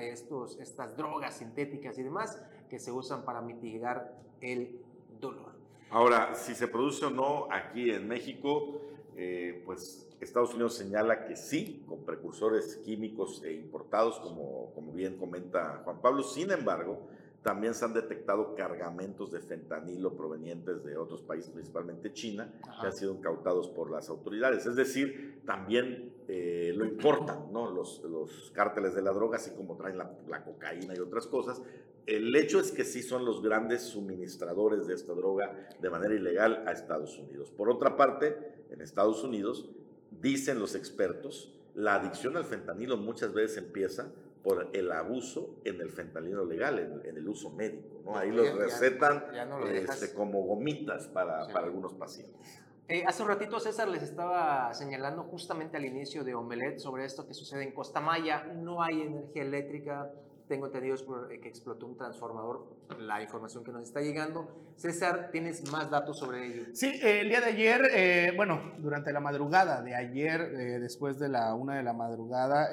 estos, 0.00 0.58
estas 0.60 0.96
drogas 0.96 1.34
sintéticas 1.34 1.98
y 1.98 2.02
demás 2.02 2.40
que 2.70 2.78
se 2.78 2.90
usan 2.90 3.24
para 3.24 3.42
mitigar 3.42 4.14
el 4.40 4.80
dolor. 5.20 5.57
Ahora, 5.90 6.34
si 6.34 6.54
se 6.54 6.68
produce 6.68 7.06
o 7.06 7.10
no 7.10 7.48
aquí 7.50 7.90
en 7.90 8.06
México, 8.06 8.82
eh, 9.16 9.62
pues 9.64 10.06
Estados 10.20 10.52
Unidos 10.52 10.74
señala 10.74 11.24
que 11.26 11.34
sí, 11.34 11.82
con 11.88 12.04
precursores 12.04 12.76
químicos 12.84 13.42
e 13.44 13.54
importados, 13.54 14.18
como, 14.20 14.72
como 14.74 14.92
bien 14.92 15.16
comenta 15.16 15.80
Juan 15.84 16.00
Pablo. 16.02 16.22
Sin 16.22 16.50
embargo, 16.50 17.08
también 17.42 17.72
se 17.74 17.84
han 17.84 17.94
detectado 17.94 18.54
cargamentos 18.54 19.30
de 19.30 19.40
fentanilo 19.40 20.14
provenientes 20.14 20.84
de 20.84 20.96
otros 20.96 21.22
países, 21.22 21.50
principalmente 21.50 22.12
China, 22.12 22.52
que 22.80 22.86
han 22.86 22.92
sido 22.92 23.14
incautados 23.14 23.68
por 23.68 23.90
las 23.90 24.08
autoridades. 24.08 24.66
Es 24.66 24.74
decir, 24.74 25.40
también 25.46 26.12
eh, 26.26 26.72
lo 26.74 26.84
importan 26.84 27.52
¿no? 27.52 27.70
los, 27.70 28.02
los 28.02 28.50
cárteles 28.54 28.94
de 28.94 29.02
la 29.02 29.12
droga, 29.12 29.36
así 29.36 29.52
como 29.52 29.76
traen 29.76 29.98
la, 29.98 30.10
la, 30.26 30.44
cocaína 30.44 30.94
y 30.96 30.98
otras 30.98 31.26
cosas. 31.26 31.62
El 32.06 32.34
hecho 32.34 32.58
es 32.58 32.72
que 32.72 32.84
sí 32.84 33.02
son 33.02 33.24
los 33.24 33.42
grandes 33.42 33.82
suministradores 33.82 34.86
de 34.86 34.94
esta 34.94 35.12
droga 35.12 35.68
de 35.80 35.90
manera 35.90 36.14
ilegal 36.14 36.64
a 36.66 36.72
Estados 36.72 37.18
Unidos. 37.18 37.50
Por 37.50 37.70
otra 37.70 37.96
parte, 37.96 38.36
en 38.70 38.80
Estados 38.80 39.22
Unidos, 39.22 39.70
dicen 40.10 40.58
los 40.58 40.74
expertos, 40.74 41.54
la 41.74 41.94
adicción 41.94 42.36
al 42.36 42.44
fentanilo 42.44 42.96
muchas 42.96 43.32
veces 43.32 43.58
empieza 43.58 44.10
por 44.42 44.70
el 44.72 44.92
abuso 44.92 45.60
en 45.64 45.80
el 45.80 45.90
fentanilo 45.90 46.44
legal, 46.44 46.78
en, 47.04 47.16
el 47.16 47.28
uso 47.28 47.50
médico. 47.50 48.00
¿no? 48.04 48.16
Ahí 48.16 48.30
los 48.30 48.54
recetan 48.54 49.24
este, 49.72 50.12
como 50.14 50.42
gomitas 50.42 51.06
para, 51.08 51.46
para 51.48 51.66
algunos 51.66 51.94
pacientes. 51.94 52.62
Eh, 52.90 53.04
hace 53.06 53.22
un 53.22 53.28
ratito 53.28 53.60
César 53.60 53.86
les 53.88 54.02
estaba 54.02 54.72
señalando 54.72 55.24
justamente 55.24 55.76
al 55.76 55.84
inicio 55.84 56.24
de 56.24 56.34
Omelet 56.34 56.78
sobre 56.78 57.04
esto 57.04 57.26
que 57.26 57.34
sucede 57.34 57.64
en 57.64 57.72
Costa 57.72 58.00
Maya. 58.00 58.44
No 58.44 58.82
hay 58.82 59.02
energía 59.02 59.42
eléctrica, 59.42 60.10
tengo 60.48 60.66
entendido 60.66 60.96
eh, 61.30 61.40
que 61.40 61.48
explotó 61.48 61.86
un 61.86 61.96
transformador, 61.96 62.66
la 62.98 63.22
información 63.22 63.62
que 63.62 63.70
nos 63.70 63.82
está 63.82 64.00
llegando. 64.00 64.48
César, 64.76 65.28
¿tienes 65.30 65.70
más 65.70 65.90
datos 65.90 66.18
sobre 66.18 66.46
ello? 66.46 66.64
Sí, 66.72 66.86
eh, 66.86 67.20
el 67.20 67.28
día 67.28 67.40
de 67.40 67.46
ayer, 67.46 67.90
eh, 67.94 68.32
bueno, 68.34 68.72
durante 68.78 69.12
la 69.12 69.20
madrugada 69.20 69.82
de 69.82 69.94
ayer, 69.94 70.80
después 70.80 71.18
de 71.18 71.28
la 71.28 71.54
una 71.54 71.76
de 71.76 71.82
la 71.82 71.92
madrugada, 71.92 72.70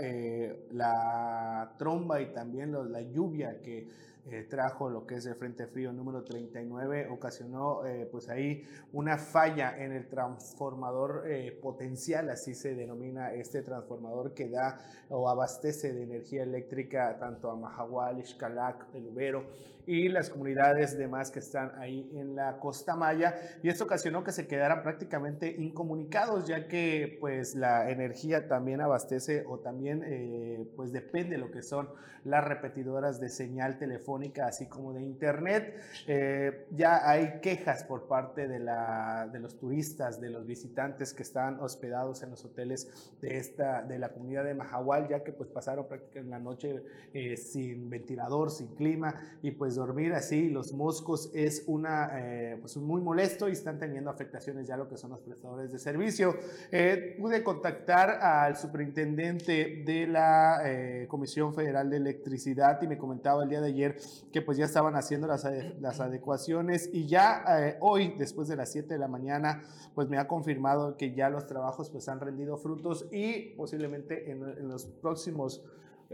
la 0.72 1.74
tromba 1.78 2.22
y 2.22 2.32
también 2.34 2.72
la 2.92 3.02
lluvia 3.02 3.62
que 3.62 3.88
eh, 4.28 4.44
trajo 4.50 4.90
lo 4.90 5.06
que 5.06 5.16
es 5.16 5.26
el 5.28 5.36
Frente 5.36 5.68
Frío 5.68 5.94
número 5.94 6.24
39, 6.24 7.10
ocasionó 7.12 7.86
eh, 7.86 8.08
pues 8.12 8.28
ahí 8.28 8.64
una 8.92 9.20
falla 9.20 9.78
en 9.78 9.92
el 9.92 10.08
transformador 10.08 11.26
eh, 11.28 11.52
potencial, 11.62 12.30
así 12.32 12.56
se 12.56 12.74
denomina 12.74 13.34
este 13.34 13.62
transformador 13.62 14.34
que 14.34 14.50
da 14.50 14.80
o 15.10 15.30
abastece 15.30 15.94
de 15.94 16.04
energía 16.04 16.42
eléctrica 16.42 17.18
tanto 17.20 17.52
a 17.52 17.56
Mahahual, 17.56 18.20
Ixcalac, 18.20 18.88
El 18.96 19.08
Ubero 19.08 19.46
y 19.88 20.10
las 20.10 20.30
comunidades 20.30 20.98
demás 20.98 21.32
que 21.32 21.40
están 21.40 21.72
ahí 21.78 22.10
en 22.14 22.36
la 22.36 22.60
costa 22.60 22.96
maya. 22.96 23.36
Y 23.64 23.70
esto 23.70 23.86
ocasionó 23.86 24.24
que 24.24 24.32
se 24.32 24.48
quedaran 24.48 24.84
prácticamente 24.84 25.56
incomunicados 25.58 26.48
ya 26.48 26.68
que 26.68 27.18
pues 27.20 27.56
la 27.56 27.90
energía 27.90 28.48
también 28.48 28.82
abastece 28.82 29.44
o 29.48 29.60
también 29.60 30.04
eh, 30.06 30.68
pues 30.76 30.92
depende 30.92 31.36
de 31.36 31.38
lo 31.38 31.52
que 31.52 31.62
son 31.62 31.90
las 32.24 32.44
repetidoras 32.44 33.20
de 33.20 33.30
señal 33.30 33.78
telefónica 33.78 34.48
así 34.48 34.68
como 34.68 34.94
de 34.94 35.02
internet. 35.02 35.80
Eh, 36.08 36.66
ya 36.72 37.08
hay 37.10 37.40
quejas 37.42 37.84
por 37.84 38.08
parte 38.08 38.48
de, 38.48 38.60
la, 38.60 39.30
de 39.32 39.40
los 39.40 39.58
turistas 39.58 40.20
de 40.20 40.30
los 40.30 40.46
visitantes 40.46 41.14
que 41.14 41.24
están 41.24 41.60
hospedados 41.60 42.24
en 42.24 42.32
los 42.32 42.44
hoteles 42.44 43.14
de 43.22 43.38
esta 43.38 43.84
de 43.84 44.00
la 44.00 44.10
comunidad 44.10 44.44
de 44.44 44.54
Mahahual 44.54 45.08
ya 45.08 45.24
que 45.24 45.32
pues 45.32 45.50
pasaron 45.50 45.88
prácticamente 45.88 46.32
la 46.32 46.40
noche 46.40 46.84
eh, 47.14 47.38
sin 47.38 47.90
ventilador 47.90 48.50
sin 48.50 48.68
clima 48.76 49.16
y 49.42 49.52
pues 49.52 49.75
dormir 49.76 50.14
así, 50.14 50.50
los 50.50 50.74
moscos 50.74 51.30
es 51.34 51.64
una, 51.68 52.10
eh, 52.14 52.58
pues 52.60 52.78
muy 52.78 53.02
molesto 53.02 53.48
y 53.48 53.52
están 53.52 53.78
teniendo 53.78 54.10
afectaciones 54.10 54.68
ya 54.68 54.78
lo 54.78 54.88
que 54.88 54.98
son 54.98 55.12
los 55.12 55.20
prestadores 55.22 55.72
de 55.72 55.80
servicio. 55.80 56.36
Eh, 56.72 57.16
pude 57.20 57.44
contactar 57.44 58.10
al 58.10 58.56
superintendente 58.58 59.84
de 59.86 60.08
la 60.08 60.62
eh, 60.66 61.06
Comisión 61.08 61.54
Federal 61.54 61.90
de 61.90 61.98
Electricidad 61.98 62.82
y 62.82 62.88
me 62.88 62.98
comentaba 62.98 63.44
el 63.44 63.50
día 63.50 63.62
de 63.62 63.68
ayer 63.68 63.98
que 64.32 64.42
pues 64.42 64.58
ya 64.58 64.66
estaban 64.66 64.96
haciendo 64.96 65.28
las, 65.28 65.48
las 65.80 66.00
adecuaciones 66.00 66.90
y 66.92 67.06
ya 67.08 67.78
hoy, 67.80 68.16
después 68.18 68.48
de 68.48 68.56
las 68.56 68.72
7 68.72 68.94
de 68.94 69.00
la 69.00 69.08
mañana, 69.08 69.64
pues 69.94 70.10
me 70.10 70.18
ha 70.18 70.28
confirmado 70.28 70.98
que 70.98 71.14
ya 71.14 71.30
los 71.30 71.46
trabajos 71.48 71.90
pues 71.90 72.08
han 72.10 72.20
rendido 72.20 72.58
frutos 72.58 73.08
y 73.12 73.54
posiblemente 73.56 74.32
en, 74.32 74.44
en 74.44 74.68
los 74.68 74.86
próximos 74.86 75.64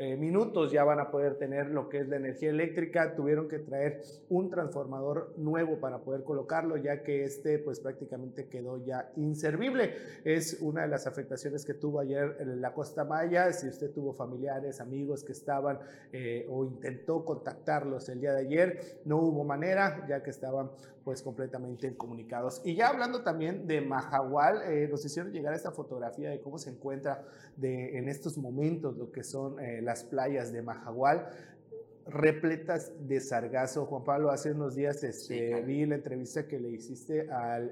eh, 0.04 0.18
minutos 0.18 0.72
ya 0.72 0.84
van 0.84 1.00
a 1.00 1.12
poder 1.12 1.36
tener 1.36 1.70
lo 1.70 1.88
que 1.88 2.00
es 2.00 2.08
la 2.10 2.16
energía 2.16 2.50
eléctrica. 2.50 3.14
Tuvieron 3.16 3.48
que 3.48 3.60
traer 3.60 4.02
un 4.30 4.50
transformador 4.50 5.36
nuevo 5.38 5.80
para 5.80 6.00
poder 6.00 6.24
colocarlo, 6.24 6.76
ya 6.76 7.04
que 7.04 7.24
este 7.24 7.60
pues 7.60 7.80
prácticamente 7.80 8.48
quedó 8.48 8.84
ya 8.84 9.12
inservible. 9.16 9.94
Es 10.24 10.58
una 10.60 10.82
de 10.82 10.88
las 10.88 11.06
afectaciones 11.06 11.64
que 11.66 11.76
tuvo 11.76 12.00
ayer 12.00 12.36
en 12.40 12.62
la 12.62 12.74
Costa 12.74 13.06
Maya. 13.06 13.54
Si 13.54 13.68
usted 13.68 13.92
tuvo 13.92 14.12
familiares, 14.12 14.82
amigos 14.82 15.24
que 15.24 15.34
estaban 15.34 15.78
eh, 16.12 16.48
o 16.50 16.66
intentó 16.66 17.24
contactarlos 17.24 18.10
el 18.10 18.22
día 18.22 18.34
de 18.34 18.40
ayer, 18.40 18.80
no 19.06 19.18
hubo 19.18 19.44
manera, 19.44 20.04
ya 20.10 20.24
que 20.24 20.32
estaban 20.32 20.72
pues 21.04 21.22
completamente 21.22 21.96
comunicados. 21.96 22.62
Y 22.64 22.76
ya 22.76 22.90
hablando 22.90 23.24
también 23.24 23.68
de 23.68 23.82
Mahahual, 23.82 24.62
eh, 24.64 24.88
nos 24.90 25.04
hicieron 25.06 25.32
llegar 25.32 25.54
esta 25.54 25.72
fotografía 25.72 26.30
de 26.30 26.42
cómo 26.42 26.58
se 26.58 26.70
encuentra 26.70 27.26
de, 27.58 27.98
en 27.98 28.08
estos 28.08 28.38
momentos 28.38 28.98
lo 28.98 29.12
que 29.12 29.24
son 29.24 29.60
eh, 29.60 29.82
las 29.82 30.04
playas 30.04 30.52
de 30.52 30.62
Mahahual 30.62 31.28
repletas 32.08 32.92
de 33.08 33.20
sargazo. 33.20 33.86
Juan 33.86 34.04
Pablo, 34.04 34.32
hace 34.32 34.52
unos 34.52 34.76
días 34.76 35.04
este, 35.04 35.62
vi 35.62 35.86
la 35.86 35.96
entrevista 35.96 36.48
que 36.48 36.60
le 36.60 36.70
hiciste 36.70 37.30
al 37.30 37.72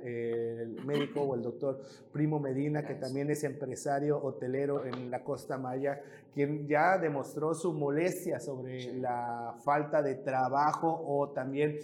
médico 0.85 1.21
o 1.21 1.35
el 1.35 1.41
doctor 1.41 1.81
Primo 2.11 2.39
Medina, 2.39 2.85
que 2.85 2.95
también 2.95 3.29
es 3.31 3.43
empresario 3.43 4.21
hotelero 4.21 4.85
en 4.85 5.09
la 5.09 5.23
Costa 5.23 5.57
Maya, 5.57 6.01
quien 6.33 6.67
ya 6.67 6.97
demostró 6.97 7.53
su 7.53 7.73
molestia 7.73 8.39
sobre 8.39 8.93
la 8.93 9.55
falta 9.63 10.01
de 10.01 10.15
trabajo 10.15 11.03
o 11.07 11.29
también 11.29 11.79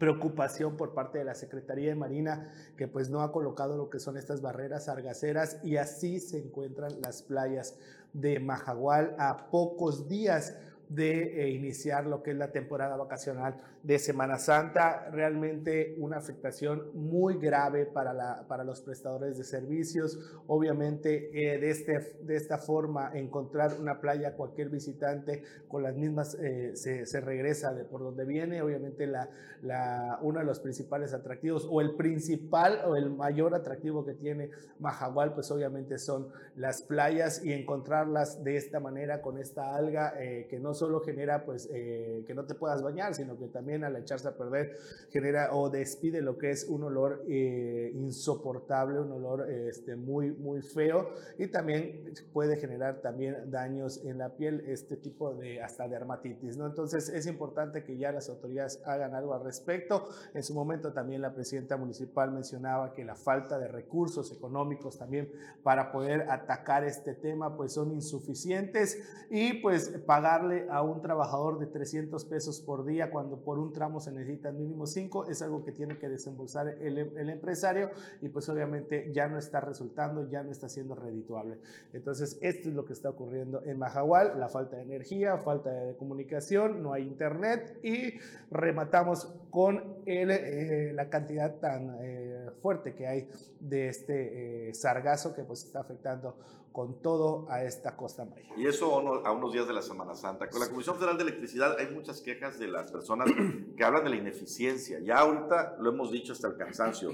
preocupación 0.00 0.78
por 0.78 0.94
parte 0.94 1.18
de 1.18 1.24
la 1.24 1.34
Secretaría 1.34 1.90
de 1.90 1.94
Marina, 1.94 2.50
que 2.76 2.88
pues 2.88 3.10
no 3.10 3.20
ha 3.20 3.30
colocado 3.30 3.76
lo 3.76 3.90
que 3.90 4.00
son 4.00 4.16
estas 4.16 4.40
barreras 4.40 4.86
sargaceras 4.86 5.58
y 5.62 5.76
así 5.76 6.18
se 6.20 6.38
encuentran 6.38 7.00
las 7.02 7.22
playas 7.22 7.76
de 8.14 8.40
Majagual 8.40 9.14
a 9.18 9.50
pocos 9.50 10.08
días 10.08 10.56
de 10.90 11.44
eh, 11.44 11.50
iniciar 11.50 12.04
lo 12.04 12.20
que 12.20 12.32
es 12.32 12.36
la 12.36 12.50
temporada 12.50 12.96
vacacional 12.96 13.56
de 13.84 13.98
Semana 14.00 14.38
Santa. 14.38 15.08
Realmente 15.12 15.94
una 15.98 16.16
afectación 16.16 16.90
muy 16.94 17.38
grave 17.38 17.86
para, 17.86 18.12
la, 18.12 18.44
para 18.48 18.64
los 18.64 18.82
prestadores 18.82 19.38
de 19.38 19.44
servicios. 19.44 20.18
Obviamente 20.48 21.30
eh, 21.32 21.58
de, 21.58 21.70
este, 21.70 22.16
de 22.22 22.34
esta 22.34 22.58
forma 22.58 23.12
encontrar 23.14 23.76
una 23.78 24.00
playa 24.00 24.34
cualquier 24.34 24.68
visitante 24.68 25.44
con 25.68 25.84
las 25.84 25.94
mismas 25.94 26.34
eh, 26.34 26.72
se, 26.74 27.06
se, 27.06 27.20
regresa 27.20 27.72
de 27.72 27.84
por 27.84 28.00
donde 28.00 28.24
viene. 28.24 28.60
Obviamente 28.60 29.06
la, 29.06 29.30
la, 29.62 30.18
uno 30.22 30.40
de 30.40 30.44
los 30.44 30.58
principales 30.58 31.14
atractivos 31.14 31.68
o 31.70 31.80
el 31.80 31.94
principal 31.94 32.80
o 32.84 32.96
el 32.96 33.10
mayor 33.10 33.54
atractivo 33.54 34.04
que 34.04 34.14
tiene 34.14 34.50
Mahahual 34.80 35.34
pues 35.34 35.52
obviamente 35.52 35.98
son 35.98 36.30
las 36.56 36.82
playas 36.82 37.44
y 37.44 37.52
encontrarlas 37.52 38.42
de 38.42 38.56
esta 38.56 38.80
manera 38.80 39.22
con 39.22 39.38
esta 39.38 39.76
alga 39.76 40.14
que 40.18 40.58
no 40.60 40.74
solo 40.80 41.00
genera 41.00 41.44
pues 41.44 41.68
eh, 41.70 42.24
que 42.26 42.34
no 42.34 42.44
te 42.46 42.54
puedas 42.54 42.82
bañar, 42.82 43.14
sino 43.14 43.38
que 43.38 43.48
también 43.48 43.84
al 43.84 43.96
echarse 43.96 44.28
a 44.28 44.34
perder 44.34 44.78
genera 45.10 45.54
o 45.54 45.68
despide 45.68 46.22
lo 46.22 46.38
que 46.38 46.50
es 46.50 46.64
un 46.64 46.84
olor 46.84 47.22
eh, 47.28 47.92
insoportable, 47.94 48.98
un 48.98 49.12
olor 49.12 49.50
este, 49.50 49.94
muy, 49.94 50.32
muy 50.32 50.62
feo 50.62 51.10
y 51.38 51.48
también 51.48 52.14
puede 52.32 52.56
generar 52.56 53.02
también 53.02 53.50
daños 53.50 54.02
en 54.04 54.16
la 54.16 54.36
piel, 54.36 54.64
este 54.66 54.96
tipo 54.96 55.34
de 55.34 55.60
hasta 55.60 55.86
dermatitis, 55.86 56.56
¿no? 56.56 56.66
Entonces 56.66 57.10
es 57.10 57.26
importante 57.26 57.84
que 57.84 57.98
ya 57.98 58.10
las 58.10 58.30
autoridades 58.30 58.80
hagan 58.86 59.14
algo 59.14 59.34
al 59.34 59.44
respecto. 59.44 60.08
En 60.32 60.42
su 60.42 60.54
momento 60.54 60.94
también 60.94 61.20
la 61.20 61.34
presidenta 61.34 61.76
municipal 61.76 62.30
mencionaba 62.30 62.94
que 62.94 63.04
la 63.04 63.16
falta 63.16 63.58
de 63.58 63.68
recursos 63.68 64.32
económicos 64.32 64.96
también 64.96 65.30
para 65.62 65.92
poder 65.92 66.30
atacar 66.30 66.84
este 66.84 67.14
tema 67.14 67.54
pues 67.54 67.74
son 67.74 67.92
insuficientes 67.92 68.98
y 69.28 69.54
pues 69.60 69.90
pagarle 70.06 70.66
a 70.70 70.82
un 70.82 71.02
trabajador 71.02 71.58
de 71.58 71.66
300 71.66 72.24
pesos 72.24 72.60
por 72.60 72.84
día 72.84 73.10
cuando 73.10 73.38
por 73.38 73.58
un 73.58 73.72
tramo 73.72 74.00
se 74.00 74.12
necesitan 74.12 74.56
mínimo 74.56 74.86
5, 74.86 75.26
es 75.26 75.42
algo 75.42 75.64
que 75.64 75.72
tiene 75.72 75.98
que 75.98 76.08
desembolsar 76.08 76.68
el, 76.80 76.98
empresario 76.98 77.90
y 78.20 78.28
pues 78.28 78.48
obviamente 78.48 79.10
ya 79.12 79.28
no 79.28 79.38
está 79.38 79.60
resultando, 79.60 80.28
ya 80.28 80.42
no 80.42 80.50
está 80.50 80.68
siendo 80.68 80.94
redituable. 80.94 81.58
Entonces, 81.92 82.38
esto 82.40 82.68
es 82.68 82.74
lo 82.74 82.84
que 82.84 82.92
está 82.92 83.10
ocurriendo 83.10 83.62
en 83.64 83.78
Mahahual, 83.78 84.38
la 84.38 84.48
falta 84.48 84.76
de 84.76 84.82
energía, 84.82 85.38
falta 85.38 85.70
de 85.70 85.96
comunicación, 85.96 86.82
no 86.82 86.92
hay 86.92 87.02
internet 87.02 87.78
y 87.82 88.18
rematamos 88.50 89.34
con 89.50 90.02
el, 90.06 90.30
eh, 90.30 90.92
la 90.94 91.10
cantidad 91.10 91.58
tan 91.58 91.96
eh, 92.00 92.50
fuerte 92.62 92.94
que 92.94 93.06
hay 93.06 93.28
de 93.58 93.88
este 93.88 94.68
eh, 94.68 94.74
sargazo 94.74 95.34
que 95.34 95.42
pues 95.42 95.64
está 95.64 95.80
afectando 95.80 96.36
con 96.72 97.02
todo 97.02 97.46
a 97.50 97.64
esta 97.64 97.96
costa 97.96 98.24
maya. 98.24 98.48
Y 98.56 98.66
eso 98.66 98.94
a 99.24 99.32
unos 99.32 99.52
días 99.52 99.66
de 99.66 99.74
la 99.74 99.82
Semana 99.82 100.14
Santa. 100.14 100.48
Con 100.48 100.60
la 100.60 100.68
Comisión 100.68 100.96
Federal 100.96 101.16
de 101.16 101.24
Electricidad 101.24 101.76
hay 101.78 101.92
muchas 101.92 102.20
quejas 102.20 102.58
de 102.58 102.68
las 102.68 102.92
personas 102.92 103.28
que 103.76 103.84
hablan 103.84 104.04
de 104.04 104.10
la 104.10 104.16
ineficiencia. 104.16 105.00
Ya 105.00 105.18
ahorita 105.18 105.76
lo 105.80 105.90
hemos 105.90 106.12
dicho 106.12 106.32
hasta 106.32 106.46
el 106.46 106.56
cansancio. 106.56 107.10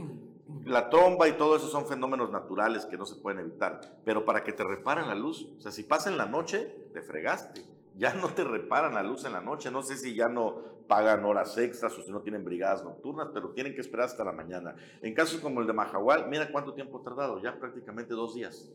La 0.65 0.91
tromba 0.91 1.27
y 1.27 1.33
todo 1.33 1.57
eso 1.57 1.69
son 1.69 1.87
fenómenos 1.87 2.31
naturales 2.31 2.85
que 2.85 2.99
no 2.99 3.07
se 3.07 3.17
pueden 3.17 3.41
evitar. 3.41 3.81
Pero 4.05 4.27
para 4.27 4.45
que 4.45 4.53
te 4.53 4.63
reparen 4.63 5.09
la 5.09 5.15
luz, 5.15 5.49
o 5.57 5.61
sea, 5.61 5.73
si 5.73 5.85
pasa 5.85 6.11
en 6.11 6.19
la 6.19 6.27
noche, 6.27 6.91
te 6.93 7.01
fregaste. 7.01 7.76
Ya 7.97 8.15
no 8.15 8.29
te 8.29 8.45
reparan 8.45 8.95
la 8.95 9.03
luz 9.03 9.25
en 9.25 9.33
la 9.33 9.41
noche. 9.41 9.71
No 9.71 9.83
sé 9.83 9.97
si 9.97 10.15
ya 10.15 10.29
no 10.29 10.77
pagan 10.87 11.25
horas 11.25 11.57
extras 11.59 11.97
o 11.99 12.03
si 12.03 12.11
no 12.11 12.21
tienen 12.21 12.45
brigadas 12.45 12.85
nocturnas, 12.85 13.29
pero 13.33 13.51
tienen 13.51 13.75
que 13.75 13.81
esperar 13.81 14.07
hasta 14.07 14.25
la 14.25 14.33
mañana. 14.33 14.77
En 15.03 15.15
casos 15.15 15.41
como 15.41 15.61
el 15.61 15.67
de 15.67 15.73
Mahahual, 15.73 16.29
mira 16.29 16.51
cuánto 16.53 16.75
tiempo 16.75 16.99
ha 16.99 17.03
tardado, 17.03 17.43
ya 17.43 17.59
prácticamente 17.59 18.15
dos 18.15 18.35
días 18.35 18.71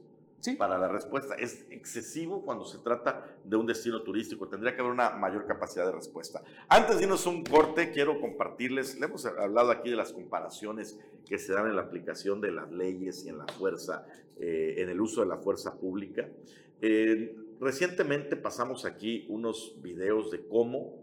para 0.57 0.77
la 0.77 0.87
respuesta. 0.87 1.35
Es 1.35 1.65
excesivo 1.69 2.43
cuando 2.43 2.65
se 2.65 2.79
trata 2.79 3.25
de 3.43 3.55
un 3.55 3.65
destino 3.65 4.01
turístico. 4.01 4.47
Tendría 4.47 4.75
que 4.75 4.81
haber 4.81 4.93
una 4.93 5.11
mayor 5.11 5.45
capacidad 5.45 5.85
de 5.85 5.91
respuesta. 5.91 6.41
Antes 6.67 6.97
de 6.97 7.03
irnos 7.03 7.25
un 7.27 7.43
corte, 7.43 7.91
quiero 7.91 8.19
compartirles, 8.19 8.99
le 8.99 9.05
hemos 9.05 9.25
hablado 9.25 9.71
aquí 9.71 9.89
de 9.89 9.95
las 9.95 10.13
comparaciones 10.13 10.99
que 11.27 11.37
se 11.37 11.53
dan 11.53 11.67
en 11.67 11.75
la 11.75 11.83
aplicación 11.83 12.41
de 12.41 12.51
las 12.51 12.71
leyes 12.71 13.23
y 13.25 13.29
en 13.29 13.37
la 13.37 13.45
fuerza, 13.47 14.05
eh, 14.39 14.75
en 14.77 14.89
el 14.89 14.99
uso 14.99 15.21
de 15.21 15.27
la 15.27 15.37
fuerza 15.37 15.77
pública. 15.77 16.27
Eh, 16.81 17.35
recientemente 17.61 18.35
pasamos 18.35 18.85
aquí 18.85 19.25
unos 19.29 19.75
videos 19.81 20.31
de 20.31 20.45
cómo 20.47 20.95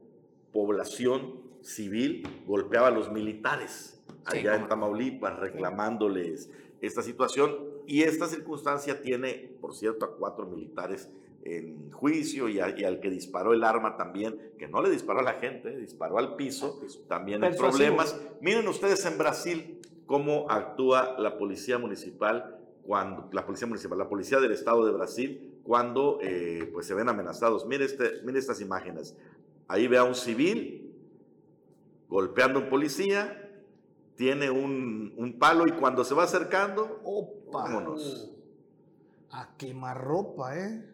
población 0.53 1.41
civil 1.63 2.27
golpeaba 2.47 2.89
a 2.89 2.91
los 2.91 3.11
militares 3.13 4.03
allá 4.25 4.57
en 4.57 4.69
Tamaulipas 4.69 5.39
reclamándoles 5.39 6.51
esta 6.81 7.03
situación. 7.03 7.57
Y 7.87 8.03
esta 8.03 8.27
circunstancia 8.27 9.01
tiene, 9.01 9.57
por 9.61 9.75
cierto, 9.75 10.05
a 10.05 10.17
cuatro 10.17 10.47
militares 10.47 11.09
en 11.45 11.91
juicio 11.93 12.49
y, 12.49 12.61
al 12.61 13.01
que 13.01 13.09
disparó 13.09 13.55
el 13.55 13.65
arma 13.65 13.97
también, 13.97 14.53
que 14.59 14.69
no 14.69 14.83
le 14.83 14.91
disparó 14.91 15.21
a 15.21 15.23
la 15.23 15.35
gente, 15.35 15.75
disparó 15.77 16.19
al 16.19 16.37
piso, 16.37 16.83
también 17.07 17.43
hay 17.45 17.55
problemas. 17.55 18.21
Miren 18.41 18.67
ustedes 18.69 19.07
en 19.07 19.17
Brasil 19.17 19.81
cómo 20.07 20.51
actúa 20.51 21.17
la 21.19 21.39
policía 21.39 21.79
municipal 21.79 22.59
cuando 22.83 23.29
la 23.33 23.45
policía 23.45 23.69
municipal, 23.69 23.99
la 23.99 24.09
policía 24.09 24.41
del 24.41 24.53
estado 24.53 24.85
de 24.85 24.93
Brasil 24.93 25.58
cuando 25.69 26.19
eh, 26.23 26.71
pues 26.73 26.87
se 26.87 26.95
ven 26.95 27.11
amenazados. 27.11 27.67
Mire, 27.67 27.85
este, 27.85 28.23
mire 28.25 28.39
estas 28.39 28.63
imágenes. 28.63 29.15
Ahí 29.69 29.87
ve 29.87 29.99
a 29.99 30.05
un 30.05 30.15
civil 30.15 30.97
golpeando 32.09 32.59
a 32.59 32.63
un 32.63 32.71
policía, 32.71 33.53
tiene 34.17 34.49
un, 34.49 35.13
un, 35.19 35.39
palo 35.39 35.67
y 35.67 35.73
cuando 35.73 36.05
se 36.05 36.15
va 36.15 36.23
acercando, 36.23 37.03
vámonos. 37.53 38.33
A 39.31 39.59
quemar 39.59 40.03
ropa, 40.03 40.59
¿eh? 40.59 40.91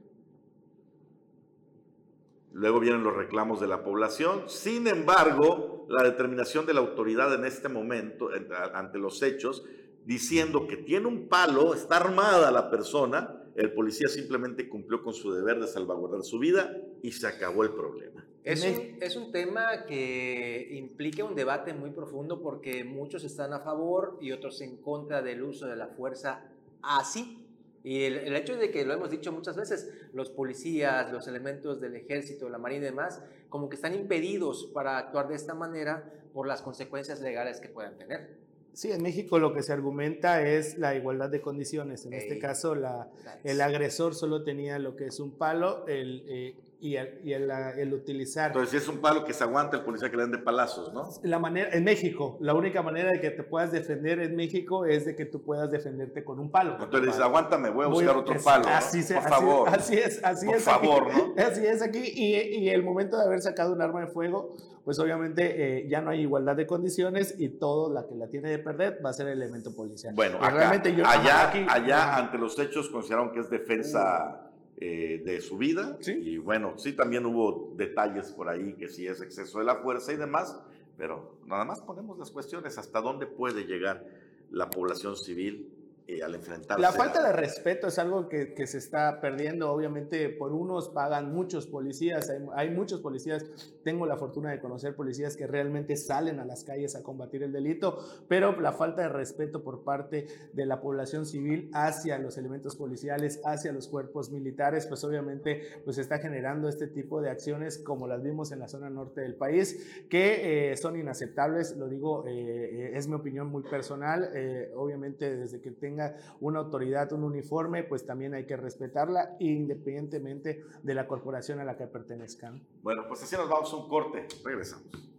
Luego 2.50 2.80
vienen 2.80 3.04
los 3.04 3.14
reclamos 3.14 3.60
de 3.60 3.68
la 3.68 3.84
población. 3.84 4.48
Sin 4.48 4.88
embargo, 4.88 5.86
la 5.88 6.02
determinación 6.02 6.66
de 6.66 6.74
la 6.74 6.80
autoridad 6.80 7.32
en 7.32 7.44
este 7.44 7.68
momento, 7.68 8.28
ante 8.74 8.98
los 8.98 9.22
hechos, 9.22 9.64
diciendo 10.04 10.66
que 10.66 10.78
tiene 10.78 11.06
un 11.06 11.28
palo, 11.28 11.74
está 11.74 11.98
armada 11.98 12.50
la 12.50 12.72
persona, 12.72 13.40
el 13.56 13.72
policía 13.72 14.08
simplemente 14.08 14.68
cumplió 14.68 15.02
con 15.02 15.14
su 15.14 15.32
deber 15.32 15.60
de 15.60 15.68
salvaguardar 15.68 16.22
su 16.22 16.38
vida 16.38 16.76
y 17.02 17.12
se 17.12 17.26
acabó 17.26 17.62
el 17.62 17.70
problema. 17.70 18.26
Es 18.42 18.62
un, 18.64 18.98
es 19.00 19.16
un, 19.16 19.32
tema 19.32 19.86
que 19.86 20.68
implica 20.72 21.24
un 21.24 21.34
debate 21.34 21.72
muy 21.72 21.90
profundo 21.90 22.42
porque 22.42 22.84
muchos 22.84 23.24
están 23.24 23.52
a 23.54 23.60
favor 23.60 24.18
y 24.20 24.32
otros 24.32 24.60
en 24.60 24.76
contra 24.76 25.22
del 25.22 25.42
uso 25.42 25.66
de 25.66 25.76
la 25.76 25.88
fuerza 25.88 26.44
así. 26.82 27.40
Y 27.82 28.02
el, 28.02 28.16
el, 28.16 28.36
hecho 28.36 28.56
de 28.56 28.70
que 28.70 28.84
lo 28.84 28.92
hemos 28.92 29.10
dicho 29.10 29.32
muchas 29.32 29.56
veces, 29.56 29.90
los 30.12 30.30
policías, 30.30 31.10
los 31.12 31.26
elementos 31.26 31.80
del 31.80 31.96
ejército, 31.96 32.48
la 32.48 32.58
marina 32.58 32.82
y 32.82 32.86
demás, 32.86 33.22
como 33.48 33.68
que 33.68 33.76
están 33.76 33.94
impedidos 33.94 34.70
para 34.74 34.98
actuar 34.98 35.28
de 35.28 35.36
esta 35.36 35.54
manera 35.54 36.12
por 36.34 36.46
las 36.46 36.60
consecuencias 36.60 37.20
legales 37.20 37.60
que 37.60 37.68
puedan 37.68 37.96
tener. 37.96 38.43
Sí, 38.74 38.90
en 38.90 39.02
México 39.02 39.38
lo 39.38 39.54
que 39.54 39.62
se 39.62 39.72
argumenta 39.72 40.42
es 40.42 40.78
la 40.78 40.96
igualdad 40.96 41.30
de 41.30 41.40
condiciones. 41.40 42.06
En 42.06 42.12
este 42.12 42.40
caso, 42.40 42.74
la, 42.74 43.08
el 43.44 43.60
agresor 43.60 44.16
solo 44.16 44.42
tenía 44.42 44.80
lo 44.80 44.96
que 44.96 45.06
es 45.06 45.20
un 45.20 45.30
palo, 45.30 45.86
el, 45.86 46.24
eh, 46.28 46.56
y, 46.80 46.96
el, 46.96 47.20
y 47.24 47.32
el, 47.32 47.50
el, 47.50 47.94
utilizar. 47.94 48.48
Entonces, 48.48 48.70
si 48.70 48.76
es 48.76 48.88
un 48.88 48.98
palo 49.00 49.24
que 49.24 49.32
se 49.32 49.44
aguanta, 49.44 49.76
el 49.76 49.84
policía 49.84 50.10
que 50.10 50.16
le 50.16 50.22
den 50.24 50.32
de 50.32 50.38
palazos, 50.38 50.92
¿no? 50.92 51.08
La 51.22 51.38
manera, 51.38 51.70
en 51.72 51.84
México, 51.84 52.36
la 52.40 52.54
única 52.54 52.82
manera 52.82 53.10
de 53.10 53.20
que 53.20 53.30
te 53.30 53.42
puedas 53.42 53.72
defender 53.72 54.20
en 54.20 54.36
México 54.36 54.84
es 54.84 55.04
de 55.04 55.16
que 55.16 55.24
tú 55.24 55.42
puedas 55.42 55.70
defenderte 55.70 56.24
con 56.24 56.38
un 56.38 56.50
palo. 56.50 56.76
Entonces 56.80 57.06
dices, 57.06 57.20
aguántame, 57.20 57.70
voy 57.70 57.86
a 57.86 57.88
buscar 57.88 58.16
otro 58.16 58.36
palo. 58.42 58.66
Así 58.68 59.02
Por 59.12 59.22
favor. 59.22 59.68
Así 59.68 59.96
es, 59.96 60.22
así 60.24 60.46
Por 60.46 60.56
es. 60.56 60.62
favor, 60.62 61.12
¿no? 61.12 61.34
Así 61.42 61.66
es 61.66 61.82
aquí. 61.82 62.02
Y, 62.04 62.36
y, 62.58 62.68
el 62.70 62.82
momento 62.82 63.16
de 63.16 63.24
haber 63.24 63.40
sacado 63.40 63.72
un 63.72 63.80
arma 63.80 64.00
de 64.00 64.06
fuego, 64.08 64.54
pues 64.84 64.98
obviamente 64.98 65.78
eh, 65.78 65.88
ya 65.88 66.00
no 66.00 66.10
hay 66.10 66.20
igualdad 66.20 66.56
de 66.56 66.66
condiciones 66.66 67.34
y 67.38 67.48
todo 67.48 67.92
la 67.92 68.06
que 68.06 68.14
la 68.14 68.28
tiene 68.28 68.50
de 68.50 68.58
perder 68.58 69.00
va 69.04 69.10
a 69.10 69.12
ser 69.12 69.28
el 69.28 69.40
elemento 69.40 69.74
policial. 69.74 70.14
Bueno, 70.14 70.36
acá, 70.36 70.50
realmente 70.50 70.94
yo, 70.94 71.06
allá, 71.06 71.48
aquí, 71.48 71.64
allá 71.68 72.16
ante 72.16 72.38
los 72.38 72.58
hechos 72.58 72.88
consideraron 72.90 73.32
que 73.32 73.40
es 73.40 73.50
defensa 73.50 74.43
eh, 74.76 75.22
de 75.24 75.40
su 75.40 75.56
vida. 75.56 75.98
Y 76.06 76.38
bueno, 76.38 76.78
sí 76.78 76.92
también 76.94 77.26
hubo 77.26 77.74
detalles 77.76 78.32
por 78.32 78.48
ahí 78.48 78.74
que 78.74 78.88
sí 78.88 79.06
es 79.06 79.20
exceso 79.20 79.58
de 79.58 79.64
la 79.64 79.76
fuerza 79.76 80.12
y 80.12 80.16
demás, 80.16 80.60
pero 80.96 81.38
nada 81.46 81.64
más 81.64 81.80
ponemos 81.80 82.18
las 82.18 82.30
cuestiones, 82.30 82.78
hasta 82.78 83.00
dónde 83.00 83.26
puede 83.26 83.66
llegar 83.66 84.04
la 84.50 84.70
población 84.70 85.16
civil 85.16 85.73
eh, 86.06 86.22
al 86.22 86.34
enfrentarse. 86.34 86.82
La 86.82 86.92
falta 86.92 87.26
de 87.26 87.32
respeto 87.32 87.86
es 87.86 87.98
algo 87.98 88.28
que, 88.28 88.52
que, 88.52 88.66
se 88.66 88.76
está 88.76 89.22
perdiendo. 89.22 89.72
Obviamente, 89.72 90.28
por 90.28 90.52
unos 90.52 90.90
pagan 90.90 91.32
muchos 91.32 91.66
policías, 91.66 92.28
hay, 92.28 92.44
hay, 92.54 92.68
muchos 92.68 93.00
policías. 93.00 93.46
Tengo 93.84 94.04
la 94.04 94.18
fortuna 94.18 94.50
de 94.50 94.60
conocer 94.60 94.94
policías 94.94 95.34
que 95.34 95.46
realmente 95.46 95.96
salen 95.96 96.40
a 96.40 96.44
las 96.44 96.62
calles 96.62 96.94
a 96.94 97.02
combatir 97.02 97.42
el 97.42 97.52
delito, 97.52 98.04
pero 98.28 98.60
la 98.60 98.72
falta 98.72 99.00
de 99.00 99.08
respeto 99.08 99.64
por 99.64 99.82
parte 99.82 100.26
de 100.52 100.66
la 100.66 100.82
población 100.82 101.24
civil 101.24 101.70
hacia 101.72 102.18
los 102.18 102.36
elementos 102.36 102.76
policiales, 102.76 103.40
hacia 103.42 103.72
los 103.72 103.88
cuerpos 103.88 104.30
militares, 104.30 104.86
pues 104.86 105.04
obviamente 105.04 105.62
pues 105.86 105.96
está 105.96 106.18
generando 106.18 106.68
este 106.68 106.86
tipo 106.86 107.22
de 107.22 107.30
acciones 107.30 107.78
como 107.78 108.06
las 108.06 108.22
vimos 108.22 108.52
en 108.52 108.58
la 108.58 108.68
zona 108.68 108.90
norte 108.90 109.22
del 109.22 109.36
país, 109.36 110.04
que 110.10 110.72
eh, 110.72 110.76
son 110.76 110.98
inaceptables. 110.98 111.78
Lo 111.78 111.88
digo, 111.88 112.26
eh, 112.26 112.92
es 112.94 113.08
mi 113.08 113.14
opinión 113.14 113.46
muy 113.46 113.62
personal. 113.62 114.28
obviamente, 114.76 115.34
desde 115.34 115.62
que 115.62 115.70
tengo 115.70 115.93
una 116.40 116.58
autoridad, 116.58 117.12
un 117.12 117.24
uniforme, 117.24 117.84
pues 117.84 118.06
también 118.06 118.34
hay 118.34 118.46
que 118.46 118.56
respetarla 118.56 119.36
independientemente 119.38 120.64
de 120.82 120.94
la 120.94 121.06
corporación 121.06 121.60
a 121.60 121.64
la 121.64 121.76
que 121.76 121.86
pertenezcan. 121.86 122.66
Bueno, 122.82 123.04
pues 123.08 123.22
así 123.22 123.36
nos 123.36 123.48
vamos 123.48 123.72
a 123.72 123.76
un 123.76 123.88
corte. 123.88 124.26
Regresamos. 124.44 125.14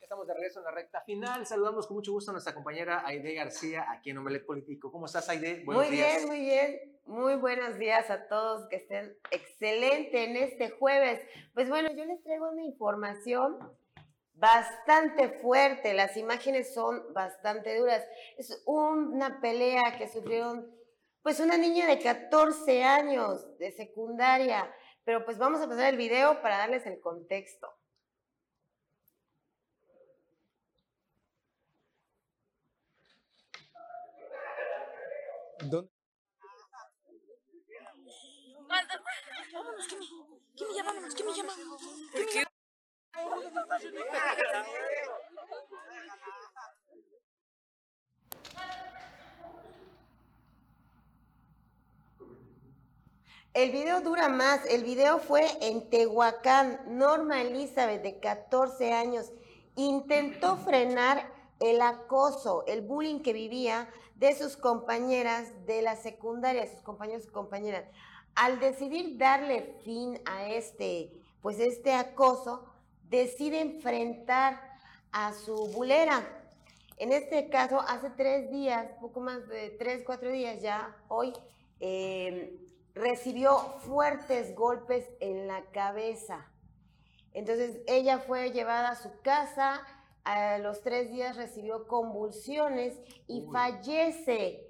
Estamos 0.00 0.28
de 0.28 0.34
regreso 0.34 0.60
en 0.60 0.64
la 0.64 0.70
recta 0.70 1.00
final. 1.00 1.46
Saludamos 1.46 1.86
con 1.86 1.96
mucho 1.96 2.12
gusto 2.12 2.30
a 2.30 2.32
nuestra 2.32 2.54
compañera 2.54 3.02
Aide 3.04 3.34
García 3.34 3.86
aquí 3.90 4.10
en 4.10 4.18
Omelet 4.18 4.46
Político. 4.46 4.90
¿Cómo 4.90 5.06
estás, 5.06 5.28
Aide? 5.28 5.64
Buenos 5.64 5.84
muy 5.84 5.96
bien, 5.96 6.26
muy 6.26 6.40
bien. 6.40 6.96
Muy 7.06 7.36
buenos 7.36 7.78
días 7.78 8.10
a 8.10 8.26
todos, 8.26 8.68
que 8.68 8.76
estén 8.76 9.16
excelente 9.30 10.24
en 10.24 10.36
este 10.36 10.70
jueves. 10.70 11.20
Pues 11.54 11.68
bueno, 11.68 11.88
yo 11.92 12.04
les 12.04 12.22
traigo 12.22 12.50
una 12.50 12.64
información 12.64 13.58
bastante 14.36 15.40
fuerte, 15.40 15.94
las 15.94 16.16
imágenes 16.16 16.72
son 16.74 17.12
bastante 17.12 17.76
duras. 17.78 18.04
Es 18.36 18.62
una 18.66 19.40
pelea 19.40 19.96
que 19.98 20.08
sufrieron 20.08 20.70
pues 21.22 21.40
una 21.40 21.56
niña 21.56 21.86
de 21.86 21.98
14 21.98 22.84
años 22.84 23.58
de 23.58 23.72
secundaria, 23.72 24.72
pero 25.04 25.24
pues 25.24 25.38
vamos 25.38 25.60
a 25.60 25.68
pasar 25.68 25.86
el 25.86 25.96
video 25.96 26.40
para 26.40 26.58
darles 26.58 26.86
el 26.86 27.00
contexto. 27.00 27.68
¿Dónde? 35.64 35.90
¿Qué 40.56 40.64
me 40.64 40.74
llama? 40.74 40.92
¿Qué 41.16 41.24
me 41.24 41.32
llama? 41.32 41.52
El 53.56 53.70
video 53.70 54.02
dura 54.02 54.28
más. 54.28 54.66
El 54.66 54.84
video 54.84 55.18
fue 55.18 55.46
en 55.62 55.88
Tehuacán. 55.88 56.78
Norma 56.88 57.40
Elizabeth, 57.40 58.02
de 58.02 58.20
14 58.20 58.92
años, 58.92 59.32
intentó 59.76 60.58
frenar 60.58 61.32
el 61.58 61.80
acoso, 61.80 62.64
el 62.66 62.82
bullying 62.82 63.20
que 63.20 63.32
vivía 63.32 63.88
de 64.16 64.34
sus 64.34 64.58
compañeras 64.58 65.48
de 65.64 65.80
la 65.80 65.96
secundaria, 65.96 66.70
sus 66.70 66.82
compañeros 66.82 67.24
y 67.24 67.32
compañeras. 67.32 67.84
Al 68.34 68.60
decidir 68.60 69.16
darle 69.16 69.78
fin 69.82 70.20
a 70.26 70.50
este, 70.50 71.10
pues 71.40 71.58
este 71.58 71.94
acoso, 71.94 72.75
decide 73.08 73.60
enfrentar 73.60 74.60
a 75.12 75.32
su 75.32 75.54
bulera. 75.68 76.22
En 76.98 77.12
este 77.12 77.48
caso, 77.48 77.80
hace 77.80 78.10
tres 78.10 78.50
días, 78.50 78.90
poco 79.00 79.20
más 79.20 79.46
de 79.48 79.70
tres, 79.70 80.02
cuatro 80.04 80.30
días 80.30 80.62
ya, 80.62 80.96
hoy, 81.08 81.32
eh, 81.80 82.58
recibió 82.94 83.58
fuertes 83.80 84.54
golpes 84.54 85.06
en 85.20 85.46
la 85.46 85.62
cabeza. 85.72 86.50
Entonces, 87.34 87.78
ella 87.86 88.18
fue 88.18 88.50
llevada 88.50 88.90
a 88.90 88.96
su 88.96 89.10
casa, 89.20 89.82
a 90.24 90.58
los 90.58 90.80
tres 90.80 91.12
días 91.12 91.36
recibió 91.36 91.86
convulsiones 91.86 92.98
y 93.28 93.42
fallece 93.52 94.66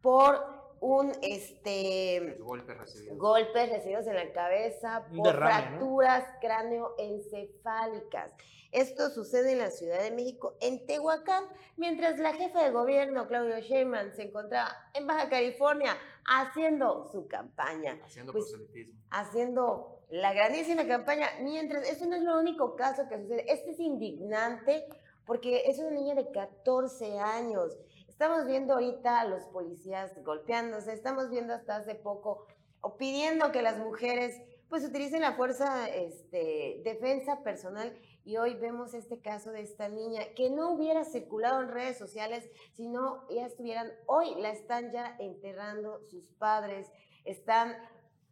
por 0.00 0.55
un 0.80 1.12
este 1.22 2.36
golpes 2.40 2.78
recibidos. 2.78 3.18
golpes 3.18 3.70
recibidos 3.70 4.06
en 4.06 4.14
la 4.14 4.32
cabeza 4.32 5.06
por 5.14 5.34
fracturas 5.34 6.24
cráneoencefálicas. 6.40 8.32
Esto 8.72 9.10
sucede 9.10 9.52
en 9.52 9.58
la 9.58 9.70
Ciudad 9.70 10.02
de 10.02 10.10
México, 10.10 10.56
en 10.60 10.84
Tehuacán, 10.86 11.44
mientras 11.76 12.18
la 12.18 12.34
jefa 12.34 12.64
de 12.64 12.72
gobierno, 12.72 13.26
Claudio 13.26 13.58
Sheinbaum, 13.60 14.12
se 14.12 14.24
encontraba 14.24 14.70
en 14.92 15.06
Baja 15.06 15.28
California 15.28 15.96
haciendo 16.26 17.08
su 17.10 17.26
campaña. 17.26 17.98
Haciendo 18.04 18.32
pues, 18.32 18.46
proselitismo. 18.46 19.00
Haciendo 19.10 20.02
la 20.10 20.32
grandísima 20.34 20.86
campaña, 20.86 21.28
mientras, 21.40 21.88
eso 21.88 22.06
no 22.06 22.16
es 22.16 22.22
lo 22.22 22.38
único 22.38 22.76
caso 22.76 23.08
que 23.08 23.18
sucede, 23.18 23.50
este 23.50 23.70
es 23.70 23.80
indignante 23.80 24.86
porque 25.24 25.64
es 25.66 25.78
una 25.78 25.90
niña 25.90 26.14
de 26.14 26.30
14 26.30 27.18
años 27.18 27.76
Estamos 28.16 28.46
viendo 28.46 28.72
ahorita 28.72 29.20
a 29.20 29.26
los 29.26 29.42
policías 29.48 30.10
golpeándose, 30.24 30.94
estamos 30.94 31.28
viendo 31.28 31.52
hasta 31.52 31.76
hace 31.76 31.94
poco 31.94 32.46
o 32.80 32.96
pidiendo 32.96 33.52
que 33.52 33.60
las 33.60 33.76
mujeres 33.76 34.40
pues 34.70 34.86
utilicen 34.86 35.20
la 35.20 35.34
fuerza 35.34 35.86
este, 35.90 36.80
defensa 36.82 37.42
personal 37.42 37.94
y 38.24 38.38
hoy 38.38 38.54
vemos 38.54 38.94
este 38.94 39.20
caso 39.20 39.50
de 39.50 39.60
esta 39.60 39.90
niña 39.90 40.22
que 40.34 40.48
no 40.48 40.70
hubiera 40.70 41.04
circulado 41.04 41.60
en 41.60 41.68
redes 41.68 41.98
sociales, 41.98 42.48
sino 42.72 43.28
ya 43.28 43.44
estuvieran, 43.44 43.92
hoy 44.06 44.34
la 44.40 44.48
están 44.48 44.92
ya 44.92 45.14
enterrando 45.18 46.00
sus 46.08 46.26
padres, 46.38 46.90
están, 47.26 47.76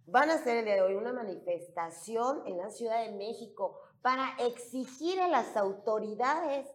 van 0.06 0.30
a 0.30 0.36
hacer 0.36 0.56
el 0.56 0.64
día 0.64 0.76
de 0.76 0.80
hoy 0.80 0.94
una 0.94 1.12
manifestación 1.12 2.40
en 2.46 2.56
la 2.56 2.70
Ciudad 2.70 3.04
de 3.04 3.12
México 3.12 3.78
para 4.00 4.34
exigir 4.38 5.20
a 5.20 5.28
las 5.28 5.58
autoridades 5.58 6.70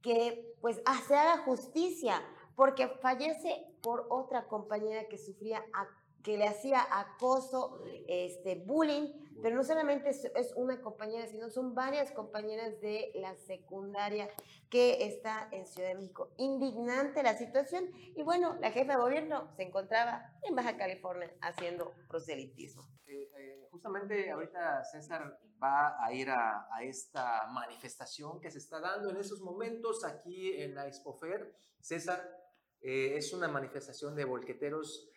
que 0.00 0.54
pues 0.60 0.80
se 1.08 1.16
haga 1.16 1.38
justicia 1.38 2.22
porque 2.56 2.88
fallece 2.88 3.66
por 3.82 4.06
otra 4.10 4.46
compañera 4.46 5.08
que 5.08 5.18
sufría, 5.18 5.64
que 6.22 6.36
le 6.38 6.46
hacía 6.46 6.86
acoso, 6.90 7.82
este, 8.06 8.56
bullying, 8.56 9.12
pero 9.42 9.56
no 9.56 9.64
solamente 9.64 10.10
es, 10.10 10.52
una 10.54 10.80
compañera, 10.80 11.26
sino 11.26 11.50
son 11.50 11.74
varias 11.74 12.12
compañeras 12.12 12.80
de 12.80 13.10
la 13.16 13.34
secundaria 13.34 14.28
que 14.70 15.04
está 15.06 15.48
en 15.50 15.66
Ciudad 15.66 15.88
de 15.88 15.94
México. 15.96 16.30
Indignante 16.36 17.22
la 17.22 17.36
situación 17.36 17.90
y 17.94 18.22
bueno, 18.22 18.56
la 18.60 18.70
jefa 18.70 18.92
de 18.92 18.98
gobierno 18.98 19.50
se 19.56 19.64
encontraba 19.64 20.32
en 20.42 20.54
Baja 20.54 20.76
California 20.76 21.30
haciendo 21.40 21.92
proselitismo. 22.08 22.88
Eh, 23.06 23.30
eh, 23.36 23.68
justamente 23.70 24.30
ahorita 24.30 24.84
César 24.84 25.38
va 25.62 26.02
a 26.02 26.12
ir 26.12 26.30
a, 26.30 26.68
a, 26.72 26.82
esta 26.84 27.46
manifestación 27.48 28.40
que 28.40 28.50
se 28.50 28.58
está 28.58 28.80
dando 28.80 29.10
en 29.10 29.16
esos 29.16 29.40
momentos 29.40 30.04
aquí 30.04 30.52
en 30.62 30.74
la 30.74 30.86
Expofer. 30.86 31.54
César, 31.80 32.41
eh, 32.82 33.16
es 33.16 33.32
una 33.32 33.48
manifestación 33.48 34.16
de 34.16 34.24
volqueteros, 34.24 35.08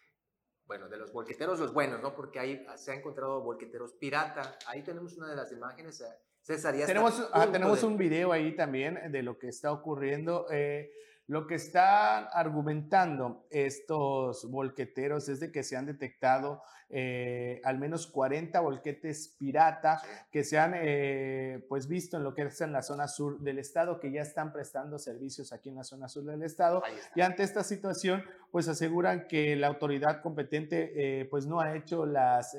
bueno, 0.66 0.88
de 0.88 0.98
los 0.98 1.12
volqueteros 1.12 1.60
los 1.60 1.74
buenos, 1.74 2.02
¿no? 2.02 2.16
Porque 2.16 2.40
ahí 2.40 2.66
se 2.78 2.92
ha 2.92 2.96
encontrado 2.96 3.42
volqueteros 3.42 3.94
pirata. 3.94 4.58
Ahí 4.68 4.84
tenemos 4.84 5.18
una 5.18 5.30
de 5.30 5.36
las 5.36 5.52
imágenes. 5.52 6.02
Eh, 6.02 6.06
César, 6.42 6.76
ya 6.76 6.86
tenemos, 6.86 7.28
ah, 7.34 7.52
tenemos 7.52 7.82
un 7.82 7.98
video 7.98 8.32
ahí 8.32 8.56
también 8.56 9.12
de 9.12 9.24
lo 9.24 9.40
que 9.40 9.48
está 9.48 9.72
ocurriendo. 9.72 10.46
Eh, 10.52 10.92
lo 11.28 11.48
que 11.48 11.56
están 11.56 12.28
argumentando 12.34 13.48
estos 13.50 14.50
volqueteros 14.50 15.28
es 15.28 15.40
de 15.40 15.52
que 15.52 15.64
se 15.64 15.76
han 15.76 15.88
detectado 15.88 16.62
eh, 16.90 17.62
al 17.64 17.80
menos 17.80 18.06
40 18.06 18.60
volquetes 18.60 19.36
pirata 19.40 20.02
que 20.32 20.44
se 20.44 20.60
han 20.60 20.74
eh, 20.76 21.66
pues 21.68 21.88
visto 21.88 22.18
en 22.18 22.24
lo 22.24 22.36
que 22.36 22.44
es 22.44 22.62
en 22.62 22.72
la 22.72 22.84
zona 22.84 23.08
sur 23.08 23.40
del 23.40 23.58
estado, 23.58 24.00
que 24.00 24.12
ya 24.12 24.22
están 24.22 24.54
prestando 24.54 25.00
servicios 25.00 25.52
aquí 25.52 25.70
en 25.70 25.76
la 25.76 25.84
zona 25.84 26.08
sur 26.08 26.26
del 26.26 26.44
estado. 26.44 26.84
Y 27.16 27.22
ante 27.22 27.42
esta 27.42 27.64
situación, 27.64 28.24
pues 28.52 28.68
aseguran 28.68 29.28
que 29.28 29.56
la 29.56 29.68
autoridad 29.68 30.22
competente 30.22 31.22
eh, 31.22 31.26
pues 31.26 31.48
no 31.48 31.60
ha 31.60 31.76
hecho 31.76 32.06
las, 32.06 32.56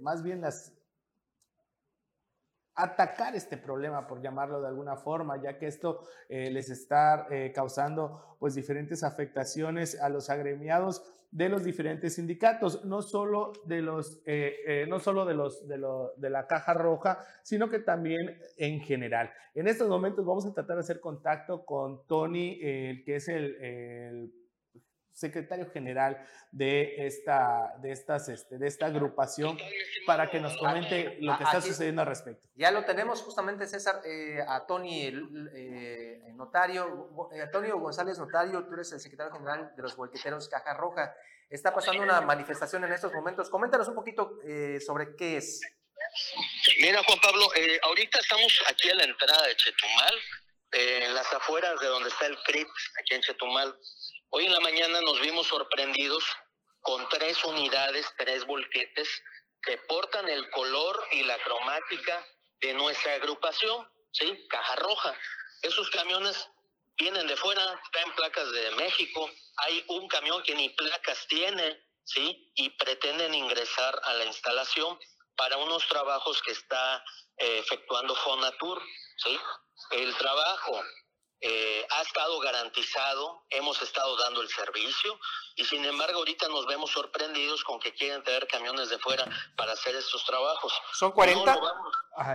más 0.00 0.24
bien 0.24 0.40
las 0.40 0.75
atacar 2.76 3.34
este 3.34 3.56
problema, 3.56 4.06
por 4.06 4.20
llamarlo 4.20 4.60
de 4.60 4.68
alguna 4.68 4.96
forma, 4.96 5.40
ya 5.42 5.58
que 5.58 5.66
esto 5.66 6.00
eh, 6.28 6.50
les 6.50 6.68
está 6.70 7.26
eh, 7.30 7.50
causando 7.54 8.36
pues 8.38 8.54
diferentes 8.54 9.02
afectaciones 9.02 10.00
a 10.00 10.10
los 10.10 10.28
agremiados 10.28 11.02
de 11.30 11.48
los 11.48 11.64
diferentes 11.64 12.14
sindicatos, 12.14 12.84
no 12.84 13.02
solo 13.02 13.52
de 13.64 13.82
los, 13.82 14.22
eh, 14.26 14.86
no 14.88 15.00
solo 15.00 15.24
de 15.24 15.34
los 15.34 15.66
de, 15.66 15.78
lo, 15.78 16.12
de, 16.16 16.30
la 16.30 16.46
caja 16.46 16.72
roja, 16.74 17.18
sino 17.42 17.68
que 17.68 17.80
también 17.80 18.38
en 18.56 18.80
general. 18.80 19.32
En 19.54 19.66
estos 19.66 19.88
momentos 19.88 20.24
vamos 20.24 20.46
a 20.46 20.54
tratar 20.54 20.76
de 20.76 20.80
hacer 20.80 21.00
contacto 21.00 21.64
con 21.64 22.06
Tony, 22.06 22.58
el 22.62 23.04
que 23.04 23.16
es 23.16 23.28
el 23.28 24.32
secretario 25.16 25.70
general 25.70 26.28
de 26.52 27.06
esta, 27.06 27.74
de 27.80 27.90
estas, 27.90 28.28
este, 28.28 28.58
de 28.58 28.68
esta 28.68 28.86
agrupación 28.86 29.58
para 30.04 30.30
que 30.30 30.40
nos 30.40 30.56
comente 30.58 31.16
lo 31.20 31.38
que 31.38 31.44
está 31.44 31.62
sucediendo 31.62 32.02
al 32.02 32.08
respecto. 32.08 32.46
Ya 32.54 32.70
lo 32.70 32.84
tenemos 32.84 33.22
justamente, 33.22 33.66
César, 33.66 34.02
eh, 34.04 34.44
a 34.46 34.66
Tony, 34.66 35.06
el, 35.06 35.50
eh, 35.54 36.20
notario, 36.34 37.30
eh, 37.32 37.40
Antonio 37.40 37.78
González 37.78 38.18
Notario, 38.18 38.66
tú 38.66 38.74
eres 38.74 38.92
el 38.92 39.00
secretario 39.00 39.32
general 39.32 39.72
de 39.74 39.82
los 39.82 39.96
bolqueteros 39.96 40.50
Caja 40.50 40.74
Roja. 40.74 41.14
Está 41.48 41.72
pasando 41.72 42.02
una 42.02 42.20
manifestación 42.20 42.84
en 42.84 42.92
estos 42.92 43.12
momentos. 43.14 43.48
Coméntanos 43.48 43.88
un 43.88 43.94
poquito 43.94 44.38
sobre 44.84 45.14
qué 45.16 45.38
es. 45.38 45.60
Mira, 46.80 47.02
Juan 47.04 47.18
Pablo, 47.20 47.46
ahorita 47.84 48.18
estamos 48.18 48.62
aquí 48.68 48.90
a 48.90 48.94
la 48.96 49.04
entrada 49.04 49.46
de 49.46 49.56
Chetumal, 49.56 50.14
en 50.72 51.14
las 51.14 51.32
afueras 51.32 51.78
de 51.80 51.86
donde 51.86 52.08
está 52.08 52.26
el 52.26 52.36
CRIP, 52.42 52.68
aquí 53.00 53.14
en 53.14 53.22
Chetumal. 53.22 53.76
Hoy 54.36 54.44
en 54.44 54.52
la 54.52 54.60
mañana 54.60 55.00
nos 55.00 55.18
vimos 55.22 55.46
sorprendidos 55.46 56.22
con 56.82 57.08
tres 57.08 57.42
unidades, 57.42 58.06
tres 58.18 58.44
volquetes 58.44 59.08
que 59.62 59.78
portan 59.88 60.28
el 60.28 60.50
color 60.50 61.08
y 61.12 61.22
la 61.22 61.38
cromática 61.38 62.22
de 62.60 62.74
nuestra 62.74 63.14
agrupación, 63.14 63.90
¿sí? 64.12 64.46
Caja 64.50 64.76
Roja. 64.76 65.18
Esos 65.62 65.88
camiones 65.88 66.50
vienen 66.98 67.26
de 67.26 67.34
fuera, 67.34 67.80
traen 67.92 68.12
placas 68.12 68.52
de 68.52 68.72
México. 68.72 69.26
Hay 69.56 69.82
un 69.88 70.06
camión 70.06 70.42
que 70.42 70.54
ni 70.54 70.68
placas 70.68 71.26
tiene, 71.28 71.82
¿sí? 72.04 72.52
Y 72.56 72.68
pretenden 72.76 73.32
ingresar 73.32 73.98
a 74.04 74.12
la 74.16 74.26
instalación 74.26 74.98
para 75.34 75.56
unos 75.56 75.88
trabajos 75.88 76.42
que 76.42 76.52
está 76.52 77.02
eh, 77.38 77.60
efectuando 77.60 78.14
Fonatur, 78.14 78.82
¿sí? 79.16 79.40
El 79.92 80.14
trabajo 80.16 80.82
eh, 81.48 81.86
ha 81.90 82.02
estado 82.02 82.40
garantizado, 82.40 83.44
hemos 83.50 83.80
estado 83.80 84.16
dando 84.16 84.42
el 84.42 84.48
servicio 84.48 85.16
y 85.54 85.64
sin 85.64 85.84
embargo 85.84 86.18
ahorita 86.18 86.48
nos 86.48 86.66
vemos 86.66 86.90
sorprendidos 86.90 87.62
con 87.62 87.78
que 87.78 87.94
quieren 87.94 88.22
traer 88.24 88.48
camiones 88.48 88.88
de 88.88 88.98
fuera 88.98 89.24
para 89.56 89.72
hacer 89.72 89.94
estos 89.94 90.24
trabajos. 90.24 90.72
¿Son 90.92 91.12
40? 91.12 91.56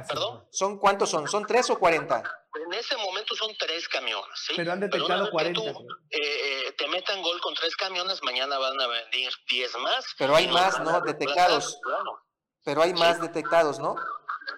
¿Perdón? 0.07 0.47
¿Son 0.49 0.80
cuántos 0.80 1.09
son? 1.09 1.28
¿Son 1.28 1.45
tres 1.45 1.70
o 1.70 1.78
40? 1.78 2.24
En 2.66 2.74
ese 2.74 2.95
momento 2.97 3.36
son 3.36 3.53
tres 3.57 3.88
camiones, 3.89 4.39
¿sí? 4.47 4.53
Pero 4.55 4.72
han 4.72 4.80
detectado 4.80 5.30
40. 5.30 5.62
Eh, 5.62 5.74
eh, 6.12 6.72
te 6.78 6.88
metan 6.88 7.22
gol 7.22 7.41
con 7.41 7.53
tres 7.53 7.76
camiones, 7.76 8.24
mañana 8.24 8.57
van 8.57 8.80
a 8.80 8.88
venir 8.88 9.32
10 9.49 9.78
más. 9.80 10.05
Pero 10.18 10.36
hay 10.36 10.47
más, 10.47 10.80
¿no? 10.80 11.01
Detectados. 11.01 11.80
Pero 12.64 12.82
hay 12.82 12.93
más 12.93 13.20
detectados, 13.20 13.80
¿no? 13.80 13.95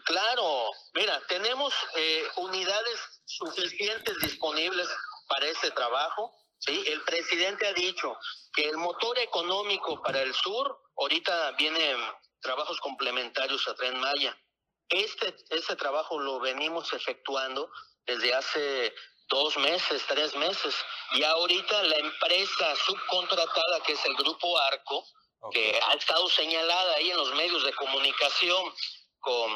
Claro, 0.05 0.69
mira, 0.93 1.21
tenemos 1.27 1.73
eh, 1.95 2.23
unidades 2.37 3.12
suficientes 3.37 4.17
disponibles 4.19 4.87
para 5.27 5.47
este 5.47 5.71
trabajo. 5.71 6.31
¿sí? 6.59 6.83
El 6.87 7.01
presidente 7.01 7.67
ha 7.67 7.73
dicho 7.73 8.17
que 8.53 8.69
el 8.69 8.77
motor 8.77 9.17
económico 9.19 10.01
para 10.01 10.21
el 10.21 10.33
sur, 10.33 10.79
ahorita 10.97 11.51
vienen 11.51 11.97
trabajos 12.41 12.79
complementarios 12.79 13.67
a 13.67 13.75
Tren 13.75 13.99
Maya. 13.99 14.37
Este, 14.89 15.35
este 15.49 15.75
trabajo 15.75 16.19
lo 16.19 16.39
venimos 16.39 16.93
efectuando 16.93 17.71
desde 18.05 18.33
hace 18.33 18.93
dos 19.29 19.57
meses, 19.57 20.03
tres 20.07 20.35
meses. 20.35 20.75
Y 21.13 21.23
ahorita 21.23 21.83
la 21.83 21.97
empresa 21.97 22.75
subcontratada, 22.85 23.79
que 23.85 23.93
es 23.93 24.05
el 24.05 24.15
Grupo 24.15 24.57
Arco, 24.59 25.05
que 25.51 25.79
ha 25.87 25.93
estado 25.93 26.29
señalada 26.29 26.95
ahí 26.95 27.09
en 27.09 27.17
los 27.17 27.33
medios 27.33 27.63
de 27.63 27.73
comunicación 27.73 28.73
con, 29.23 29.51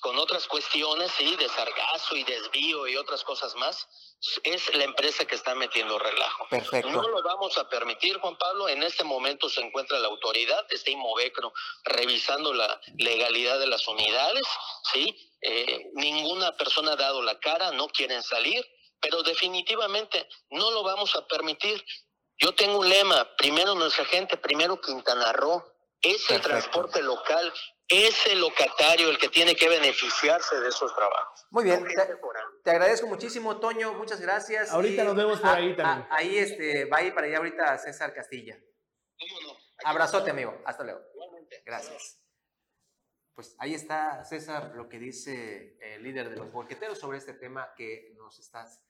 con 0.00 0.16
otras 0.18 0.46
cuestiones, 0.46 1.10
sí, 1.18 1.36
de 1.36 1.48
sargazo 1.48 2.16
y 2.16 2.22
desvío 2.22 2.86
y 2.86 2.96
otras 2.96 3.24
cosas 3.24 3.54
más, 3.56 3.88
es 4.44 4.74
la 4.76 4.84
empresa 4.84 5.24
que 5.24 5.34
está 5.34 5.54
metiendo 5.56 5.98
relajo. 5.98 6.46
Perfecto. 6.48 6.88
No 6.88 7.02
lo 7.02 7.20
vamos 7.22 7.58
a 7.58 7.68
permitir, 7.68 8.18
Juan 8.18 8.38
Pablo. 8.38 8.68
En 8.68 8.82
este 8.84 9.02
momento 9.02 9.50
se 9.50 9.60
encuentra 9.60 9.98
la 9.98 10.06
autoridad, 10.06 10.64
está 10.70 10.90
Inmovecro, 10.90 11.52
revisando 11.84 12.54
la 12.54 12.80
legalidad 12.96 13.58
de 13.58 13.66
las 13.66 13.86
unidades, 13.88 14.46
¿sí? 14.92 15.34
Eh, 15.42 15.90
ninguna 15.94 16.52
persona 16.52 16.92
ha 16.92 16.96
dado 16.96 17.20
la 17.20 17.40
cara, 17.40 17.72
no 17.72 17.88
quieren 17.88 18.22
salir, 18.22 18.64
pero 19.00 19.24
definitivamente 19.24 20.28
no 20.50 20.70
lo 20.70 20.84
vamos 20.84 21.16
a 21.16 21.26
permitir. 21.26 21.84
Yo 22.38 22.54
tengo 22.54 22.78
un 22.78 22.88
lema, 22.88 23.28
primero 23.36 23.74
nuestra 23.74 24.04
gente, 24.04 24.36
primero 24.36 24.80
Quintana 24.80 25.32
Roo, 25.32 25.64
es 26.00 26.30
el 26.30 26.40
transporte 26.40 27.02
local, 27.02 27.52
es 27.88 28.26
el 28.26 28.40
locatario 28.40 29.10
el 29.10 29.18
que 29.18 29.28
tiene 29.28 29.54
que 29.54 29.68
beneficiarse 29.68 30.60
de 30.60 30.68
esos 30.68 30.94
trabajos. 30.94 31.46
Muy 31.50 31.64
bien, 31.64 31.84
te, 32.64 32.70
agradezco 32.70 33.06
muchísimo, 33.06 33.58
Toño, 33.58 33.92
muchas 33.94 34.20
gracias. 34.20 34.70
Ahorita 34.70 35.04
nos 35.04 35.16
vemos 35.16 35.40
por 35.40 35.50
ahí 35.50 35.76
también. 35.76 36.06
ahí 36.10 36.38
este, 36.38 36.86
va 36.86 36.98
a 36.98 37.02
ir 37.02 37.14
para 37.14 37.26
allá 37.26 37.38
ahorita 37.38 37.78
César 37.78 38.14
Castilla. 38.14 38.58
Abrazote, 39.84 40.30
amigo. 40.30 40.62
Hasta 40.64 40.84
luego. 40.84 41.00
Gracias. 41.64 42.18
Pues 43.34 43.56
ahí 43.58 43.74
está, 43.74 44.24
César, 44.24 44.72
lo 44.74 44.88
que 44.88 44.98
dice 44.98 45.78
el 45.80 46.02
líder 46.02 46.30
de 46.30 46.36
los 46.36 46.52
bolqueteros 46.52 46.98
sobre 46.98 47.18
este 47.18 47.32
tema 47.32 47.72
que 47.76 48.12
nos 48.16 48.38
estás 48.38 48.82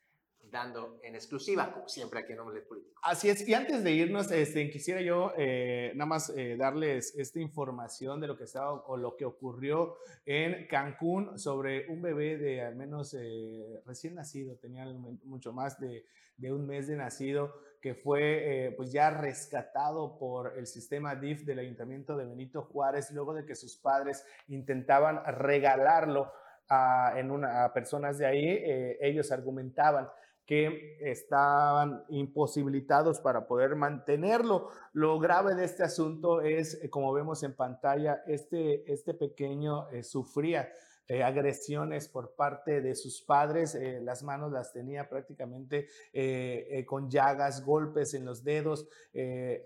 dando 0.51 1.01
en 1.03 1.15
exclusiva, 1.15 1.73
como 1.73 1.89
siempre 1.89 2.21
aquí 2.21 2.33
en 2.33 2.41
Omelet 2.41 2.69
Político. 2.69 3.01
Así 3.03 3.31
es, 3.31 3.47
y 3.49 3.55
antes 3.55 3.83
de 3.83 3.93
irnos, 3.93 4.31
este, 4.31 4.71
quisiera 4.71 5.01
yo 5.01 5.33
eh, 5.37 5.93
nada 5.95 6.07
más 6.07 6.31
eh, 6.37 6.57
darles 6.57 7.15
esta 7.17 7.41
información 7.41 8.21
de 8.21 8.27
lo 8.27 8.37
que 8.37 8.45
estaba 8.45 8.73
o 8.73 8.97
lo 8.97 9.17
que 9.17 9.25
ocurrió 9.25 9.97
en 10.27 10.67
Cancún 10.69 11.39
sobre 11.39 11.89
un 11.89 12.03
bebé 12.03 12.37
de 12.37 12.61
al 12.61 12.77
menos 12.77 13.15
eh, 13.15 13.81
recién 13.87 14.15
nacido, 14.15 14.57
tenía 14.57 14.85
mucho 15.25 15.53
más 15.53 15.81
de, 15.81 16.07
de, 16.37 16.53
un 16.53 16.67
mes 16.67 16.87
de 16.87 16.97
nacido, 16.97 17.55
que 17.81 17.95
fue 17.95 18.73
pues 18.77 18.93
ya 18.93 19.11
rescatado 19.11 20.17
por 20.17 20.57
el 20.57 20.69
sistema 20.69 21.17
DIF 21.17 21.45
del 21.45 21.59
Ayuntamiento 21.59 22.17
de 22.17 22.27
Benito 22.27 22.63
Juárez, 22.63 23.11
luego 23.11 23.35
de 23.35 23.45
que 23.45 23.57
sus 23.57 23.77
padres 23.77 24.25
intentaban 24.47 25.21
regalarlo 25.25 26.31
a, 26.69 27.15
en 27.17 27.33
una, 27.33 27.65
a 27.65 27.73
personas 27.73 28.19
de 28.19 28.27
ahí, 28.27 28.63
ellos 29.01 29.33
argumentaban 29.33 30.09
que 30.47 30.99
estaban 31.01 32.05
imposibilitados 32.09 33.21
para 33.21 33.47
poder 33.47 33.77
mantenerlo. 33.77 34.69
Lo 34.93 35.19
grave 35.19 35.55
de 35.55 35.65
este 35.65 35.85
asunto 35.85 36.41
es, 36.41 36.83
eh, 36.83 36.91
como 36.91 37.13
vemos 37.13 37.43
en 37.43 37.55
pantalla, 37.55 38.23
este, 38.27 38.91
este 38.93 39.15
pequeño 39.15 39.89
eh, 39.91 40.03
sufría 40.03 40.69
eh, 41.09 41.23
agresiones 41.23 42.09
por 42.09 42.35
parte 42.37 42.81
de 42.81 42.95
sus 42.95 43.23
padres. 43.23 43.75
Eh, 43.75 44.01
las 44.01 44.23
manos 44.23 44.53
las 44.53 44.73
tenía 44.73 45.09
prácticamente 45.09 45.89
eh, 46.13 46.85
con 46.87 47.11
llagas, 47.11 47.65
golpes 47.65 48.15
en 48.15 48.25
los 48.25 48.45
dedos, 48.45 48.89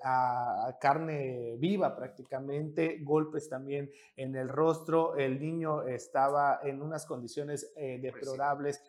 a, 0.02 0.76
carne 0.80 1.56
viva 1.58 1.94
prácticamente, 1.94 2.98
golpes 3.02 3.48
también 3.48 3.90
en 4.16 4.34
el 4.34 4.48
rostro. 4.48 5.16
El 5.16 5.38
niño 5.38 5.82
estaba 5.82 6.60
en 6.62 6.82
unas 6.82 7.06
condiciones 7.06 7.70
pues 7.74 8.02
deplorables. 8.02 8.82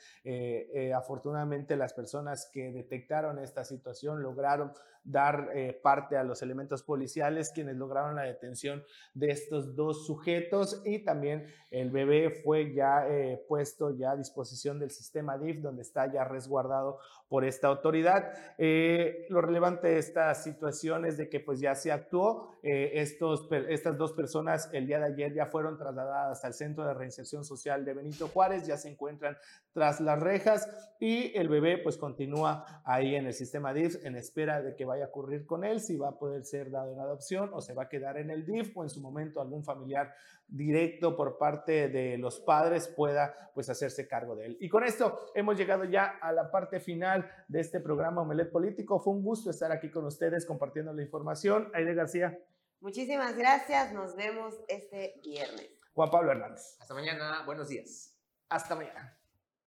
afortunadamente 0.95 1.75
las 1.75 1.93
personas 1.93 2.49
que 2.51 2.71
detectaron 2.71 3.39
esta 3.39 3.63
situación 3.63 4.21
lograron 4.21 4.71
dar 5.09 5.49
parte 5.81 6.17
a 6.17 6.23
los 6.23 6.41
elementos 6.41 6.83
policiales 6.83 7.51
quienes 7.53 7.77
lograron 7.77 8.15
la 8.15 8.23
detención 8.23 8.83
de 9.13 9.27
estos 9.29 9.75
dos 9.75 10.05
sujetos 10.05 10.81
y 10.85 10.99
también 10.99 11.47
el 11.69 11.91
bebé 11.91 12.29
fue 12.29 12.73
ya 12.73 13.07
eh, 13.09 13.43
puesto 13.47 13.91
ya 13.91 14.11
a 14.11 14.15
disposición 14.15 14.79
del 14.79 14.89
sistema 14.89 15.37
DIF, 15.37 15.61
donde 15.61 15.81
está 15.81 16.11
ya 16.11 16.23
resguardado 16.23 16.99
por 17.27 17.43
esta 17.43 17.67
autoridad. 17.67 18.31
Eh, 18.57 19.25
lo 19.29 19.41
relevante 19.41 19.87
de 19.87 19.97
esta 19.97 20.33
situación 20.33 21.05
es 21.05 21.17
de 21.17 21.29
que 21.29 21.41
pues 21.41 21.59
ya 21.59 21.75
se 21.75 21.91
actuó. 21.91 22.57
Eh, 22.63 22.91
estos, 22.95 23.49
estas 23.67 23.97
dos 23.97 24.13
personas 24.13 24.69
el 24.71 24.87
día 24.87 24.99
de 24.99 25.07
ayer 25.07 25.33
ya 25.33 25.47
fueron 25.47 25.77
trasladadas 25.77 26.43
al 26.45 26.53
Centro 26.53 26.85
de 26.85 26.93
Reinserción 26.93 27.43
Social 27.43 27.83
de 27.83 27.93
Benito 27.93 28.29
Juárez, 28.29 28.65
ya 28.65 28.77
se 28.77 28.89
encuentran 28.89 29.37
tras 29.73 29.99
las 29.99 30.19
rejas 30.19 30.67
y 30.99 31.37
el 31.37 31.49
bebé 31.49 31.77
pues 31.77 31.97
continúa 31.97 32.81
ahí 32.85 33.15
en 33.15 33.25
el 33.25 33.33
sistema 33.33 33.73
DIF 33.73 34.05
en 34.05 34.15
espera 34.15 34.61
de 34.61 34.75
que 34.75 34.85
vaya 34.97 35.05
a 35.05 35.09
ocurrir 35.09 35.45
con 35.45 35.63
él, 35.63 35.79
si 35.79 35.95
va 35.95 36.09
a 36.09 36.17
poder 36.17 36.43
ser 36.43 36.71
dado 36.71 36.91
en 36.91 36.99
adopción 36.99 37.51
o 37.53 37.61
se 37.61 37.73
va 37.73 37.83
a 37.83 37.89
quedar 37.89 38.17
en 38.17 38.29
el 38.29 38.45
DIF 38.45 38.75
o 38.75 38.83
en 38.83 38.89
su 38.89 39.01
momento 39.01 39.41
algún 39.41 39.63
familiar 39.63 40.13
directo 40.47 41.15
por 41.15 41.37
parte 41.37 41.89
de 41.89 42.17
los 42.17 42.39
padres 42.39 42.87
pueda 42.87 43.51
pues 43.53 43.69
hacerse 43.69 44.07
cargo 44.07 44.35
de 44.35 44.47
él. 44.47 44.57
Y 44.59 44.69
con 44.69 44.83
esto 44.83 45.19
hemos 45.35 45.57
llegado 45.57 45.83
ya 45.83 46.17
a 46.21 46.31
la 46.31 46.49
parte 46.51 46.79
final 46.79 47.29
de 47.47 47.59
este 47.59 47.79
programa 47.79 48.21
Omelet 48.21 48.51
Político. 48.51 48.99
Fue 48.99 49.13
un 49.13 49.23
gusto 49.23 49.49
estar 49.49 49.71
aquí 49.71 49.91
con 49.91 50.05
ustedes 50.05 50.45
compartiendo 50.45 50.93
la 50.93 51.01
información. 51.01 51.69
Aide 51.73 51.93
García. 51.93 52.39
Muchísimas 52.79 53.35
gracias. 53.35 53.93
Nos 53.93 54.15
vemos 54.15 54.55
este 54.67 55.19
viernes. 55.23 55.69
Juan 55.93 56.09
Pablo 56.09 56.31
Hernández. 56.31 56.77
Hasta 56.79 56.93
mañana. 56.93 57.43
Buenos 57.45 57.69
días. 57.69 58.15
Hasta 58.49 58.75
mañana. 58.75 59.17